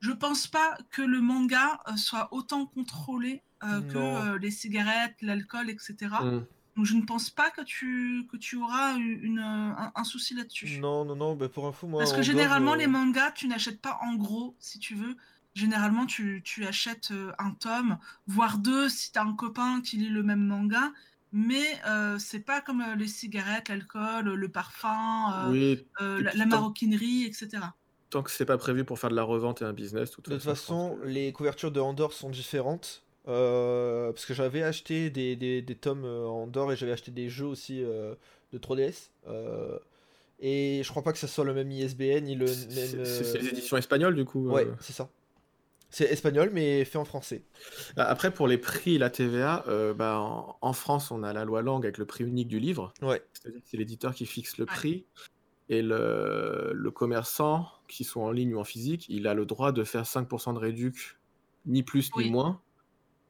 [0.00, 5.16] Je pense pas que le manga euh, soit autant contrôlé euh, que euh, les cigarettes,
[5.22, 5.96] l'alcool, etc.
[6.22, 6.44] Mm.
[6.76, 10.78] Donc, je ne pense pas que tu, que tu auras une, un, un souci là-dessus.
[10.78, 12.00] Non, non, non, bah pour info, moi.
[12.00, 15.16] Parce que en généralement, les mangas, tu n'achètes pas en gros, si tu veux.
[15.54, 20.10] Généralement, tu, tu achètes un tome, voire deux si tu as un copain qui lit
[20.10, 20.92] le même manga.
[21.32, 27.24] Mais euh, c'est pas comme euh, les cigarettes, l'alcool, le parfum, euh, oui, la, maroquinerie,
[27.24, 27.62] etc.
[28.10, 30.28] tant que c'est pas prévu pour faire de la revente et un business, de toute
[30.28, 33.02] De toute façon, que- les couvertures de Andorre sont différentes.
[33.28, 37.28] euh, parce que j'avais acheté des, des, des tomes euh, Andorre et j'avais acheté des
[37.28, 38.14] jeux aussi euh,
[38.52, 39.10] de 3DS.
[39.26, 39.78] euh,
[40.38, 43.04] et je crois pas que ce soit le même ISBN ni le C'est- même.
[43.04, 44.48] c'est euh, les éditions espagnoles du coup.
[44.50, 44.72] Ouais, euh.
[44.80, 45.08] c'est ça.
[45.90, 47.42] C'est espagnol mais fait en français.
[47.96, 51.32] Ah, Après, pour les prix et la TVA, euh, bah, en, en France, on a
[51.32, 52.92] la loi langue avec le prix unique du livre.
[53.02, 53.22] Ouais.
[53.32, 55.04] C'est-à-dire que c'est l'éditeur qui fixe le prix.
[55.68, 59.72] Et le, le commerçant, qui soit en ligne ou en physique, il a le droit
[59.72, 61.18] de faire 5% de réduc,
[61.66, 62.60] ni plus ni moins.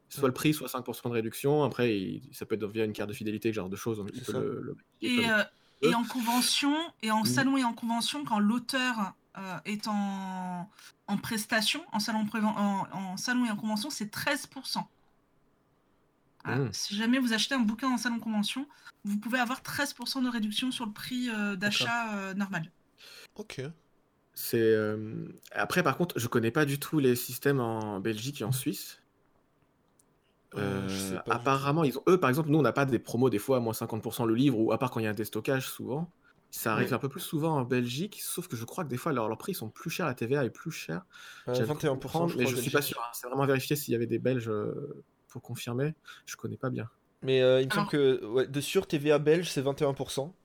[0.09, 1.63] Soit le prix, soit 5% de réduction.
[1.63, 4.03] Après, il- ça peut être via une carte de fidélité, ce genre de choses.
[4.33, 5.43] Le- le- Et, euh,
[5.81, 7.25] et en convention, et en Mm.
[7.25, 10.67] salon et en convention, quand l'auteur euh, est en,
[11.05, 14.87] en prestation, en salon, en, en salon et en convention, c'est 13%.
[16.43, 16.63] Voilà.
[16.63, 16.73] Mm.
[16.73, 18.67] Si jamais vous achetez un bouquin en salon convention,
[19.03, 22.71] vous pouvez avoir 13% de réduction sur le prix euh, d'achat euh, normal.
[23.35, 23.61] Ok.
[24.37, 28.45] C'est euh, après par contre, je connais pas du tout les systèmes en Belgique et
[28.45, 29.01] en Suisse.
[30.57, 32.85] Euh, je sais Euh, pas apparemment, ils ont eux par exemple, nous on n'a pas
[32.85, 35.07] des promos des fois à moins 50% le livre ou à part quand il y
[35.07, 36.11] a un déstockage souvent.
[36.51, 36.93] Ça arrive Ouais.
[36.93, 39.37] un peu plus souvent en Belgique, sauf que je crois que des fois leurs leurs
[39.37, 41.05] prix sont plus chers, la TVA est plus chère.
[41.49, 42.97] Euh, J'avais 21%, cru comprendre, je mais crois, je suis pas sûr.
[43.05, 43.09] hein.
[43.13, 44.49] C'est vraiment vérifier s'il y avait des Belges
[45.27, 45.93] pour confirmer.
[46.25, 46.89] Je connais pas bien.
[47.21, 50.35] Mais euh, il me semble que ouais, de sûr TVA belge c'est 21%.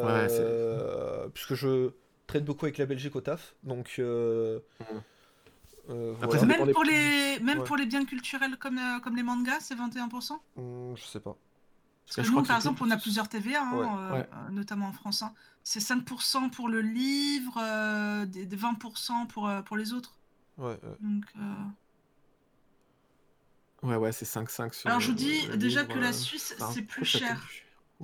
[0.00, 1.90] Ouais, c'est- Euh, puisque je
[2.26, 3.54] traite beaucoup avec la Belgique au taf.
[3.62, 3.96] Donc.
[3.98, 5.02] euh, Mhm.
[5.90, 6.40] euh, Après, voilà.
[6.40, 7.64] ça Même, pour les, même Ouais.
[7.64, 10.40] pour les biens culturels comme, euh, comme les mangas, c'est 21%.
[10.56, 11.36] Hmm, je sais pas.
[12.06, 14.18] Parce que je nous, crois que par exemple, on a plusieurs TVA, hein, Ouais.
[14.18, 14.28] Ouais.
[14.50, 15.22] notamment en France.
[15.22, 15.32] hein.
[15.62, 20.14] C'est 5% pour le livre, euh, des, des 20% pour, euh, pour les autres.
[20.58, 20.96] Ouais, ouais.
[21.00, 21.54] Donc, euh,
[23.82, 24.88] Ouais, ouais, c'est 5-5 sur.
[24.88, 27.46] Alors je vous dis le déjà livre, que la Suisse, c'est plus cher.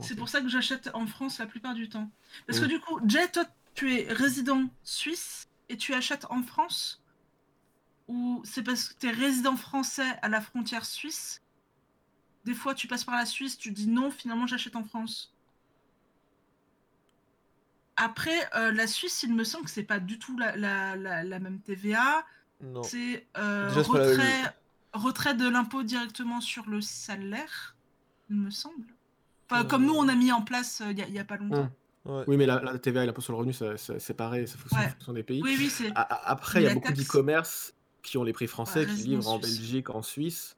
[0.01, 2.11] C'est pour ça que j'achète en France la plupart du temps.
[2.47, 2.69] Parce que Mm.
[2.69, 3.45] du coup, Jay, toi,
[3.81, 7.03] tu es résident suisse et tu achètes en France
[8.09, 11.41] Ou c'est parce que tu es résident français à la frontière suisse?
[12.45, 15.35] Des fois, tu passes par la Suisse, tu dis non, finalement, j'achète en France.
[17.97, 21.23] Après, euh, la Suisse, il me semble que c'est pas du tout la, la- la-
[21.23, 22.25] la même TVA.
[22.83, 24.55] C'est euh, retrait,
[24.93, 27.77] retrait de l'impôt directement sur le salaire,
[28.31, 28.85] il me semble.
[29.49, 29.65] Enfin, Euh.
[29.65, 31.37] comme nous, on a mis en place euh, il y, a- il y a pas
[31.39, 31.65] longtemps.
[31.65, 31.71] Mm.
[32.07, 32.25] Ouais.
[32.27, 34.87] Oui, mais la, la TVA et l'impôt sur le revenu, c'est pareil, ça fonctionne Ouais.
[34.87, 35.43] en fonction des pays.
[35.43, 35.93] Oui, oui.
[35.95, 39.29] A- Après, il y a beaucoup d'e-commerce qui ont les prix français, Ouais, qui livrent
[39.29, 39.59] en suisse.
[39.59, 40.57] Belgique, en Suisse.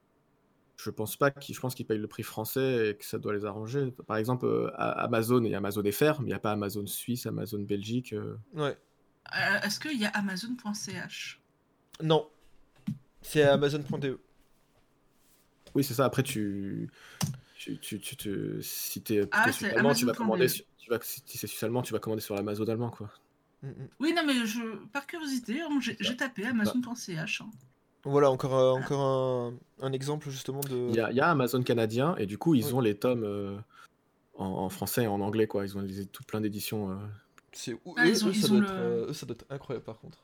[0.76, 3.32] Je pense pas qu'ils, je pense qu'ils payent le prix français et que ça doit
[3.34, 3.92] les arranger.
[4.06, 7.60] Par exemple, euh, Amazon et Amazon FR, mais il n'y a pas Amazon Suisse, Amazon
[7.60, 8.12] Belgique.
[8.12, 8.36] euh.
[8.54, 8.76] Ouais.
[9.36, 11.40] Euh, Est-ce qu'il y a Amazon.ch
[12.02, 12.28] Non.
[13.20, 14.18] C'est Amazon.de.
[15.74, 16.04] Oui, c'est ça.
[16.04, 16.90] Après, tu,
[17.62, 19.44] tu, tu, tu te, si t'es Ah,
[19.76, 22.34] allemand, tu vas commander, sur- tu vas, si c'est suisse allemand, tu vas commander sur
[22.34, 23.08] l'Amazon allemand, quoi.
[23.62, 23.88] Mm, mm.
[24.00, 27.40] Oui, non, mais je, par curiosité, hein, j'ai tapé Amazon.ch.
[27.40, 27.50] hein.
[28.04, 30.88] Voilà, encore, euh, encore un, un exemple justement de.
[30.88, 32.72] Il y a, il y a Amazon canadien et du coup, ils Oui.
[32.72, 33.56] ont les tomes euh,
[34.34, 35.64] en, en français et en anglais, quoi.
[35.64, 36.90] Ils ont les- tout plein d'éditions.
[36.90, 36.96] euh.
[37.52, 39.46] C'est Ah, eux, ils ont- eux, ça doit être, le- euh, eux, ça doit être
[39.50, 40.18] incroyable par contre.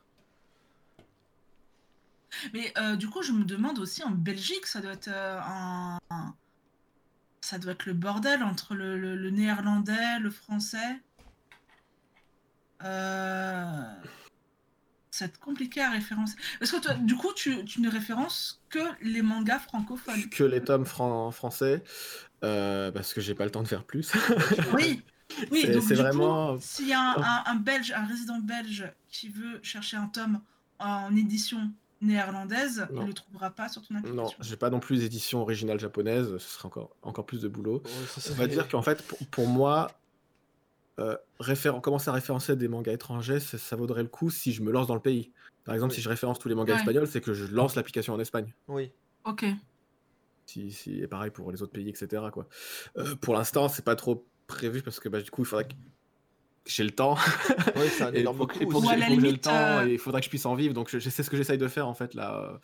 [2.53, 5.97] Mais euh, du coup, je me demande aussi en Belgique, ça doit être euh, un,
[6.09, 6.35] un-
[7.41, 10.99] ça doit être le bordel entre le, le- le néerlandais, le français.
[12.83, 13.93] Euh...
[15.11, 16.35] Ça va être compliqué à référencer.
[16.59, 20.29] Parce que toi, du coup, tu, tu ne références que les mangas francophones.
[20.29, 21.83] que les tomes fran- français
[22.43, 24.11] euh, parce que j'ai pas le temps de faire plus.
[24.73, 25.01] Oui,
[25.51, 25.61] oui.
[25.65, 28.39] C'est- donc c'est du vraiment- coup, s'il y a un, un- un belge, un résident
[28.39, 30.41] belge qui veut chercher un tome
[30.79, 31.71] en édition
[32.01, 33.01] néerlandaise, Non.
[33.03, 34.37] il le trouvera pas sur ton non, application.
[34.41, 37.81] j'ai pas non plus d'édition originale japonaise, ce serait encore, encore plus de boulot.
[37.85, 37.91] Ouais,
[38.21, 39.91] ça On va dire qu'en fait, pour, pour moi,
[40.99, 44.61] euh, référen- commencer à référencer des mangas étrangers, ça, ça vaudrait le coup si je
[44.61, 45.31] me lance dans le pays.
[45.65, 45.95] Par exemple, Oui.
[45.97, 46.79] si je référence tous les mangas Ouais.
[46.79, 48.53] espagnols, c'est que je lance l'application en Espagne.
[48.67, 48.91] Oui.
[49.25, 49.45] Ok.
[50.45, 52.23] Si, si, et pareil pour les autres pays, etc.
[52.33, 52.47] Quoi.
[52.97, 55.73] Euh, pour l'instant, c'est pas trop prévu parce que bah, du coup, il faudrait que
[56.65, 57.15] j'ai le temps.
[57.75, 59.93] Ouais, c'est un énorme coup et pour Ou que j'ai que le temps, euh, et
[59.93, 60.73] il faudrait que je puisse en vivre.
[60.73, 62.57] Donc, sais ce que j'essaye de faire en fait là, euh,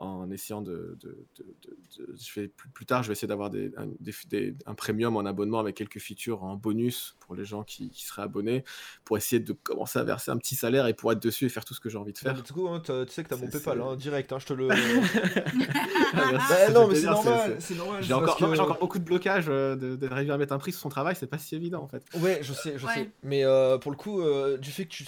[0.00, 0.96] en essayant de.
[1.00, 3.86] de- de- de- de- je vais plus, plus tard, je vais essayer d'avoir des, un,
[4.00, 7.90] des- des- un premium en abonnement avec quelques features en bonus pour les gens qui,
[7.90, 8.64] qui seraient abonnés,
[9.04, 11.64] pour essayer de commencer à verser un petit salaire et pour être dessus et faire
[11.64, 12.34] tout ce que j'ai envie de faire.
[12.42, 14.68] Du coup, hein, tu sais que t'as mon PayPal, hein, direct, hein, je te le.
[16.12, 18.02] Ah, bah non, mais c'est normal, normal.
[18.02, 20.88] J'ai encore, que- beaucoup de blocages euh, de- d'arriver à mettre un prix sur son
[20.88, 22.02] travail, c'est pas si évident en fait.
[22.18, 22.94] Ouais, je sais, je Ouais.
[22.94, 23.10] sais.
[23.22, 25.04] Mais euh, pour le coup, euh, du fait que tu.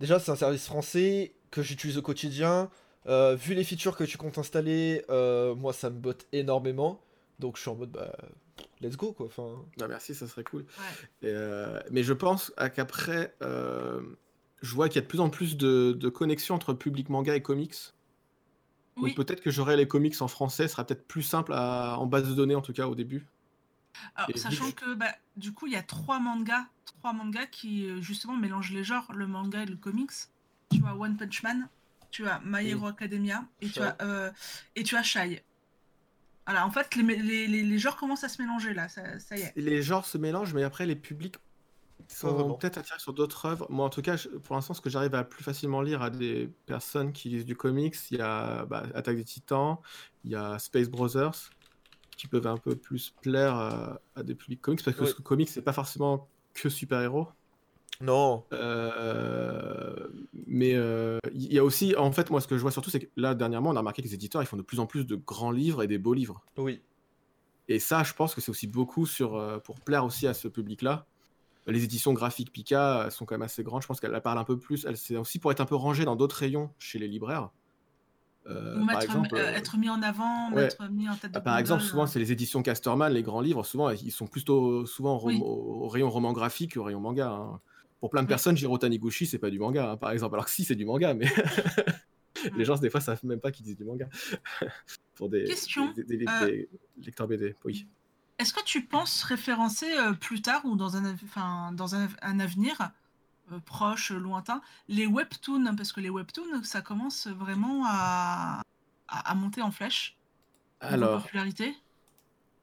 [0.00, 2.70] Déjà, c'est un service français que j'utilise au quotidien.
[3.06, 7.00] Euh, vu les features que tu comptes installer, euh, moi, ça me botte énormément.
[7.38, 8.12] Donc, je suis en mode, bah,
[8.80, 9.26] let's go, quoi.
[9.26, 10.62] Enfin, Non, merci, ça serait cool.
[10.62, 11.28] Ouais.
[11.28, 14.00] Et, euh, mais je pense qu'après, euh,
[14.60, 17.34] je vois qu'il y a de plus en plus de, de connexions entre public manga
[17.34, 17.74] et comics.
[18.98, 19.14] Oui.
[19.14, 22.06] Donc peut-être que j'aurai les comics en français, ce sera peut-être plus simple à- en
[22.06, 23.26] base de données en tout cas au début.
[24.14, 27.88] Alors, Et sachant que bah, du coup, il y a trois mangas, trois mangas qui
[28.02, 30.10] justement mélangent les genres, le manga et le comics.
[30.70, 31.68] Tu as One Punch Man,
[32.12, 34.30] tu as My Hero Academia et tu as euh,
[34.76, 35.40] et tu as Shy.
[36.46, 39.36] Voilà, en fait, les, les, les- les genres commencent à se mélanger là, ça, ça
[39.36, 39.52] y est.
[39.56, 41.36] Les genres se mélangent, mais après les publics
[42.08, 43.66] sont peut-être attirés sur d'autres œuvres.
[43.70, 46.10] Moi en tout cas, je- pour l'instant, ce que j'arrive à plus facilement lire à
[46.10, 49.76] des personnes qui lisent du comics, il y a bah, Attaque des Titans,
[50.24, 51.50] il y a Space Brothers,
[52.16, 55.10] qui peuvent un peu plus plaire à, à des publics comics, parce que Oui.
[55.16, 57.28] ce comics, c'est pas forcément que super-héros.
[58.02, 58.44] Non.
[58.52, 60.08] Euh,
[60.46, 63.00] mais euh, il y a aussi, en fait, moi, ce que je vois surtout, c'est
[63.00, 65.06] que là, dernièrement, on a remarqué que les éditeurs, ils font de plus en plus
[65.06, 66.42] de grands livres et des beaux livres.
[66.56, 66.80] Oui.
[67.68, 70.48] Et ça, je pense que c'est aussi beaucoup sur, euh, pour plaire aussi à ce
[70.48, 71.06] public-là.
[71.68, 73.82] Les éditions graphiques Pika elles sont quand même assez grandes.
[73.82, 74.84] Je pense qu'elles parlent un peu plus.
[74.84, 77.50] elles- C'est aussi pour être un peu rangé dans d'autres rayons chez les libraires.
[78.48, 80.62] Euh, Ou par mettre, exemple, euh, euh, être mis en avant, ouais.
[80.62, 82.06] mettre mis en tête de bah, par exemple, souvent, euh.
[82.06, 83.64] c'est les éditions Casterman, les grands livres.
[83.64, 85.40] Souvent, ils sont plutôt souvent au, rom- Oui.
[85.40, 87.30] au- au rayon roman graphique qu'au rayon manga.
[87.30, 87.60] hein.
[88.02, 88.30] Pour plein de Oui.
[88.30, 90.34] personnes, Jiro Taniguchi, c'est pas du manga, hein, par exemple.
[90.34, 91.26] Alors que si, c'est du manga, mais
[92.56, 94.08] les gens, des fois, savent même pas qu'ils disent du manga.
[95.14, 96.64] Pour des, Question, des- des- des- euh,
[97.00, 97.86] lecteurs BD, oui.
[98.40, 102.40] Est-ce que tu penses référencer euh, plus tard ou dans un, enfin, dans un, un
[102.40, 102.90] avenir
[103.52, 105.76] euh, proche, lointain, les webtoons?
[105.76, 108.62] Parce que les webtoons, ça commence vraiment à,
[109.06, 110.18] à, à monter en flèche.
[110.80, 111.76] Alors, popularité.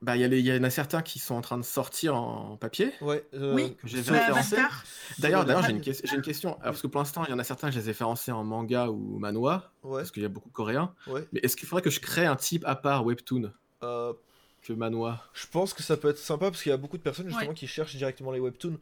[0.01, 1.63] Bah, il y, a les- il y en a certains qui sont en train de
[1.63, 2.93] sortir en papier.
[3.01, 3.75] Ouais, euh, Oui.
[3.75, 4.55] que j'ai référencé.
[5.17, 6.51] D'ailleurs, d'ailleurs, j'ai une, j'ai une question.
[6.61, 8.45] Alors, parce que pour l'instant, il y en a certains, je les ai référencés en
[8.45, 10.93] manga ou manhwa, Ouais, parce qu'il y a beaucoup de coréens.
[11.07, 11.27] ouais.
[11.33, 13.51] Mais est-ce qu'il faudrait que je crée un type à part webtoon
[13.83, 14.13] Euh,
[14.61, 15.21] que manhwa?
[15.33, 17.49] je pense que ça peut être sympa parce qu'il y a beaucoup de personnes justement
[17.49, 17.53] Ouais.
[17.55, 18.77] qui cherchent directement les webtoons.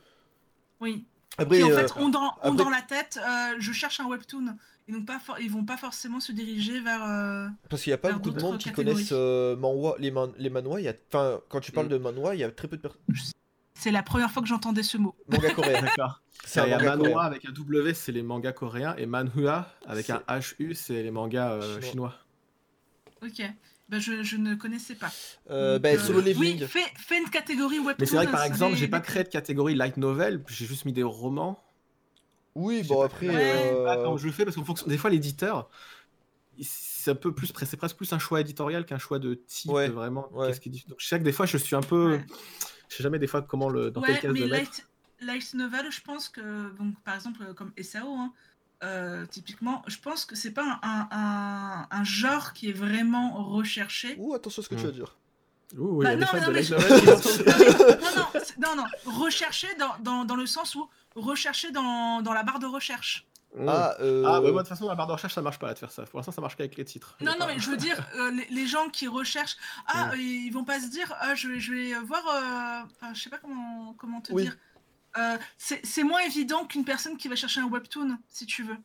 [0.80, 1.06] Oui.
[1.38, 4.56] Après, Qui en euh, fait ont dans, dans la tête, euh, je cherche un webtoon.
[4.90, 7.04] Et donc pas ils vont pas forcément se diriger vers.
[7.04, 10.32] euh, parce qu'il n'y a pas beaucoup de monde qui connaissent euh, manhwa, les, man,
[10.38, 10.80] les manhwa.
[10.82, 10.94] Y a,
[11.50, 11.90] quand tu parles Mm.
[11.90, 13.02] de manhwa, il y a très peu de personnes.
[13.74, 15.14] C'est la première fois que j'entendais ce mot.
[15.30, 15.82] Manga coréen.
[15.98, 16.22] D'accord.
[16.46, 17.26] C'est un Il y a manga manhwa coréen.
[17.28, 20.22] avec un W, c'est les mangas coréens, et manhua avec un
[20.58, 21.90] HU, c'est les mangas euh, Chinois.
[21.92, 22.16] chinois.
[23.24, 23.54] Ok.
[23.90, 25.12] Ben, je, je ne connaissais pas.
[25.50, 26.66] Euh, bah, euh, Solo Oui, Leveling.
[26.68, 27.96] fais, fais une catégorie webtoon.
[28.00, 30.86] Mais c'est vrai que par exemple, j'ai pas créé de catégorie light novel, j'ai juste
[30.86, 31.64] mis des romans.
[32.56, 33.28] Oui, bon après.
[33.30, 35.70] euh, je le fais parce qu'en fonction des fois l'éditeur
[36.60, 39.88] c'est un peu plus c'est presque plus un choix éditorial qu'un choix de type Ouais,
[39.90, 40.48] vraiment ouais.
[40.48, 42.26] qu'est-ce qui dit- donc je sais que des fois je suis un peu Ouais.
[42.90, 44.88] je sais jamais des fois comment le dans Ouais, quelle case mais le mettre light,
[45.22, 48.34] light novel, je pense que, donc, par exemple, comme SAO, hein,
[48.84, 54.16] euh, typiquement, je pense que c'est pas un, un, un genre qui est vraiment recherché.
[54.20, 54.86] Ouh, attention à ce que tu Mm.
[54.86, 55.16] vas dire.
[55.78, 56.76] Ouh, Bah non, non, de mais je-
[58.02, 62.44] non, non, non, non, recherché dans, dans, dans le sens où recherché dans, dans la
[62.44, 63.26] barre de recherche.
[63.56, 63.68] Mmh.
[63.70, 64.24] Ah, euh...
[64.26, 65.80] Ah, bah moi de toute façon la barre de recherche ça marche pas là de
[65.80, 67.98] faire ça pour l'instant ça marche qu'avec les titres Non, non, mais je veux dire,
[68.16, 69.56] euh, les, les gens qui recherchent,
[69.88, 70.20] ah, Mm.
[70.20, 73.30] ils vont pas se dire, ah, je, vais- je vais voir, euh, enfin, je sais
[73.30, 74.44] pas comment, comment te Oui.
[74.44, 74.56] dire.
[75.18, 78.78] Euh, c'est moins évident qu'une personne qui va chercher un webtoon, si tu veux.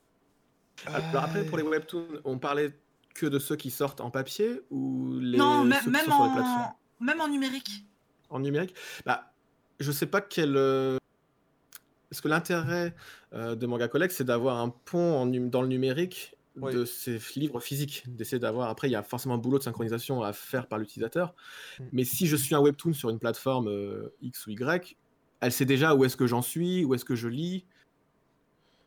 [0.86, 2.78] alors après pour les webtoons on parlait
[3.14, 6.10] que de ceux qui sortent en papier ou les non, ceux même, qui même, sont
[6.12, 6.60] sur les plateformes?
[7.00, 7.84] en, même en numérique.
[8.30, 8.74] en numérique?
[9.04, 9.32] Bah
[9.80, 10.96] je sais pas quel euh,
[12.10, 12.94] parce que l'intérêt
[13.34, 16.72] euh, de Manga Collect c'est d'avoir un pont en num- dans le numérique Oui.
[16.74, 20.22] de ces livres physiques d'essayer d'avoir après il y a forcément un boulot de synchronisation
[20.22, 21.34] à faire par l'utilisateur
[21.78, 21.84] Mm.
[21.92, 24.96] mais si je suis un webtoon sur une plateforme euh, X ou Y
[25.42, 27.66] elle sait déjà où est-ce que j'en suis où est-ce que je lis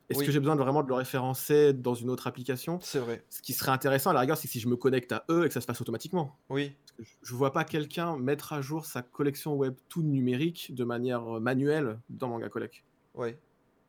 [0.10, 0.26] est-ce Oui.
[0.28, 2.80] que j'ai besoin de vraiment de le référencer dans une autre application?
[2.82, 3.24] C'est vrai.
[3.30, 5.46] ce qui serait intéressant à la rigueur c'est que si je me connecte à eux
[5.46, 6.74] et que ça se passe automatiquement Oui.
[6.86, 10.84] parce que je- je vois pas quelqu'un mettre à jour sa collection webtoon numérique de
[10.84, 12.84] manière euh, manuelle dans Manga Collect.
[13.16, 13.38] Ouais.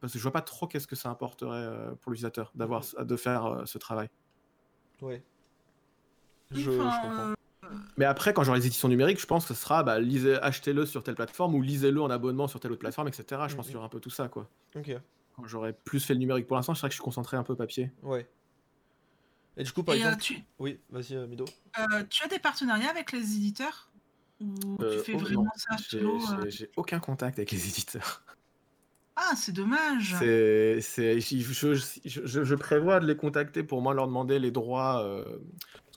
[0.01, 3.16] Parce que je vois pas trop qu'est-ce que ça apporterait euh, pour l'utilisateur d'avoir de
[3.16, 4.09] faire euh, ce travail.
[5.02, 5.20] Oui,
[6.52, 7.34] Je, comprends.
[7.97, 10.86] Mais après, quand j'aurai les éditions numériques, je pense que ce sera bah, lisez, achetez-le
[10.86, 13.24] sur telle plateforme ou lisez-le en abonnement sur telle autre plateforme, etc.
[13.48, 13.62] Je pense Mhm.
[13.64, 14.48] qu'il y aura un peu tout ça, quoi.
[14.74, 14.90] Ok.
[15.34, 17.43] Quand j'aurai plus fait le numérique pour l'instant, je serais que je suis concentré un
[17.43, 17.93] peu papier.
[18.02, 18.28] Ouais.
[19.59, 20.22] Et du coup, par et, euh, exemple.
[20.22, 21.44] tu, Oui, vas-y, euh, Mido.
[21.78, 23.90] euh, tu as des partenariats avec les éditeurs?
[24.40, 26.43] Ou Euh, tu fais oh, vraiment non, ça J'ai solo euh?
[26.44, 28.22] j'ai- j'ai aucun contact avec les éditeurs.
[29.18, 30.14] Ah, c'est dommage.
[30.18, 31.74] C'est, c'est, je, je,
[32.05, 35.02] je- je prévois de les contacter pour moi leur demander les droits.
[35.05, 35.38] euh,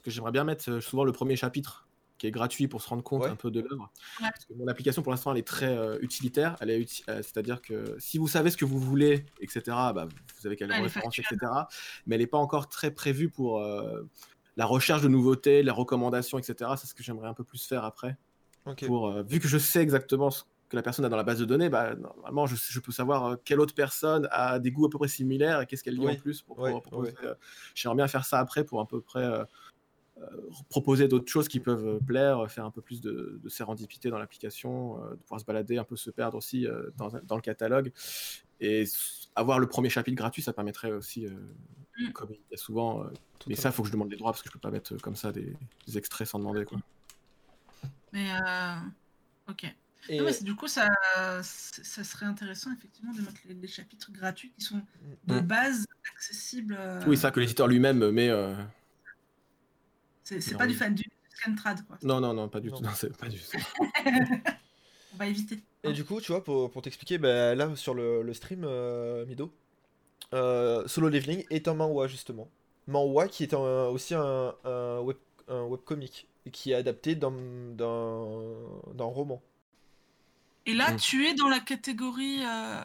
[0.00, 1.86] parce que j'aimerais bien mettre euh, souvent le premier chapitre
[2.16, 3.28] qui est gratuit pour se rendre compte Ouais.
[3.28, 3.90] un peu de l'œuvre.
[4.22, 4.28] Ouais.
[4.56, 6.56] Mon application pour l'instant elle est très euh, utilitaire.
[6.60, 10.06] Elle est uti- euh, c'est-à-dire que si vous savez ce que vous voulez, etc., bah,
[10.38, 11.38] vous avez qu'à le Elle est référencer, factuelle.
[11.42, 11.62] etc.
[12.06, 14.02] Mais elle n'est pas encore très prévue pour euh,
[14.56, 16.70] la recherche de nouveautés, les recommandations, etc.
[16.78, 18.16] C'est ce que j'aimerais un peu plus faire après.
[18.66, 18.86] Ok.
[18.86, 21.38] Pour, euh, vu que je sais exactement ce que la personne a dans la base
[21.40, 24.84] de données, bah, normalement, je, je peux savoir euh, quelle autre personne a des goûts
[24.86, 26.42] à peu près similaires et qu'est-ce qu'elle lit Oui, en plus.
[26.42, 26.74] Pour, ouais.
[27.24, 27.34] euh,
[27.74, 29.24] J'aimerais bien faire ça après pour à peu près
[30.68, 34.10] proposer d'autres choses qui peuvent euh, plaire, euh, faire un peu plus de, de sérendipité
[34.10, 37.36] dans l'application, euh, de pouvoir se balader, un peu se perdre aussi euh, dans, dans
[37.36, 37.92] le catalogue.
[38.60, 38.84] Et
[39.34, 41.30] avoir le premier chapitre gratuit, ça permettrait aussi, euh,
[41.98, 42.12] Mm.
[42.12, 43.08] comme il y a souvent, euh,
[43.46, 44.94] mais ça, il faut que je demande les droits parce que je peux pas mettre
[44.94, 45.54] euh, comme ça des,
[45.86, 46.64] des extraits sans demander.
[46.64, 46.78] Quoi.
[48.12, 48.74] Mais euh,
[49.50, 49.64] ok.
[50.08, 50.88] Et, Non, mais c'est- du coup, ça,
[51.42, 54.80] serait intéressant effectivement de mettre les, les chapitres gratuits qui sont
[55.26, 55.40] de Mm.
[55.40, 55.84] base
[56.14, 56.76] accessibles.
[56.78, 58.30] euh, Oui, ça que l'éditeur lui-même met.
[58.30, 58.54] euh,
[60.38, 61.04] C'est pas du fan du
[61.34, 61.98] scantrad quoi.
[62.02, 62.76] Non, non, non, pas du Non.
[62.78, 62.82] tout.
[62.84, 63.56] Non, c'est pas du tout.
[65.14, 65.58] On va éviter.
[65.82, 69.26] et du coup, tu vois, pour, pour t'expliquer, bah, là, sur le, le stream, euh,
[69.26, 69.52] Mido,
[70.34, 72.48] euh, Solo Leveling est un manhwa, justement.
[72.86, 75.16] Manhwa qui est un- aussi un, un, web,
[75.48, 77.34] un webcomic, et qui est adapté d'un
[79.00, 79.42] roman.
[80.66, 80.96] Et là, Mm.
[80.96, 82.40] tu es dans la catégorie.
[82.44, 82.82] euh,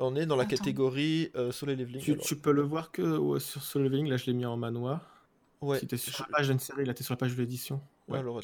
[0.00, 0.56] On est dans la Attends.
[0.56, 2.02] catégorie euh, Solo Leveling.
[2.02, 4.56] Tu, tu peux le voir que ouais, sur Solo Leveling, là je l'ai mis en
[4.56, 5.13] manoir.
[5.60, 7.40] Ouais, Si t'es sur la je- page d'une série, là t'es sur la page de
[7.40, 7.80] l'édition.
[8.12, 8.36] Alors,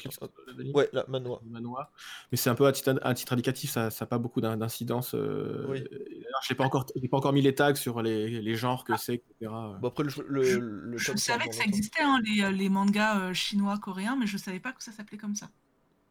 [0.73, 1.39] ouais, là, manhwa.
[1.45, 1.91] Manoir.
[2.31, 5.13] Mais c'est un peu à titre, à titre indicatif, ça n'a pas beaucoup d'in- d'incidence.
[5.13, 5.77] euh, Oui.
[5.77, 8.83] alors, Je n'ai pas, encore- j'ai pas encore mis les tags sur les, les genres
[8.83, 9.51] que c'est, etc.
[9.79, 12.69] Bon, après, le, le, Je- le Je savais que ça existait, hein, les, euh, les
[12.69, 15.49] mangas euh, chinois, coréens, mais je savais pas que ça s'appelait comme ça.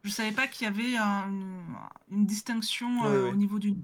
[0.03, 1.29] Je savais pas qu'il y avait un-
[2.09, 3.75] une, distinction euh, au niveau du.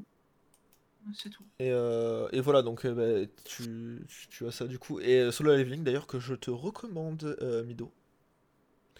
[1.13, 1.43] C'est tout.
[1.59, 2.93] Et, euh, et voilà, donc euh,
[3.25, 4.99] bah, tu, tu as ça du coup.
[4.99, 7.91] Et euh, Solo Leveling d'ailleurs que je te recommande, Mido.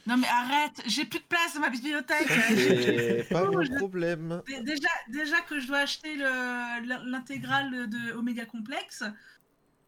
[0.05, 2.27] Non mais arrête, j'ai plus de place dans ma bibliothèque.
[2.29, 4.41] C'est pas mon problème.
[4.47, 9.03] Dé- Déjà, déjà que je dois acheter le- l'intégrale de Omega Complex.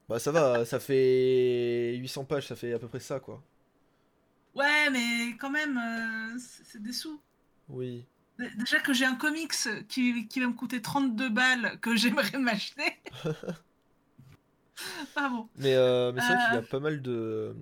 [0.09, 3.41] Bah ça va, ça fait 800 pages, ça fait à peu près ça quoi.
[4.55, 7.21] Ouais, mais quand même, euh, c'est des sous.
[7.69, 8.05] Oui.
[8.39, 9.53] Dé- Déjà que j'ai un comics
[9.87, 12.91] qui, qui va me coûter 32 balles que j'aimerais m'acheter.
[15.15, 15.47] ah bon.
[15.57, 16.61] Mais, euh, mais c'est vrai qu'il y a Euh.
[16.61, 17.55] pas mal de...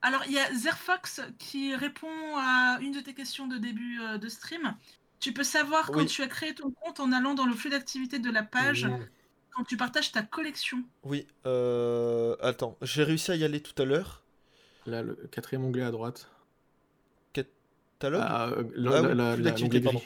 [0.00, 4.16] Alors, il y a Zerfox qui répond à une de tes questions de début euh,
[4.18, 4.76] de stream.
[5.18, 6.06] Tu peux savoir quand Oui.
[6.06, 8.88] tu as créé ton compte en allant dans le flux d'activité de la page,
[9.50, 10.84] quand tu partages ta collection.
[11.02, 12.36] Oui, euh...
[12.40, 14.22] Attends, j'ai réussi à y aller tout à l'heure.
[14.86, 16.30] Là, le quatrième onglet à droite.
[17.98, 18.64] Catalogue Ah, euh,
[19.16, 20.02] Ah oui, d'activité, pardon.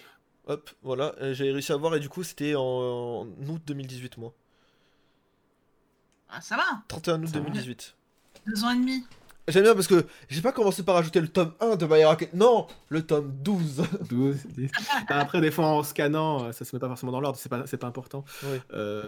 [0.47, 4.19] Hop, voilà, euh, j'ai réussi à voir et du coup c'était en, en août 2018
[4.19, 4.33] moi.
[6.29, 7.45] Ah, ça va, 31 août Ça va.
[7.45, 7.95] 2018.
[8.47, 9.05] deux ans et demi.
[9.49, 12.45] J'aime bien parce que j'ai pas commencé par ajouter le tome 1 de My Academia.
[12.47, 13.83] Non, le tome 12.
[14.09, 14.71] 12, 10.
[15.09, 17.49] Bah, Après, des fois, en scannant, euh, ça se met pas forcément dans l'ordre, c'est
[17.49, 18.25] pas, c'est pas important.
[18.45, 18.59] Oui.
[18.73, 19.03] Euh,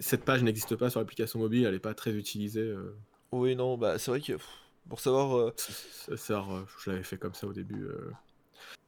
[0.00, 2.60] cette page n'existe pas sur l'application mobile, elle est pas très utilisée.
[2.60, 2.96] euh,
[3.32, 4.46] Oui, non, bah c'est vrai que pff,
[4.88, 5.54] pour savoir euh,
[6.16, 7.84] ça euh, je l'avais fait comme ça au début.
[7.84, 8.10] euh,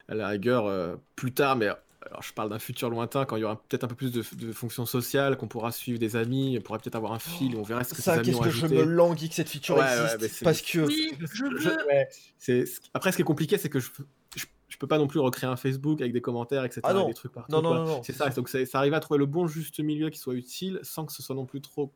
[0.07, 3.39] à la rigueur, euh, plus tard, mais alors je parle d'un futur lointain, quand il
[3.39, 6.55] y aura peut-être un peu plus de, de fonctions sociales, qu'on pourra suivre des amis,
[6.59, 8.51] on pourra peut-être avoir un fil, et on verra ce que ça, qu'est-ce ont que
[8.51, 11.87] je me languis que cette feature Ouais, existe parce que Oui, je Je- veux.
[11.87, 13.89] ouais, Après, ce qui est compliqué, c'est que je,
[14.35, 16.81] je, je peux pas non plus recréer un Facebook avec des commentaires, etc.
[16.83, 17.07] Ah non.
[17.07, 17.51] des trucs partout.
[17.51, 19.79] Non, non, non, non, C'est ça, donc c'est- ça arrive à trouver le bon juste
[19.79, 21.91] milieu qui soit utile sans que ce soit non plus trop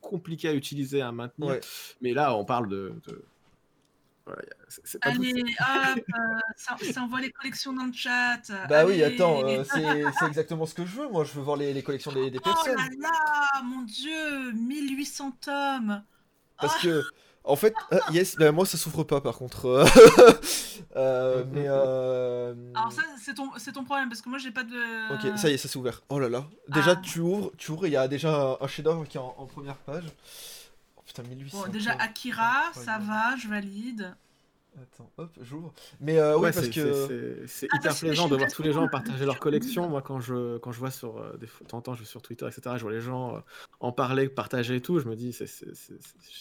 [0.00, 1.50] compliqué à utiliser, à maintenir.
[1.50, 1.60] Ouais.
[2.00, 2.94] Mais là, on parle de.
[3.06, 3.22] de-
[4.26, 8.42] Voilà, pas tout- Allez, hop, euh, ça, ça envoie les collections dans le chat.
[8.68, 11.08] Bah oui, attends, euh, c'est c'est exactement ce que je veux.
[11.08, 12.76] Moi, je veux voir les, les collections des, des Oh personnes.
[12.76, 16.02] là là, mon dieu, 1800 tomes.
[16.60, 16.82] Parce Ah.
[16.82, 17.02] que,
[17.42, 19.66] en fait, ah, yes, bah, moi ça souffre pas par contre.
[19.66, 19.84] euh,
[20.96, 22.54] euh, mais euh...
[22.74, 25.14] Alors ça, c'est ton, c'est ton problème parce que moi j'ai pas de.
[25.14, 26.02] Ok, ça y est, ça s'est ouvert.
[26.08, 26.44] Oh là là.
[26.68, 26.96] Déjà, Ah.
[27.02, 29.34] tu ouvres, tu ouvres, et il y a déjà un, un chef-d'œuvre qui est en,
[29.38, 30.04] en première page.
[31.10, 31.64] Putain, 1800.
[31.66, 31.90] Bon, déjà.
[31.98, 33.04] Akira, ça ouais.
[33.04, 34.14] va, je valide.
[34.80, 35.74] Attends, hop, j'ouvre.
[35.98, 37.44] Mais euh, oui, Ouais, parce que.
[37.48, 39.88] c'est- Ah, hyper plaisant de voir tous les gens partager leur collection.
[39.88, 42.00] Moi, quand je, quand je vois sur euh, des fois, de temps en temps, je
[42.00, 43.40] vais sur Twitter, etc., je vois les gens euh,
[43.80, 45.36] en parler, partager et tout, je me dis,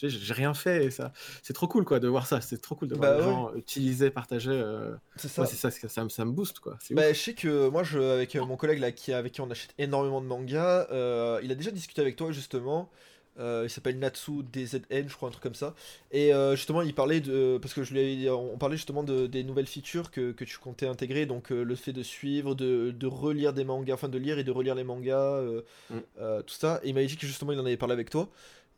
[0.03, 2.39] j'ai rien fait et ça, c'est trop cool quoi de voir ça.
[2.39, 3.31] C'est trop cool de voir Bah les ouais.
[3.31, 4.51] gens utiliser, partager.
[4.51, 5.45] euh, C'est ça.
[5.47, 6.77] c'est ça, ça, ça me- ça me booste quoi.
[6.91, 9.73] Bah, je sais que moi, je, avec mon collègue là, qui, avec qui on achète
[9.79, 12.91] énormément de mangas, euh, il a déjà discuté avec toi justement.
[13.39, 15.73] Euh, il s'appelle Natsu DZN, je crois, un truc comme ça.
[16.11, 17.57] Et euh, justement, il parlait de.
[17.61, 20.57] Parce que je lui ai- on parlait justement de, des nouvelles features que, que tu
[20.57, 21.25] comptais intégrer.
[21.25, 24.43] Donc, euh, le fait de suivre, de, de relire des mangas, enfin de lire et
[24.43, 25.41] de relire les mangas,
[25.89, 25.97] Mm.
[26.45, 26.79] tout ça.
[26.83, 28.29] Et il m'a dit que justement, il en avait parlé avec toi.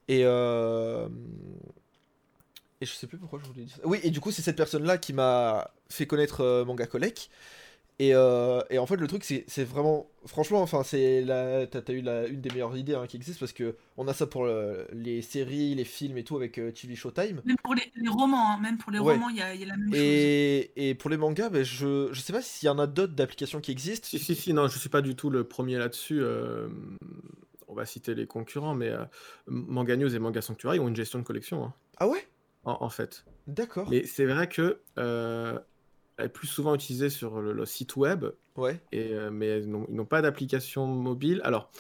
[0.08, 0.22] Et.
[0.26, 1.08] euh,
[2.82, 3.82] Et je sais plus pourquoi je voulais dire ça.
[3.86, 7.30] Oui, et du coup, c'est cette personne-là qui m'a fait connaître Manga Collect.
[8.02, 10.10] Et, euh, et en fait, le truc, c'est vraiment.
[10.26, 11.68] Franchement, enfin, c'est la.
[11.68, 14.26] T'as eu la, une des meilleures idées hein, qui existent parce que on a ça
[14.26, 17.42] pour le- les séries, les films et tout avec euh, TV Showtime.
[17.46, 19.14] Même pour les, les romans, hein, même pour les Ouais.
[19.14, 20.00] romans, il y, a il y a la même chose.
[20.00, 23.14] Et, et pour les mangas, ben, je, je sais pas s'il y en a d'autres
[23.14, 24.08] d'applications qui existent.
[24.08, 26.22] Si, si, si, non, je suis pas du tout le premier là-dessus.
[26.22, 26.70] euh,
[27.68, 29.06] on va citer les concurrents, mais euh,
[29.48, 32.28] Manga News et Manga Sanctuary ont une gestion de collection, hein, Ah ouais?
[32.64, 33.24] En, en fait.
[33.48, 33.88] D'accord.
[33.90, 35.58] Mais c'est vrai que euh,
[36.20, 38.26] est plus souvent utilisée sur le, le site web,
[38.58, 38.80] Ouais.
[38.92, 41.42] et, euh, mais ils n'ont pas d'application mobile.
[41.44, 41.72] Alors,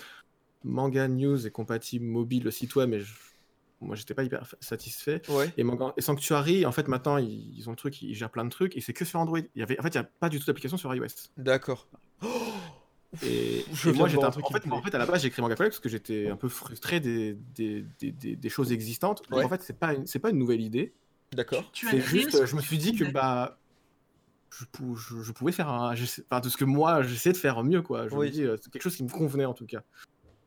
[0.64, 3.14] Manga News est compatible mobile, le site web, mais je-
[3.82, 5.22] moi, j'étais pas hyper satisfait.
[5.28, 5.52] Ouais.
[5.58, 8.46] Et, Manga- et Sanctuary, en fait, maintenant, ils, ils ont le truc, ils gèrent plein
[8.46, 9.40] de trucs, et c'est que sur Android.
[9.56, 11.08] Il y avait, en fait, il n'y a pas du tout d'application sur iOS.
[11.38, 11.88] D'accord.
[13.24, 15.22] Et, Je et moi, j'étais un truc en qui fait, en fait, à la base,
[15.22, 18.50] j'ai écrit Manga Collect parce que j'étais un peu frustré des, des, des, des- des
[18.50, 19.24] choses existantes.
[19.30, 19.46] Donc, Ouais.
[19.46, 20.94] en fait, c'est pas, une- pas une nouvelle idée.
[21.34, 21.70] D'accord.
[21.74, 23.58] Tu as C'est juste, je me suis dit que bah,
[24.54, 27.64] je, pou- je, je pouvais faire un, enfin, de ce que moi j'essayais de faire
[27.64, 28.08] mieux quoi.
[28.08, 28.28] Je Oui.
[28.28, 29.82] me dis euh, c'est quelque chose qui me convenait en tout cas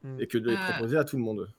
[0.02, 0.20] Hmm.
[0.20, 1.50] et que de les Euh, proposer à tout le monde.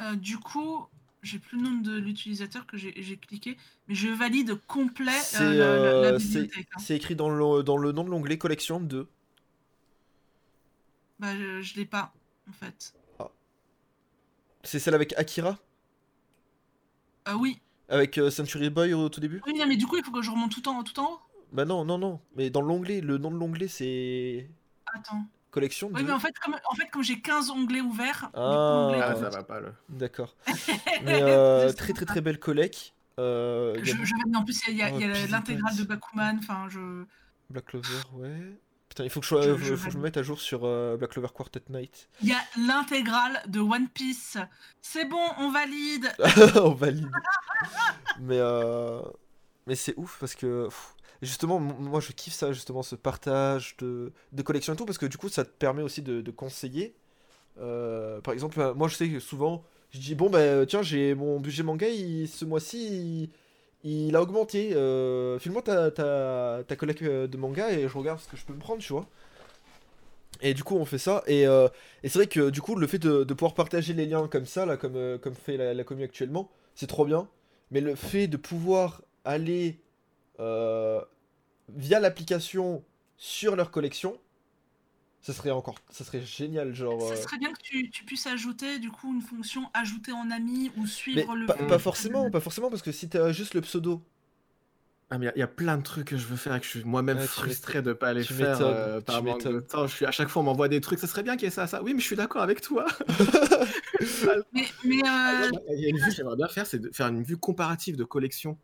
[0.00, 0.86] Euh, du coup,
[1.22, 3.56] j'ai plus le nom de l'utilisateur que j'ai cliqué,
[3.88, 6.68] mais je valide complet euh, C'est la, euh, bibliothèque.
[6.72, 6.78] hein.
[6.78, 9.08] c'est écrit dans le, dans le nom de l'onglet collection 2.
[11.18, 12.12] Bah, je, je l'ai pas,
[12.48, 12.94] en fait.
[14.62, 15.58] C'est celle avec Akira?
[17.28, 17.58] Euh, oui.
[17.88, 19.42] Avec euh, Century Boy au tout début?
[19.46, 21.20] Oui, non, mais du coup, il faut que je remonte tout en, tout en haut?
[21.54, 22.20] Bah non, non, non.
[22.36, 24.50] Mais dans l'onglet, le nom de l'onglet c'est
[24.94, 25.24] Attends.
[25.50, 25.94] collection 2.
[25.94, 28.88] Oui, mais en fait, comme, en fait, comme j'ai 15 onglets ouverts, du coup, Ah.
[28.90, 29.72] onglet- Ah ça va pas le.
[29.88, 30.34] D'accord.
[31.04, 32.92] Mais euh, très très très belle collect.
[33.20, 34.12] Euh, je, a je.
[34.36, 36.36] En plus, il y a, il y a Oh, l'intégrale de Bakuman.
[36.40, 37.04] Enfin, je.
[37.50, 38.58] Black Clover, ouais.
[38.88, 40.40] Putain, il faut que je, Je- faut- je faut que je me mette à jour
[40.40, 42.08] sur euh, Black Clover Quartet Night.
[42.22, 44.36] Il y a l'intégrale de One Piece.
[44.82, 46.12] C'est bon, on valide.
[46.56, 47.10] On valide.
[48.20, 49.00] Mais euh...
[49.66, 54.12] Mais c'est ouf parce que pff, justement, moi je kiffe ça, justement, ce partage de,
[54.32, 56.94] de collection et tout, parce que du coup ça te permet aussi de, conseiller.
[57.60, 61.14] Euh, par exemple, euh, moi je sais que souvent, je dis bon, bah tiens, j'ai
[61.14, 63.30] mon budget manga, ce mois-ci
[63.84, 64.74] il, a augmenté.
[64.74, 68.44] Euh, File-moi ta, ta, ta collecte euh, de manga et je regarde ce que je
[68.44, 69.06] peux me prendre, tu vois.
[70.42, 71.22] Et du coup, on fait ça.
[71.26, 74.26] Et, et c'est vrai que du coup, le fait de, de pouvoir partager les liens
[74.28, 77.28] comme ça, là, comme, comme fait la, la commu actuellement, c'est trop bien.
[77.70, 79.78] Mais le fait de pouvoir aller
[81.68, 82.82] via l'application
[83.18, 84.18] sur leur collection,
[85.20, 87.04] ça serait encore, ça serait génial, genre.
[87.06, 90.30] Ça euh, serait bien que tu, tu puisses ajouter du coup une fonction ajouter en
[90.30, 91.46] ami ou Mais suivre le.
[91.46, 94.02] pas, pas forcément, pas forcément, parce que si t'as juste le pseudo,
[95.10, 96.54] Ah, mais il y, a- il y a plein de trucs que je veux faire
[96.54, 99.42] et que je suis moi-même frustré de pas les tu faire euh, tu par manque
[99.44, 99.86] de temps.
[99.86, 100.98] Je suis, à chaque fois, on m'envoie des trucs.
[100.98, 101.82] Ça serait bien qu'il y ait ça, ça.
[101.82, 102.86] Oui, mais je suis d'accord avec toi.
[104.52, 107.08] Mais, mais, euh, Il y a une vue que j'aimerais bien faire, c'est de faire
[107.08, 108.58] une vue comparative de collection.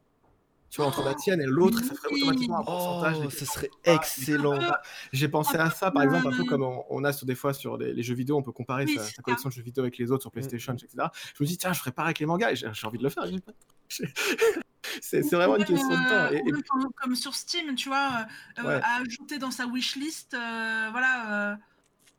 [0.70, 3.16] Tu vois, entre la tienne et l'autre, ça ferait automatiquement un pourcentage.
[3.26, 4.60] oh, ce serait excellent.
[4.60, 4.80] ça.
[5.12, 7.52] J'ai pensé à ça, par exemple, un peu comme on, on a sur, des fois
[7.52, 9.98] sur les, les jeux vidéo, on peut comparer Oui, sa, collection de jeux vidéo avec
[9.98, 11.08] les autres sur PlayStation, etc.
[11.36, 13.24] Je me dis, tiens, je ferais pareil avec les mangas j'ai envie de le faire.
[13.24, 13.52] pas-
[15.02, 16.32] C'est vraiment une question de temps.
[16.32, 18.26] Et- et- comme, comme sur Steam, tu vois,
[18.58, 18.80] euh, Ouais.
[18.82, 21.56] à ajouter dans sa wishlist, euh, voilà, euh,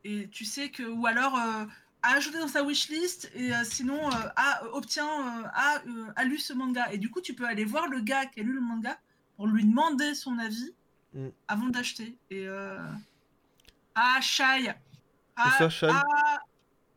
[0.03, 1.65] et tu sais que, ou alors euh,
[2.03, 6.23] à ajouter dans sa wishlist, et euh, sinon, euh, à, obtient, euh, a, euh, a
[6.23, 6.91] lu ce manga.
[6.91, 8.97] Et du coup, tu peux aller voir le gars qui a lu le manga
[9.35, 10.73] pour lui demander son avis
[11.13, 11.27] Mm.
[11.49, 12.15] avant d'acheter.
[12.29, 12.79] Et euh...
[13.95, 14.73] ah, Shai,
[15.35, 16.39] ah, ça, Shai ah,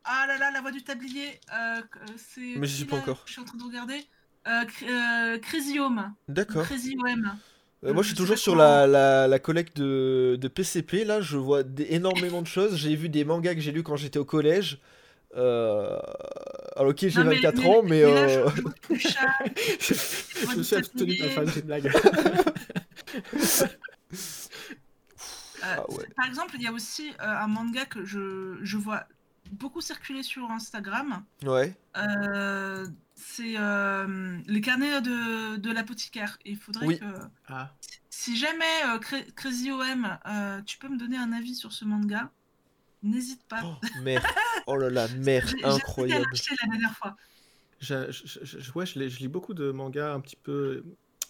[0.05, 1.83] ah là là, la voix du tablier, euh,
[2.17, 2.55] c'est.
[2.57, 3.25] Mais j'y suis pas encore.
[3.27, 4.07] Je suis en train de regarder.
[4.47, 6.15] Euh, Cr- euh, Crazy Home.
[6.29, 6.65] D'accord.
[6.65, 7.37] Crazy OM.
[7.85, 11.05] Euh, moi, je suis toujours sur la, la, la collecte de, de PCP.
[11.05, 12.77] Là, je vois des- énormément de choses.
[12.77, 14.79] J'ai vu des mangas que j'ai lus quand j'étais au collège.
[15.37, 15.99] Euh...
[16.77, 18.01] Alors, ok, j'ai Non, mais- 24 mais- ans, mais.
[18.03, 18.49] là, euh,
[18.91, 21.91] je, me suis abstenu de faire cette blague.
[25.63, 26.05] Ah ouais.
[26.17, 29.05] Par exemple, il y a aussi un manga que je, je vois
[29.51, 31.23] beaucoup circuler sur Instagram.
[31.45, 31.75] Ouais.
[31.97, 36.39] Euh, c'est euh, les carnets de, de l'apothicaire.
[36.45, 36.99] Il faudrait Oui.
[36.99, 37.05] que,
[37.49, 37.73] Ah.
[38.11, 41.85] si jamais euh, Cra- Crazy OM, euh, tu peux me donner un avis sur ce
[41.85, 42.31] manga,
[43.03, 43.61] n'hésite pas.
[43.65, 44.25] Oh, merde.
[44.67, 45.49] Oh là là, merde.
[45.49, 46.27] J'ai- j'ai Incroyable.
[46.31, 47.17] l'acheter la dernière fois.
[47.81, 50.85] Je, je, je- je- ouais, je, lis- je lis beaucoup de mangas un petit peu,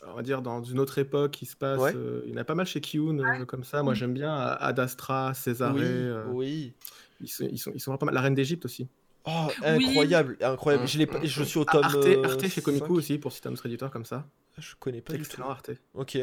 [0.06, 1.80] on va dire, dans une autre époque qui se passe.
[1.80, 1.92] Ouais.
[1.94, 3.82] euh, il y en a pas mal chez Kiyun, euh, comme ça.
[3.82, 3.98] Moi, Oui.
[3.98, 5.80] j'aime bien euh, Ad Astra, Césarée.
[5.80, 6.74] Oui, euh, oui.
[7.20, 8.14] ils, sont, ils, sont, ils sont vraiment pas mal.
[8.14, 8.88] La Reine d'Égypte aussi.
[9.26, 9.86] Oh, Oui.
[9.86, 10.84] incroyable, incroyable.
[10.84, 11.84] Mm, Je, l'ai pas- je suis au Ah, tome.
[11.84, 12.90] Arte, euh, Arte chez 5.
[12.90, 14.26] aussi, pour citer un autre éditeur comme ça.
[14.58, 15.24] Je connais pas du tout.
[15.24, 15.70] Excellent Arte.
[15.94, 16.16] Ok.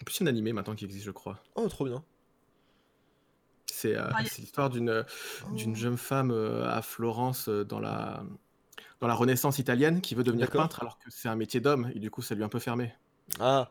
[0.00, 1.38] En plus, il y a un animé maintenant qui existe, je crois.
[1.54, 2.02] Oh, trop bien.
[3.66, 5.04] C'est euh, l'histoire d'une
[5.52, 5.74] d'une Oh.
[5.76, 8.22] jeune femme euh, à Florence euh, dans la,
[9.00, 11.98] dans la Renaissance italienne qui veut devenir peintre alors que c'est un métier d'homme et
[11.98, 12.94] du coup ça lui est un peu fermé.
[13.38, 13.70] Ah,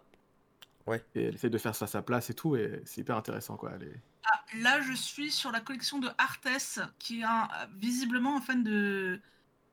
[1.15, 3.55] Et elle essaie de faire ça à sa place et tout et c'est hyper intéressant
[3.57, 3.71] quoi.
[3.75, 4.14] Elle est- Ah,
[4.59, 7.47] là, je suis sur la collection de Artes, qui est un-
[7.77, 9.19] visiblement un fan de,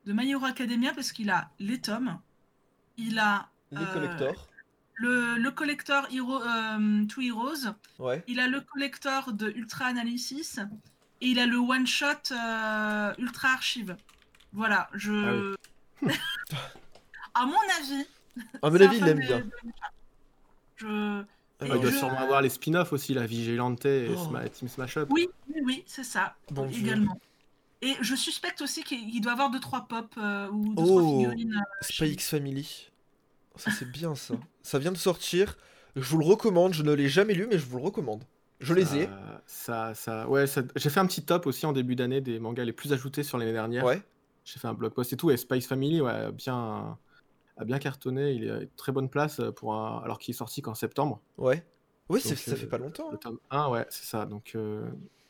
[0.05, 2.19] de My Hero Academia, parce qu'il a les tomes,
[2.97, 4.49] il a les Euh, collectors.
[4.95, 8.23] le, le collector Hero, euh, Two Heroes, Ouais.
[8.27, 10.59] il a le collector de Ultra Analysis,
[11.21, 13.95] et il a le one-shot euh, Ultra Archive.
[14.51, 15.55] Voilà, je...
[17.33, 18.05] à mon avis...
[18.61, 19.43] À mon avis, il de- bien.
[20.77, 21.23] Je...
[21.65, 24.15] Il doit sûrement avoir les spin-offs aussi, la Vigilante et Oh.
[24.17, 25.09] Sma- Team Smash Up.
[25.11, 26.81] Oui, oui, oui, c'est ça, Bon Dieu.
[26.83, 27.19] également.
[27.81, 30.99] Et je suspecte aussi qu'il doit avoir deux trois pop euh, ou deux Oh.
[30.99, 31.55] trois figurines.
[31.57, 32.89] euh, Spy X Family.
[33.55, 34.35] Ça, c'est bien ça.
[34.61, 35.57] Ça vient de sortir.
[35.95, 36.73] Je vous le recommande.
[36.73, 38.23] Je ne l'ai jamais lu, mais je vous le recommande.
[38.61, 39.09] Je les ai.
[39.45, 42.63] Ça, ça, ouais, ça- j'ai fait un petit top aussi en début d'année des mangas
[42.63, 43.83] les plus ajoutés sur l'année dernière.
[43.83, 44.01] Ouais.
[44.45, 45.29] J'ai fait un blog post et tout.
[45.31, 46.97] Et Spice Family, ouais, bien,
[47.57, 48.31] a bien cartonné.
[48.33, 51.21] Il est à une très bonne place pour un, alors qu'il est sorti qu'en septembre.
[51.37, 51.63] Ouais.
[52.09, 53.09] Oui, Donc, ça fait euh, pas longtemps.
[53.09, 53.19] Le hein.
[53.21, 54.25] tome 1, ouais, c'est ça.
[54.25, 54.85] Donc, euh,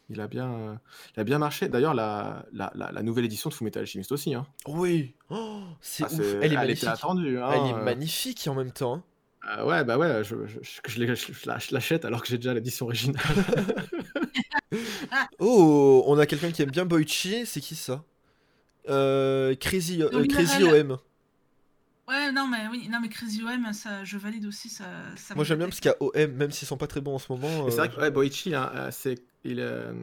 [0.10, 0.76] il, a bien, euh,
[1.16, 1.70] il a bien marché.
[1.70, 4.34] D'ailleurs, la, la, la, la nouvelle édition de Fullmetal Alchemist aussi.
[4.34, 4.48] Hein.
[4.68, 5.14] Oui.
[5.30, 6.08] Oh, c'est Ah,
[6.42, 6.88] Elle est était magnifique.
[6.90, 7.40] attendue.
[7.40, 8.96] hein, Elle est euh, magnifique en même temps.
[8.96, 9.04] hein.
[9.44, 13.22] ah ouais, bah ouais, je, je, l'achète alors que j'ai déjà l'édition originale.
[15.40, 17.46] Oh, on a quelqu'un qui aime bien Boichi.
[17.46, 18.04] C'est qui ça?
[18.90, 20.26] Euh, Crazy, euh.
[20.28, 20.98] Crazy OM.
[22.08, 24.70] Ouais, non, mais oui, non, mais Crazy OM, ça, je valide aussi.
[24.70, 24.84] Ça,
[25.16, 27.00] ça Moi me j'aime bien parce qu'il y a OM, même s'ils sont pas très
[27.00, 27.70] bons en ce moment.
[27.70, 29.94] C'est euh, vrai que ouais, Boichi, hein, euh, c'est, il euh,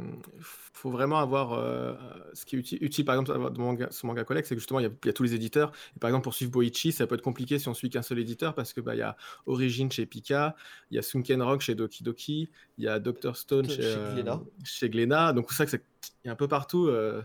[0.40, 1.94] faut vraiment avoir euh,
[2.32, 4.81] ce qui est utile, utile, par exemple de manga, ce manga collect, c'est que justement
[4.81, 5.72] il y, a, il y a tous les éditeurs.
[5.94, 8.18] Et par exemple pour suivre Boichi, ça peut être compliqué si on suit qu'un seul
[8.18, 9.14] éditeur parce que bah il y a
[9.44, 10.56] Origin chez Pika,
[10.90, 13.82] il y a Sunken Rock chez Doki Doki, il y a Dr Stone Chez chez,
[13.82, 14.40] euh, Glénat.
[14.64, 15.32] chez Glénat.
[15.35, 15.85] Donc c'est ça que c'est
[16.24, 16.86] il y a un peu partout.
[16.86, 17.22] euh,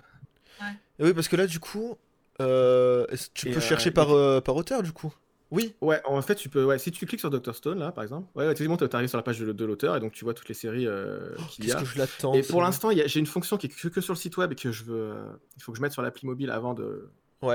[1.00, 1.98] Et oui, parce que là du coup,
[2.42, 5.14] euh, tu peux euh, chercher par, euh, par auteur du coup?
[5.52, 5.74] Oui.
[5.80, 6.66] Ouais, en fait, tu peux.
[6.66, 7.54] Ouais, si tu cliques sur Dr.
[7.56, 10.00] Stone, là, par exemple, ouais, effectivement, tu arrives sur la page de, de l'auteur et
[10.00, 11.76] donc tu vois toutes les séries euh, qu'il y a.
[11.80, 14.18] que je l'attends Et pour l'instant, j'ai une fonction qui est que, que sur le
[14.18, 15.14] site web et que je veux.
[15.56, 17.10] il faut que je mette sur l'appli mobile avant de,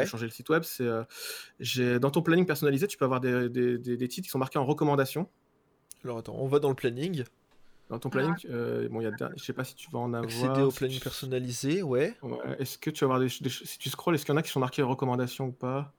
[0.07, 0.62] changer le site web.
[0.62, 4.31] C'est euh, dans ton planning personnalisé, tu peux avoir des, des- des- des titres qui
[4.31, 5.28] sont marqués en recommandation.
[6.05, 7.24] Alors attends, on va dans le planning.
[7.90, 10.26] Dans ton planning, euh, bon, y a, je sais pas si tu vas en avoir.
[10.28, 12.16] Accéder au si planning tu- personnalisé, ouais.
[12.22, 14.38] Ouais, Est-ce que tu vas avoir des, des- si tu scrolls, est-ce qu'il y en
[14.38, 15.92] a qui sont marqués en recommandation ou pas?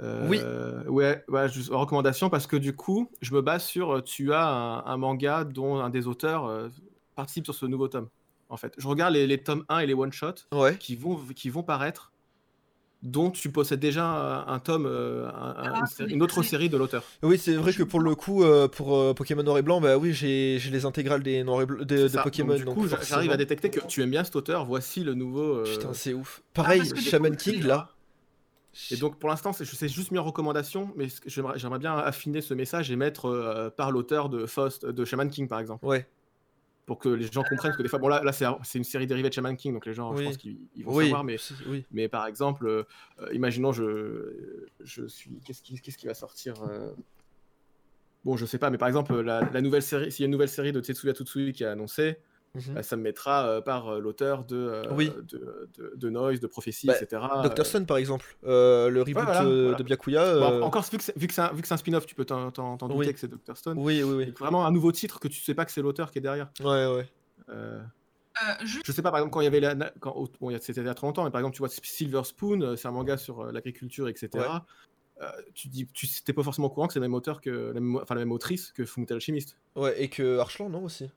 [0.00, 0.38] Oui.
[0.40, 4.00] Euh, Ouais, ouais, juste en recommandation parce que du coup, je me base sur euh,
[4.02, 6.68] tu as un, un manga dont un des auteurs euh,
[7.16, 8.08] participe sur ce nouveau tome.
[8.48, 10.76] En fait, je regarde les, les tomes 1 et les one shot Ouais.
[10.78, 12.12] qui vont qui vont paraître,
[13.02, 17.04] dont tu possèdes déjà un, tome, euh, un- Ah, une, autre série de l'auteur.
[17.22, 19.80] Oui, c'est vrai Je que pour le coup, euh, pour euh, Pokémon Noir et Blanc,
[19.80, 22.08] bah oui, j'ai j'ai les intégrales des Noir et Blanc de.
[22.22, 22.54] Pokémon.
[22.56, 24.64] Donc, du coup, j'a- j'arrive forcément- à détecter que tu aimes bien cet auteur.
[24.64, 25.58] Voici le nouveau.
[25.58, 26.42] euh, Putain, c'est ouf.
[26.54, 27.90] Pareil, que du Shaman coup, King là.
[28.92, 31.96] Et donc pour l'instant, c'est je sais juste mis en recommandation, mais j'aimerais j'aimerais bien
[31.96, 35.84] affiner ce message et mettre euh, par l'auteur de Faust, de Shaman King par exemple,
[35.84, 36.06] Ouais.
[36.88, 39.28] Pour que les gens comprennent que des fois, bon là, là c'est une série dérivée
[39.28, 41.04] de Shaman King, donc les gens, je pense qu'ils ils vont Oui.
[41.04, 41.36] savoir, mais,
[41.66, 41.84] oui.
[41.90, 42.84] mais par exemple, euh,
[43.32, 46.90] imaginons je je suis, qu'est-ce qui, qu'est-ce qui va sortir euh,
[48.24, 50.32] Bon, je sais pas, mais par exemple, la, la nouvelle série, s'il y a une
[50.32, 52.16] nouvelle série de Tetsuya Tsutsui qui est annoncée,
[52.58, 52.74] Mhm.
[52.74, 55.10] bah, ça me mettra euh, par euh, l'auteur de, euh, Oui.
[55.30, 57.22] de, de, de Noise, de Prophétie, Bah, etc.
[57.44, 57.64] Dr.
[57.66, 59.78] Stone par exemple, euh, le reboot voilà, euh, voilà.
[59.78, 60.38] de Byakuya.
[60.38, 63.12] Bon, encore vu que c'est vu que c'est un, spin-off, tu peux t'en douter Oui.
[63.12, 63.56] que c'est Dr.
[63.56, 63.78] Stone.
[63.78, 64.26] Oui, oui, oui.
[64.26, 66.50] Donc, vraiment un nouveau titre que tu sais pas que c'est l'auteur qui est derrière.
[66.60, 67.08] Ouais, ouais.
[67.50, 67.80] Euh,
[68.40, 68.52] Euh,
[68.84, 69.74] je sais pas, par exemple, quand il y avait la.
[69.98, 71.58] Quand, bon, il y a- c'était il y a très longtemps, mais par exemple, tu
[71.58, 74.28] vois Silver Spoon, c'est un manga sur l'agriculture, etc.
[74.34, 74.44] Ouais.
[75.20, 77.72] Euh, tu dis, tu t'es pas forcément au courant que c'est le même auteur que.
[77.74, 79.58] La même, enfin, la même autrice que Fullmetal Alchemist.
[79.74, 81.10] Ouais, et que Arslan, non aussi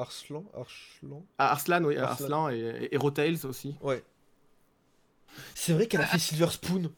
[0.00, 2.24] Arslan Arslan Ah, Arslan, oui, Arslan.
[2.46, 3.76] Arslan et, et Hero Tales aussi.
[3.82, 4.02] Ouais.
[5.54, 6.90] C'est vrai qu'elle a fait Silver Spoon.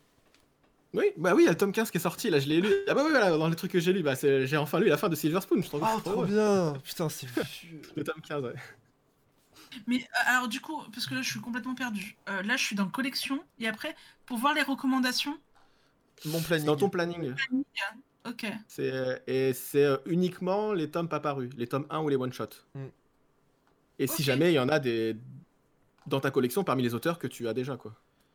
[0.95, 2.61] Oui, bah oui, il y a le tome 15 qui est sorti, là je l'ai
[2.61, 2.69] lu.
[2.87, 4.89] Ah bah oui, voilà, dans les trucs que j'ai lu, bah, c'est- j'ai enfin lu
[4.89, 5.83] la fin de Silver Spoon, je trouve.
[5.85, 7.81] Ah, trop bien Putain, c'est vieux.
[7.97, 8.55] Le tome 15, ouais.
[9.87, 12.17] mais euh, alors du coup, parce que là je suis complètement perdue.
[12.29, 13.95] Euh, là je suis dans collection et après
[14.27, 15.39] pour voir les recommandations.
[16.27, 16.67] Mon planning.
[16.67, 17.35] dans ton planning.
[18.79, 22.49] Euh, et c'est euh, uniquement les tomes pas parus, les tomes 1 ou les one-shot.
[22.75, 22.87] Mm.
[23.99, 24.27] Et si Ok.
[24.27, 25.17] jamais il y en a des
[26.07, 27.95] dans ta collection parmi les auteurs que tu as déjà, quoi.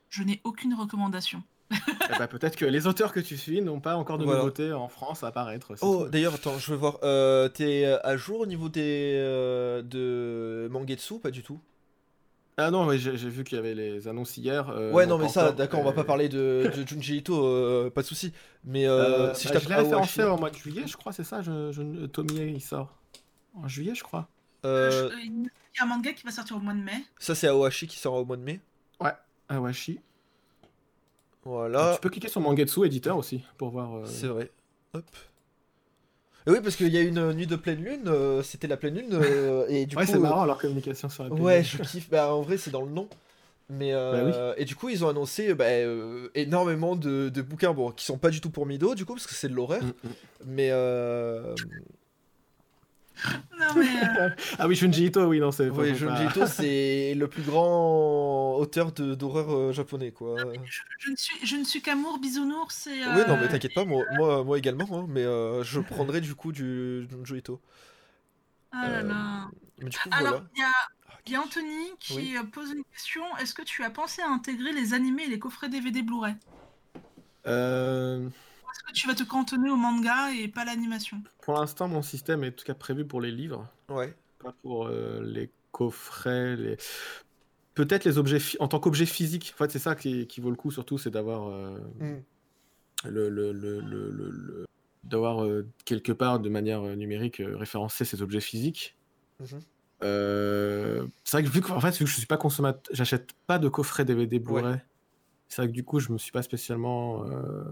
[0.10, 1.44] Je n'ai aucune recommandation.
[1.72, 4.40] Eh ben, peut-être que les auteurs que tu suis n'ont pas encore de Voilà.
[4.40, 5.76] nouveautés en France à apparaître.
[5.76, 7.00] c'est Oh, d'ailleurs, attends, je veux voir.
[7.04, 11.60] Euh, T'es à jour au niveau des euh, de Mangetsu Pas du tout?
[12.60, 14.70] Ah non, ouais, j'ai, vu qu'il y avait les annonces hier.
[14.70, 17.46] euh, ouais, non, mais ça, d'accord, on va mais- pas parler de, de Junji Ito,
[17.46, 18.34] euh, pas de souci.
[18.64, 20.98] Mais euh, Euh, si bah, je je l'ai Aoshi- référencé en mois de juillet, je
[20.98, 21.42] crois, c'est ça.
[21.44, 22.98] Je, je, Tomie, il sort
[23.54, 24.28] en juillet, je crois.
[24.66, 27.04] euh, Je- euh, Il y a un manga qui va sortir au mois de mai.
[27.20, 28.60] ça, c'est Aohashi qui sort au mois de mai.
[29.50, 30.02] Awashi.
[31.46, 33.96] Voilà, Tu peux cliquer sur Mangetsu éditeur aussi pour voir.
[33.96, 34.52] euh, c'est vrai.
[34.94, 35.06] Hop.
[36.48, 39.10] Oui, parce qu'il y a une nuit de pleine lune, euh, c'était la pleine lune,
[39.14, 40.12] euh, et du ouais, coup.
[40.12, 41.66] c'est euh, marrant leur communication sur la Ouais, PNL.
[41.66, 42.10] je kiffe.
[42.10, 43.10] Bah, en vrai, c'est dans le nom.
[43.70, 47.92] Mais euh, et du coup, ils ont annoncé bah, euh, énormément de, de bouquins bon,
[47.92, 49.84] qui sont pas du tout pour Mido, du coup, parce que c'est de l'horreur.
[49.84, 50.12] Mm, mm.
[50.46, 51.54] Mais euh,
[53.60, 53.88] Non mais
[54.20, 54.30] euh,
[54.60, 55.70] Ah oui, Junji Ito, oui, non, c'est.
[55.70, 60.36] oui, Junji Ito, c'est le plus grand auteur de- d'horreur euh, japonais, quoi.
[60.66, 62.92] je, je ne suis, je ne suis qu'amour, bisounours et.
[62.92, 65.80] Oui, non, mais euh, t'inquiète pas, moi, moi, moi également, hein, mais euh, je
[66.12, 67.60] prendrai du coup du Junji Ito.
[68.72, 69.48] Ah là euh, là.
[69.80, 70.44] Mais du coup, Alors, voilà.
[70.56, 70.72] il y a,
[71.26, 72.36] il y a Anthony qui Oui.
[72.38, 73.24] euh, pose une question.
[73.38, 76.36] Est-ce que tu as pensé à intégrer les animés et les coffrets DVD Blu-ray?
[77.48, 78.28] Euh,
[78.78, 82.44] Est-ce que tu vas te cantonner au manga et pas l'animation pour l'instant, mon système
[82.44, 84.14] est en tout cas prévu pour les livres, Ouais.
[84.44, 86.78] pas pour euh, les coffrets, les.
[87.74, 89.54] Peut-être les objets en tant qu'objet physique.
[89.56, 92.18] En fait, c'est ça qui, qui vaut le coup, surtout, c'est d'avoir euh, Mm.
[93.06, 94.66] le, le, le, le- le- le-
[95.04, 98.98] d'avoir euh, quelque part de manière numérique euh, référencé ces objets physiques.
[99.40, 99.60] Mhm.
[100.04, 103.32] Euh, c'est vrai que vu que, en fait, vu que je suis pas consommateur, j'achète
[103.48, 104.80] pas de coffret DVD Blu-ray.
[105.48, 107.64] C'est vrai que du coup, je me suis pas spécialement euh,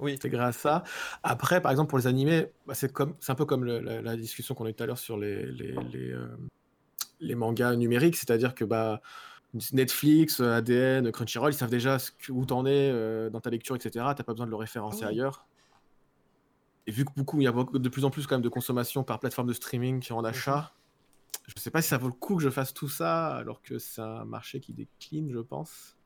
[0.00, 0.12] Oui.
[0.14, 0.84] intégré à ça.
[1.22, 4.00] Après, par exemple, pour les animés, bah, c'est comme, c'est un peu comme le- la,
[4.02, 6.28] la discussion qu'on a eu tout à l'heure sur les, les, les, euh,
[7.20, 9.00] les mangas numériques, c'est-à-dire que bah,
[9.72, 13.74] Netflix, ADN, Crunchyroll, ils savent déjà ce que- où t'en es euh, dans ta lecture,
[13.76, 14.14] etc.
[14.16, 15.14] T'as pas besoin de le référencer Ah oui.
[15.14, 15.46] ailleurs.
[16.86, 19.04] Et vu que beaucoup, il y a de plus en plus quand même de consommation
[19.04, 20.72] par plateforme de streaming qui est en achat,
[21.46, 23.78] je sais pas si ça vaut le coup que je fasse tout ça alors que
[23.78, 25.96] c'est un marché qui décline, je pense.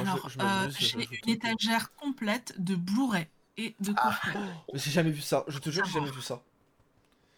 [0.00, 3.26] Alors, euh, je j'ai une étagère complète de Blu-ray
[3.56, 4.38] et de coffrets.
[4.72, 6.42] Mais j'ai jamais vu ça, je te jure, j'ai jamais vu ça.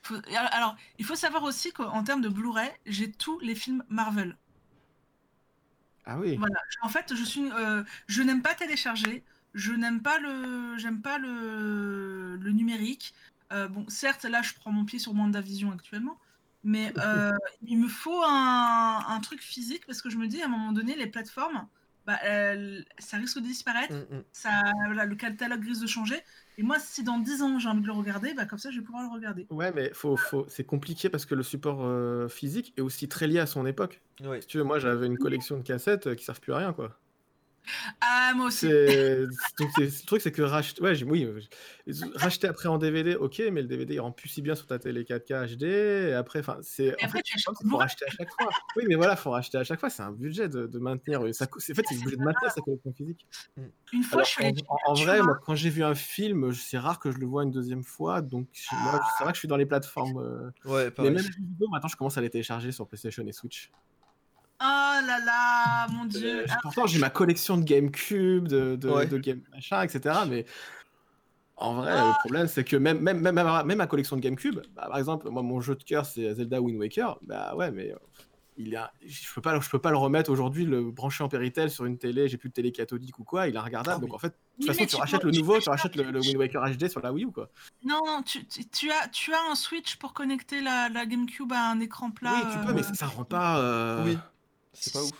[0.02, 4.36] Faut- Alors, il faut savoir aussi qu'en termes de Blu-ray, j'ai tous les films Marvel.
[6.06, 6.36] Ah oui.
[6.36, 6.56] Voilà.
[6.82, 9.22] En fait, je suis, euh, je n'aime pas télécharger.
[9.54, 13.14] je n'aime pas le, j'aime pas le, le numérique.
[13.52, 16.18] Euh, bon, certes, là, je prends mon pied sur Vision actuellement,
[16.62, 17.32] mais euh,
[17.62, 20.72] il me faut un, un, truc physique parce que je me dis à un moment
[20.72, 21.66] donné, les plateformes,
[22.10, 22.18] bah,
[22.98, 23.94] ça risque de disparaître.
[23.94, 24.22] Mm, mm.
[24.32, 24.50] Ça,
[25.04, 26.16] le catalogue risque de changer.
[26.58, 28.78] Et moi, si dans 10 ans j'ai envie de le regarder, bah, comme ça, je
[28.78, 29.46] vais pouvoir le regarder.
[29.50, 30.44] Ouais, mais faut, faut...
[30.48, 34.02] c'est compliqué parce que le support euh, physique est aussi très lié à son époque.
[34.40, 36.72] Si tu veux, moi, j'avais une collection de cassettes euh, qui servent plus à rien,
[36.72, 36.98] quoi.
[38.00, 38.66] Ah, moi aussi.
[38.66, 43.62] Donc, le truc, c'est que racheter, ouais, oui, euh, racheter après en DVD, ok, mais
[43.62, 45.62] le DVD il rend plus si bien sur ta télé 4K HD.
[45.64, 46.94] Et après, enfin, c'est.
[47.04, 47.24] En fait,
[47.68, 48.50] faut racheter à chaque fois.
[48.76, 49.90] Oui, mais voilà, faut racheter à chaque fois.
[49.90, 51.22] C'est un budget de, de maintenir.
[51.34, 53.26] Ça, en fait, c'est le budget de maintenir sa collection physique.
[53.92, 56.98] Une fois, je suis en, en, vrai, moi, quand j'ai vu un film, c'est rare
[56.98, 58.20] que je le vois une deuxième fois.
[58.22, 60.18] Donc, c'est vrai que je suis dans les plateformes.
[60.18, 63.32] Euh, ouais, mais même les vidéos, maintenant, je commence à les télécharger sur PlayStation et
[63.32, 63.70] Switch.
[64.62, 64.64] Oh
[65.06, 66.40] là là, mon dieu.
[66.42, 70.20] Euh, pourtant, j'ai ma collection de GameCube, de, de, de Game machin, etc.
[70.28, 70.44] Mais
[71.56, 72.16] en vrai, le ah.
[72.20, 75.42] problème, c'est que même, même, même, même ma collection de GameCube, bah, par exemple, moi,
[75.42, 77.18] mon jeu de cœur, c'est Zelda Wind Waker.
[77.22, 77.96] Bah ouais, mais euh,
[78.58, 81.70] il a, je peux pas, je peux pas le remettre aujourd'hui, le brancher en Péritel
[81.70, 82.28] sur une télé.
[82.28, 83.48] J'ai plus de télé cathodique ou quoi.
[83.48, 83.96] Il est regardable.
[83.98, 86.36] Ah donc en fait, de toute façon, tu rachètes le nouveau, tu rachètes le, Wind
[86.36, 87.48] Waker HD sur la Wii U quoi.
[87.82, 91.70] Non, non, tu, tu, as, tu as un Switch pour connecter la, la GameCube à
[91.70, 92.34] un écran plat.
[92.34, 94.02] Oui, tu peux, mais ça, ça rend pas.
[94.04, 94.18] Oui.
[94.72, 95.10] C'est pas ouf.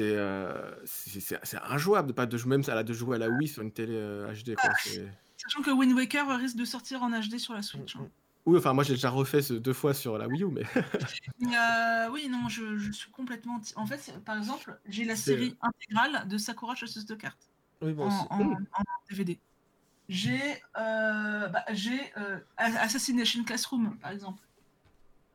[0.00, 3.48] Euh, c'est injouable de pas de jouer même à la de jouer à la Wii
[3.48, 4.70] sur une télé HD quoi.
[4.70, 5.00] Ah,
[5.36, 7.96] sachant que Wind Waker risque de sortir en HD sur la Switch.
[7.96, 8.00] Hein.
[8.00, 8.10] Mm, mm.
[8.46, 10.62] Oui, enfin moi j'ai déjà refait ce deux fois sur la Wii U, mais.
[10.76, 13.60] euh, oui, non, je, je, suis complètement.
[13.74, 17.50] En fait, par exemple, j'ai la série intégrale de Sakura chasseuse de cartes.
[17.82, 19.38] Oui, bon, en, en, en, DVD.
[20.08, 24.42] J'ai euh, bah, j'ai euh, Assassination Classroom, par exemple.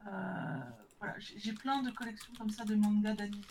[0.07, 0.60] Euh,
[1.02, 3.41] voilà, j'ai plein de collections comme ça de mangas d'anime.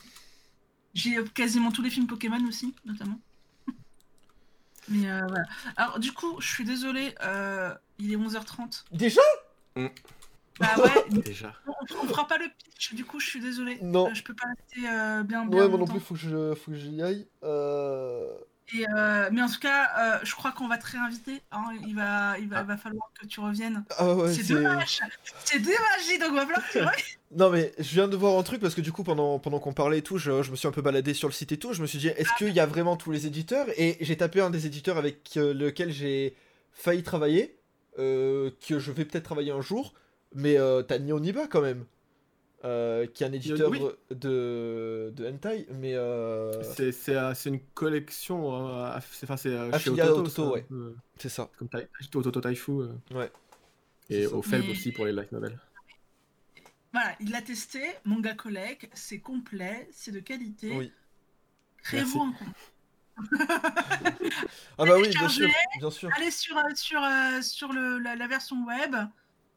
[0.94, 3.18] J'ai euh, quasiment tous les films Pokémon aussi, notamment.
[4.88, 5.44] Mais euh, voilà.
[5.76, 8.84] Alors, du coup, je suis désolée, euh, il est 11h30.
[8.92, 9.20] Déjà?
[9.74, 9.86] Mm.
[10.60, 11.54] Bah ouais, déjà.
[11.66, 13.78] On, fera pas le pitch, du coup, je suis désolée.
[13.82, 14.14] Non.
[14.14, 15.48] je peux pas rester bien, bien.
[15.48, 17.26] Ouais, moi non plus, faut que je, faut que j'y aille.
[17.42, 18.32] Euh,
[19.32, 21.40] mais en tout cas, euh, je crois qu'on va te réinviter.
[21.52, 21.64] Hein.
[21.86, 22.62] Il, va, il, va, ah.
[22.62, 23.84] va, falloir que tu reviennes.
[23.96, 25.00] Ah ouais, c'est dommage.
[25.44, 27.18] C'est dommage, donc va falloir que tu reviennes.
[27.36, 29.72] Non mais je viens de voir un truc parce que du coup pendant, pendant qu'on
[29.72, 31.72] parlait et tout, je, je, me suis un peu baladé sur le site et tout,
[31.72, 33.66] je me suis dit est-ce ah qu'il y a vraiment tous les éditeurs?
[33.76, 36.34] Et j'ai tapé un des éditeurs avec euh, lequel j'ai
[36.72, 37.56] failli travailler,
[37.96, 39.92] que je vais peut-être travailler un jour,
[40.34, 40.56] mais
[40.88, 41.84] t'as ni on y va quand même.
[42.62, 43.70] Euh, qui est un éditeur
[44.10, 46.62] de, de hentai, mais euh...
[46.62, 49.26] c'est euh, une collection, euh, c'est
[49.78, 50.66] chez Ototo, Ototo ouais.
[51.16, 51.48] C'est ça.
[51.56, 51.70] Comme
[52.16, 52.72] Ototo Taifu.
[53.12, 53.32] Ouais.
[54.10, 55.58] Et au Felb aussi pour les light novels.
[56.92, 60.76] Voilà, il l'a testé, Manga Collect, c'est complet, c'est de qualité.
[60.76, 60.92] Oui.
[61.82, 63.38] Créez-vous un compte.
[64.78, 66.10] ah bah oui, bien sûr, bien sûr.
[66.14, 67.00] Allez sur, sur,
[67.42, 68.96] sur le, la, la, version web,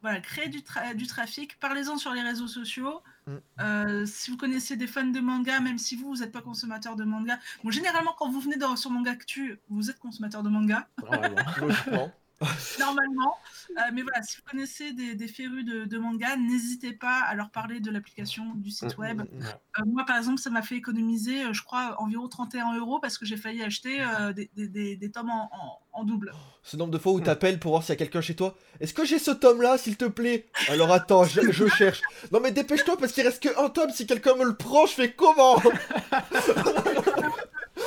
[0.03, 0.61] voilà, créer du,
[0.95, 3.01] du trafic, parlez-en sur les réseaux sociaux.
[3.25, 3.31] Mm.
[3.61, 6.97] Euh, si vous connaissez des fans de manga, même si vous, vous n'êtes pas consommateur
[6.97, 7.39] de manga.
[7.63, 10.87] Bon, généralement, quand vous venez dans, sur Manga Actu, vous êtes consommateur de manga.
[12.79, 13.35] Normalement.
[13.77, 17.35] Euh, mais voilà, si vous connaissez des, des férus de, de manga, n'hésitez pas à
[17.35, 19.21] leur parler de l'application du site mm, web.
[19.21, 22.77] Mm, mm, euh, moi, par exemple, ça m'a fait économiser, euh, je crois, environ 31
[22.77, 24.03] euros parce que j'ai failli acheter
[24.35, 25.49] des, des, des, tomes en,
[25.91, 26.33] en, double.
[26.63, 28.55] Ce nombre de fois où tu appelles pour voir s'il y a quelqu'un chez toi.
[28.79, 30.47] Est-ce que j'ai ce tome-là, s'il te plaît?
[30.69, 32.01] Alors attends, je, je, cherche.
[32.31, 33.89] Non mais dépêche-toi parce qu'il reste qu'un tome.
[33.91, 35.61] Si quelqu'un me le prend, je fais comment?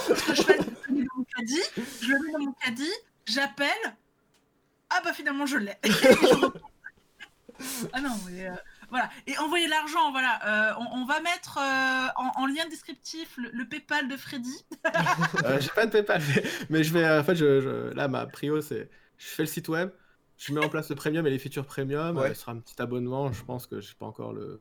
[0.08, 1.62] Je fais, je le mets dans mon caddie,
[2.02, 2.92] je le mets dans mon caddie,
[3.26, 3.96] j'appelle,
[4.90, 5.76] ah bah finalement je l'ai.
[7.92, 8.54] ah non, mais euh,
[8.90, 9.10] voilà.
[9.26, 10.40] Et envoyer l'argent, voilà.
[10.46, 14.64] Euh, on, on, va mettre euh, en, en, lien descriptif le, le, PayPal de Freddy.
[15.44, 17.08] Euh, j'ai pas de PayPal, mais, mais, je vais.
[17.08, 18.88] En fait, je, je, là, ma prio, c'est.
[19.18, 19.90] Je fais le site web,
[20.36, 22.16] je mets en place le premium et les features premium.
[22.16, 22.34] Ouais.
[22.34, 23.32] Ce sera un petit abonnement.
[23.32, 24.60] Je pense que je sais pas encore le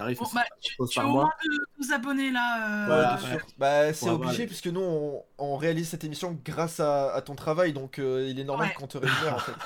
[0.00, 0.18] tarif.
[0.18, 2.86] Bon, bah, tu, tu as au moins de vous abonner là.
[2.86, 3.40] Voilà, ouais.
[3.58, 7.72] bah, c'est obligé puisque nous on, on, réalise cette émission grâce à, à ton travail,
[7.72, 9.52] donc il est normal qu'on te rémunère en fait.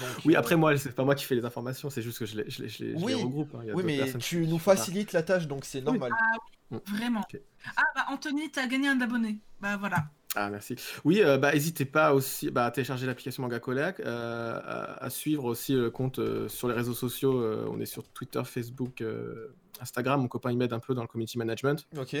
[0.00, 0.38] Donc, oui, euh...
[0.38, 2.62] après, moi, c'est pas moi qui fais les informations, c'est juste que je les, je
[2.62, 3.12] les, je les, oui.
[3.12, 3.54] je les regroupe.
[3.54, 3.72] Hein.
[3.74, 6.12] oui, mais tu nous facilites la tâche, donc c'est normal.
[6.14, 6.36] Ah
[6.70, 6.96] oui, mm.
[6.96, 7.20] vraiment.
[7.20, 7.42] Okay.
[7.76, 9.38] Ah, bah, Anthony, t'as gagné un abonné.
[9.60, 10.04] Bah, voilà.
[10.34, 10.76] Ah, merci.
[11.04, 15.10] Oui, euh, bah, n'hésitez pas aussi bah, à télécharger l'application Manga Collect, euh, à, à,
[15.10, 17.40] suivre aussi le compte euh, sur les réseaux sociaux.
[17.40, 20.22] Euh, on est sur Twitter, Facebook, euh, Instagram.
[20.22, 21.86] Mon copain, il m'aide un peu dans le community management.
[21.98, 22.16] Ok.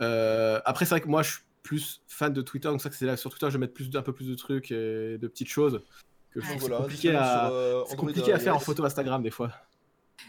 [0.00, 3.16] après, c'est vrai que moi, je suis plus fan de Twitter, donc ça c'est là
[3.16, 5.82] sur Twitter, je vais mettre plus, un peu plus de trucs et de petites choses
[6.30, 9.52] que je trouve voilà, compliqué, à, euh, compliqué à faire en photo Instagram des fois.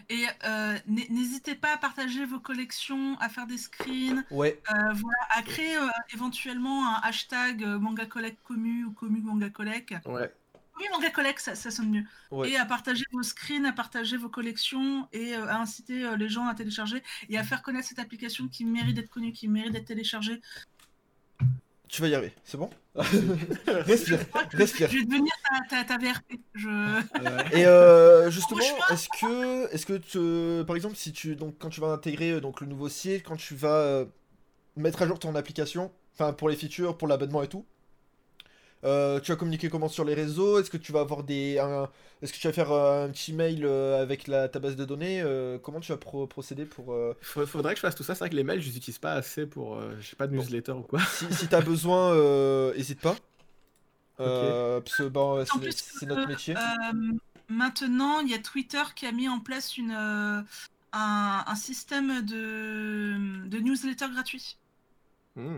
[0.10, 4.94] Et euh, n'hé- n'hésitez pas à partager vos collections, à faire des screens, Ouais, euh,
[4.94, 9.94] voilà, à créer euh, éventuellement un hashtag manga collect commu ou commu manga collect.
[10.06, 10.32] Ouais.
[10.80, 12.04] Oui, manga collect, ça, ça sonne mieux.
[12.32, 12.50] ouais.
[12.52, 16.56] Et à partager vos screens, à partager vos collections et à inciter les gens à
[16.56, 20.42] télécharger et à faire connaître cette application qui mérite d'être connue, qui mérite d'être téléchargée.
[21.92, 24.20] Tu vas y arriver, c'est bon Respire,
[24.54, 24.90] respire.
[24.90, 25.32] Je vais devenir
[25.70, 26.40] ta, ta, ta VRP.
[26.54, 27.02] Je...
[27.58, 28.62] Et euh, justement,
[28.92, 32.40] est-ce que, est-ce que tu- par exemple, si tu, donc, quand tu vas intégrer euh,
[32.40, 34.06] donc le nouveau site, quand tu vas euh,
[34.78, 37.66] mettre à jour ton application, enfin pour les features, pour l'abonnement et tout,
[38.84, 40.60] euh, tu vas communiquer comment sur les réseaux?
[40.60, 41.60] Est-ce que tu vas avoir des,
[42.22, 44.86] est-ce que tu vas faire euh, un petit mail euh, avec la, ta base de
[44.86, 45.22] données?
[45.22, 48.16] Euh, Comment tu vas pro- procéder pour euh, Fa- Faudrait que je fasse tout ça.
[48.16, 49.78] C'est vrai que les mails, je les utilise pas assez pour.
[49.78, 50.42] euh, J'ai pas de Bon.
[50.42, 51.00] newsletter ou quoi.
[51.00, 53.16] Si, si t'as besoin, euh, hésite pas.
[54.20, 56.56] Euh, bon, En c'est notre métier.
[56.56, 57.12] Euh,
[57.50, 60.42] maintenant, il y a Twitter qui a mis en place une, euh,
[60.94, 64.58] un, un système de, de newsletter gratuit.
[65.36, 65.58] Hmm.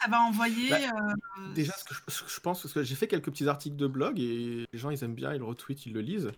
[0.00, 0.70] Ça va envoyer.
[0.70, 3.30] Bah, euh, Déjà, ce que je, ce que je pense, parce que j'ai fait quelques
[3.30, 6.00] petits articles de blog et les gens ils aiment bien, ils le retweetent, ils le
[6.00, 6.32] lisent.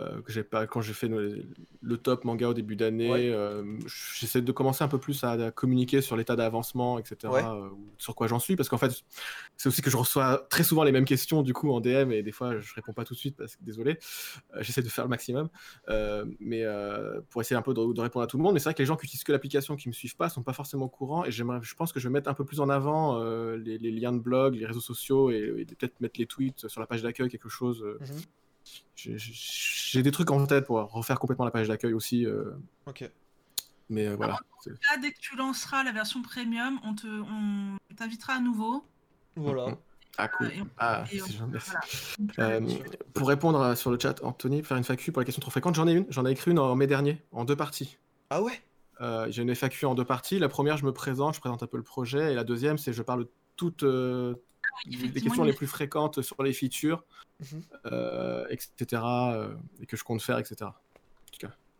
[0.00, 1.44] Euh, que j'ai pas quand j'ai fait le,
[1.80, 3.30] le top manga au début d'année, Ouais.
[3.30, 3.62] euh,
[4.16, 7.32] j'essaie de commencer un peu plus à, à communiquer sur l'état d'avancement, etc.
[7.32, 7.44] Ouais.
[7.44, 8.90] euh, ou sur quoi j'en suis, parce qu'en fait,
[9.56, 12.24] c'est aussi que je reçois très souvent les mêmes questions du coup en DM et
[12.24, 13.98] des fois je réponds pas tout de suite parce que désolé,
[14.56, 15.48] Euh, j'essaie de faire le maximum,
[15.88, 18.54] Euh, mais euh, pour essayer un peu de, de répondre à tout le monde.
[18.54, 20.42] Mais c'est vrai que les gens qui utilisent que l'application, qui me suivent pas, sont
[20.42, 22.58] pas forcément au courant et j'aimerais, je pense que je vais mettre un peu plus
[22.58, 26.18] en avant euh, les, les liens de blog, les réseaux sociaux et, et peut-être mettre
[26.18, 27.80] les tweets sur la page d'accueil, quelque chose.
[27.84, 28.20] euh, Mhm.
[28.94, 32.52] J'ai- des trucs en tête pour refaire complètement la page d'accueil aussi, euh,
[32.86, 33.08] Ok.
[33.90, 34.38] mais euh, voilà.
[34.66, 38.84] là, dès que tu lanceras la version premium, on te, on t'invitera à nouveau.
[39.36, 39.68] Voilà.
[39.68, 39.76] Mhm.
[40.16, 40.52] Ah cool.
[40.60, 41.80] On- Ah, on- voilà.
[42.38, 42.60] Euh,
[43.14, 45.74] pour répondre à- sur le chat, Anthony, faire une FAQ pour la question trop fréquente,
[45.74, 46.06] j'en ai une.
[46.08, 47.98] J'en ai écrit une en mai dernier, en deux parties.
[48.30, 48.62] Ah ouais?
[49.00, 50.38] Euh, J'ai une FAQ en deux parties.
[50.38, 52.30] La première, je me présente, je présente un peu le projet.
[52.30, 53.26] Et la deuxième, c'est je parle
[53.82, 54.34] euh,
[54.86, 57.04] les questions les plus fréquentes sur les features,
[57.40, 57.62] Mhm.
[57.86, 59.02] euh, etc.
[59.04, 60.70] euh, et que je compte faire, etc.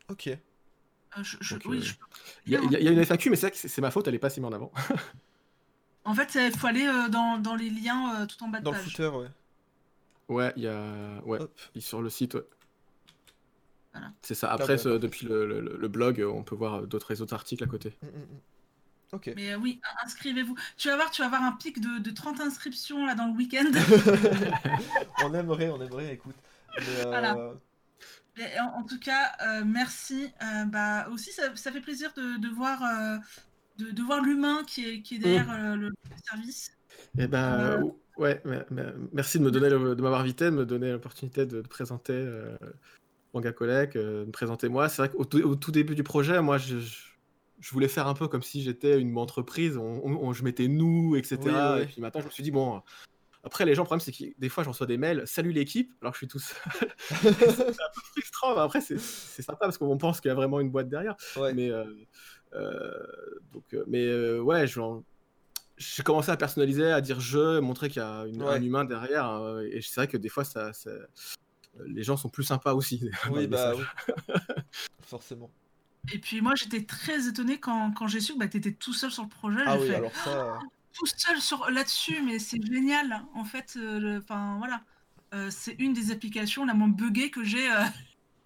[0.09, 0.29] Ok.
[0.29, 1.95] Euh, je- je- Donc, oui, euh, je
[2.47, 4.19] Il y, a- il y une FAQ, mais c'est c'est c'est ma faute, elle est
[4.19, 4.73] pas si mise en avant.
[6.07, 8.65] En fait, il faut aller euh, dans, dans les liens euh, tout en bas de
[8.65, 8.85] Dans le page.
[8.91, 9.29] footer, ouais.
[10.29, 11.23] Ouais, il y a.
[11.25, 11.59] Ouais, Hop.
[11.75, 12.45] il- sur le site, ouais.
[13.93, 14.13] Voilà.
[14.21, 14.49] C'est ça.
[14.51, 17.33] Ah, Après, bah, ce- depuis le, le- le blog, on peut voir d'autres les autres
[17.33, 17.97] articles à côté.
[18.03, 18.41] Mm, mm,
[19.13, 19.17] mm.
[19.17, 19.33] Ok.
[19.37, 20.57] Mais euh, oui, inscrivez-vous.
[20.77, 23.33] Tu vas voir, tu vas avoir un pic de, de 30 inscriptions là dans le
[23.35, 23.65] week-end.
[25.25, 26.37] on aimerait, on aimerait, écoute.
[26.79, 27.37] Mais, euh, Voilà.
[28.37, 30.33] Mais en, en tout cas, euh, merci.
[30.43, 33.17] Euh, bah, aussi, ça, ça fait plaisir de, de voir, euh,
[33.79, 35.95] de, de voir l'humain qui est, qui est derrière euh, le, le
[36.29, 36.73] service.
[37.19, 37.81] Eh ben,
[38.17, 38.43] ouais,
[39.13, 42.13] merci de me donner, le- de m'avoir invité, de me donner l'opportunité de, de présenter
[42.13, 42.57] euh,
[43.35, 44.89] Manga Collect, euh, de me présenter moi.
[44.89, 47.14] C'est vrai qu'au tout, au tout début du projet, moi, je, je,
[47.65, 49.79] je voulais faire un peu comme si j'étais une entreprise.
[49.79, 51.39] On, on- je mettais nous, etc.
[51.45, 51.83] Oui.
[51.83, 52.83] Et puis maintenant, je me suis dit bon.
[53.43, 55.91] Après, les gens, le problème, c'est que des fois, je reçois des mails, salut l'équipe,
[56.01, 56.57] alors que je suis tout seul.
[57.11, 60.35] c'est un peu frustrant, mais après, c'est c'est sympa parce qu'on pense qu'il y a
[60.35, 61.15] vraiment une boîte derrière.
[61.37, 61.53] ouais.
[61.55, 61.85] Mais, euh,
[62.55, 62.91] euh,
[63.53, 64.81] donc, euh, mais euh, ouais, je-
[65.77, 68.55] j'ai commencé à personnaliser, à dire je, montrer qu'il y a une- Ouais.
[68.55, 69.27] un humain derrière.
[69.27, 70.91] hein, et c'est vrai que des fois, ça, ça-
[71.87, 73.11] les gens sont plus sympas aussi.
[73.31, 73.83] Oui, bah oui.
[75.03, 75.51] Forcément.
[76.13, 78.93] Et puis moi, j'étais très étonnée quand, quand j'ai su que bah, tu étais tout
[78.93, 79.63] seul sur le projet.
[79.65, 80.59] Ah oui, fait, alors ça.
[80.93, 83.25] tout seul sur là-dessus, mais c'est génial.
[83.35, 84.85] En fait, euh, enfin voilà,
[85.35, 87.85] Euh, c'est une des applications la moins buggée que j'ai euh,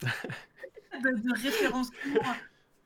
[1.02, 1.94] de, de référencement.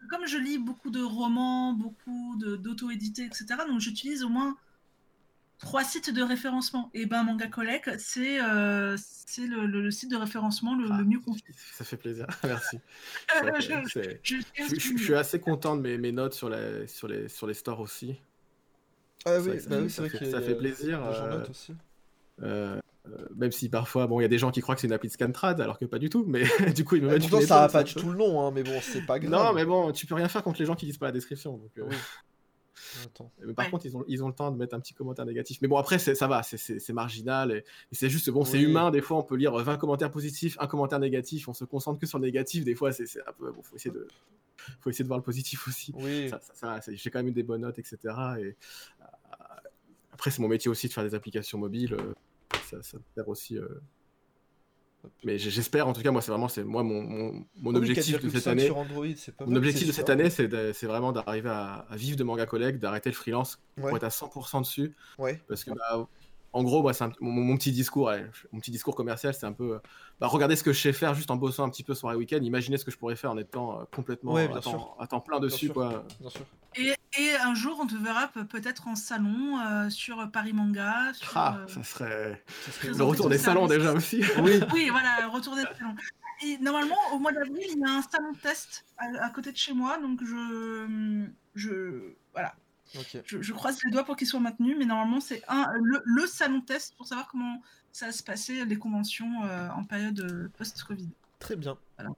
[0.09, 4.57] Comme je lis beaucoup de romans, beaucoup d'auto-édités, etc., donc j'utilise au moins
[5.62, 6.90] trois sites de référencement.
[6.93, 10.98] Et ben Manga Collect, c'est euh, c'est le, le- le site de référencement le, Ah.
[10.98, 11.43] le mieux conçu.
[11.72, 12.78] Ça fait plaisir, merci.
[13.40, 16.51] Vrai je, c'est- je- Je, je- je suis assez content de mes, mes notes sur,
[16.51, 18.16] la, sur, les, sur les stores aussi.
[19.24, 21.72] Ah oui, bah oui, c'est ça vrai fait- ça plaisir, euh, aussi.
[22.43, 22.78] Euh,
[23.09, 24.93] euh, même si parfois, bon, il y a des gens qui croient que c'est une
[24.93, 26.43] appli de Scantrad, alors que pas du tout, mais
[26.76, 28.16] du coup, ils me Et mettent pourtant, une ça a étoile, pas du tout le
[28.18, 29.30] nom, hein, mais bon, c'est pas grave.
[29.30, 31.56] Non, mais bon, tu peux rien faire contre les gens qui lisent pas la description.
[31.56, 31.97] Donc, euh, Oui.
[33.05, 33.31] Attends.
[33.44, 33.70] Mais par Ouais.
[33.70, 35.59] contre, ils ont, ils ont le temps de mettre un petit commentaire négatif.
[35.61, 37.53] Mais bon, après, c'est- ça va, c'est- marginal.
[37.53, 38.90] Et, et c'est juste, bon, c'est humain.
[38.90, 41.49] Des fois, on peut lire 20 commentaires positifs, un commentaire négatif.
[41.49, 42.65] On se concentre que sur le négatif.
[42.65, 43.53] Des fois, c'est c'est un peu.
[43.53, 44.09] Bon, faut essayer de,
[44.81, 45.93] faut essayer de voir le positif aussi.
[45.97, 46.28] Oui.
[46.31, 47.99] Ça- ça- ça va, c'est- J'ai quand même eu des bonnes notes, etc.
[48.05, 48.55] Et, euh,
[50.12, 51.94] après, c'est mon métier aussi de faire des applications mobiles.
[51.94, 52.15] euh,
[52.70, 53.59] ça, ça me sert aussi.
[53.59, 53.69] euh.
[55.24, 58.20] Mais j'espère, en tout cas, moi, c'est vraiment, c'est moi mon, mon, mon Ah objectif
[58.20, 58.70] de 4,5 cette année.
[58.70, 59.07] Android,
[59.37, 60.47] pas Mon objectif de cette année, c'est
[60.87, 63.89] vraiment d'arriver à, à vivre de Manga Collect, d'arrêter le freelance Ouais.
[63.89, 64.95] pour être à 100% dessus.
[65.19, 65.41] Ouais.
[65.49, 66.07] Parce que bah,
[66.53, 69.47] en gros, moi, c'est un- mon, mon petit discours, allez, mon petit discours commercial, c'est
[69.47, 69.79] un peu, euh,
[70.20, 72.39] bah, regardez ce que je sais faire juste en bossant un petit peu soirée week-end.
[72.43, 75.20] Imaginez ce que je pourrais faire en étant euh, complètement Ouais, à, temps, à temps
[75.20, 75.74] plein dessus, sûr.
[75.74, 76.05] quoi.
[76.20, 76.45] Bien sûr.
[76.77, 81.12] Et, et un jour, on te verra pe- peut-être en salon euh, sur Paris Manga.
[81.15, 84.23] Sur, Ah, euh, ça serait Ça serait le retour des salons déjà aussi.
[84.43, 85.94] Oui, Oui, voilà, retour des salons.
[86.44, 89.53] Et normalement, au mois d'avril, il y a un salon de test à, à côté
[89.53, 92.55] de chez moi, donc je, je, voilà,
[92.97, 93.19] ok.
[93.24, 94.74] je, je croise les doigts pour qu'il soit maintenu.
[94.77, 97.62] Mais normalement, c'est un le, le salon de test pour savoir comment
[97.93, 101.11] ça va se passer les conventions euh, en période post-Covid.
[101.39, 101.77] Très bien.
[101.99, 102.11] Voilà.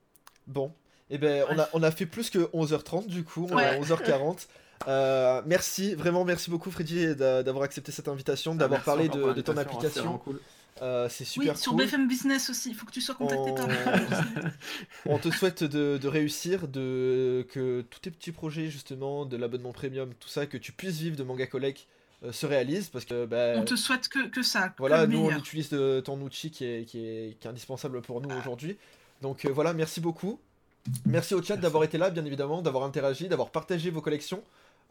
[0.47, 0.73] Bon.
[1.11, 3.79] Et ben, on a, on a fait plus que 11h30 du coup, on est à
[3.79, 3.81] Ouais.
[3.87, 4.47] 11h40.
[4.89, 9.41] Euh, merci, vraiment merci beaucoup Freddy d'a- d'avoir accepté cette invitation, d'avoir Merci parlé de,
[9.41, 10.19] ton c'est application.
[10.19, 10.41] cool.
[10.83, 11.85] Euh, c'est Oui, super sur cool.
[11.85, 14.53] BFM Business aussi, il faut que tu sois contacté par On- BFM Business.
[15.07, 19.73] On te souhaite de, de réussir, de que tous tes petits projets justement, de l'abonnement
[19.73, 21.87] premium, tout ça, que tu puisses vivre de Manga Collect
[22.25, 24.75] euh, se réalisent parce que bah, On te souhaite que, que ça.
[24.77, 28.21] voilà, nous on utilise de- ton outil qui est, qui, est, qui est indispensable pour
[28.21, 28.77] nous aujourd'hui.
[29.23, 30.41] Donc euh, voilà, merci beaucoup.
[31.07, 34.43] Merci au chat d'avoir été là, bien évidemment, d'avoir interagi, d'avoir partagé vos collections.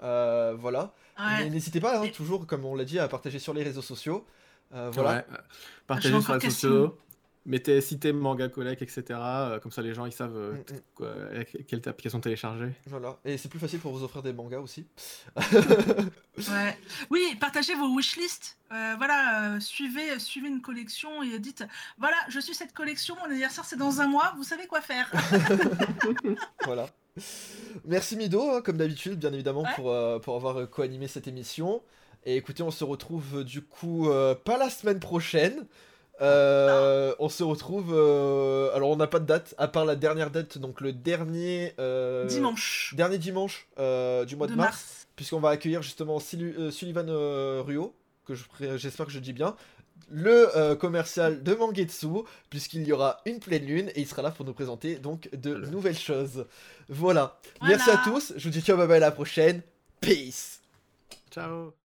[0.01, 0.91] Euh, voilà.
[1.19, 1.49] Ouais.
[1.49, 4.25] N'hésitez pas, hein, toujours, comme on l'a dit, à partager sur les réseaux sociaux.
[4.73, 5.17] Euh, voilà.
[5.17, 5.25] Ouais.
[5.87, 6.97] Partagez J'ai sur les réseaux sociaux,
[7.45, 9.03] mettez cité manga collect, etc.
[9.11, 10.79] euh, comme ça les gens ils savent euh, Mm, mm.
[10.95, 12.71] quoi, euh, quelle application télécharger.
[12.87, 13.17] Voilà.
[13.25, 14.87] Et c'est plus facile pour vous offrir des mangas aussi.
[16.35, 16.75] Ouais.
[17.11, 18.57] Oui, partagez vos wishlists.
[18.71, 21.63] Euh, voilà, euh, suivez, suivez une collection et dites
[21.99, 25.11] voilà, je suis cette collection, mon anniversaire c'est dans un mois, vous savez quoi faire.
[26.65, 26.87] voilà.
[27.85, 29.69] Merci Mido, hein, comme d'habitude, bien évidemment, Ouais.
[29.75, 31.83] pour, euh, pour avoir co-animé cette émission.
[32.25, 35.67] Et écoutez, on se retrouve du coup euh, pas la semaine prochaine.
[36.23, 37.91] Euh, on se retrouve.
[37.93, 41.73] euh, alors, on n'a pas de date, à part la dernière date, donc le dernier.
[41.79, 45.07] euh, Dimanche Dernier dimanche euh, du mois de, de mars, mars.
[45.15, 47.93] puisqu'on va accueillir justement Silu- euh, Sullivan euh, Ruo,
[48.25, 48.43] que je
[48.77, 49.55] j'espère que je dis bien,
[50.09, 52.07] le euh, commercial de Mangetsu,
[52.49, 55.51] puisqu'il y aura une pleine lune et il sera là pour nous présenter donc de
[55.53, 56.45] Le- nouvelles choses.
[56.89, 57.39] Voilà.
[57.59, 57.75] Voilà.
[57.77, 58.33] Merci à tous.
[58.37, 59.61] Je vous dis ciao, bye bye à la prochaine.
[60.01, 60.61] Peace.
[61.31, 61.73] Ciao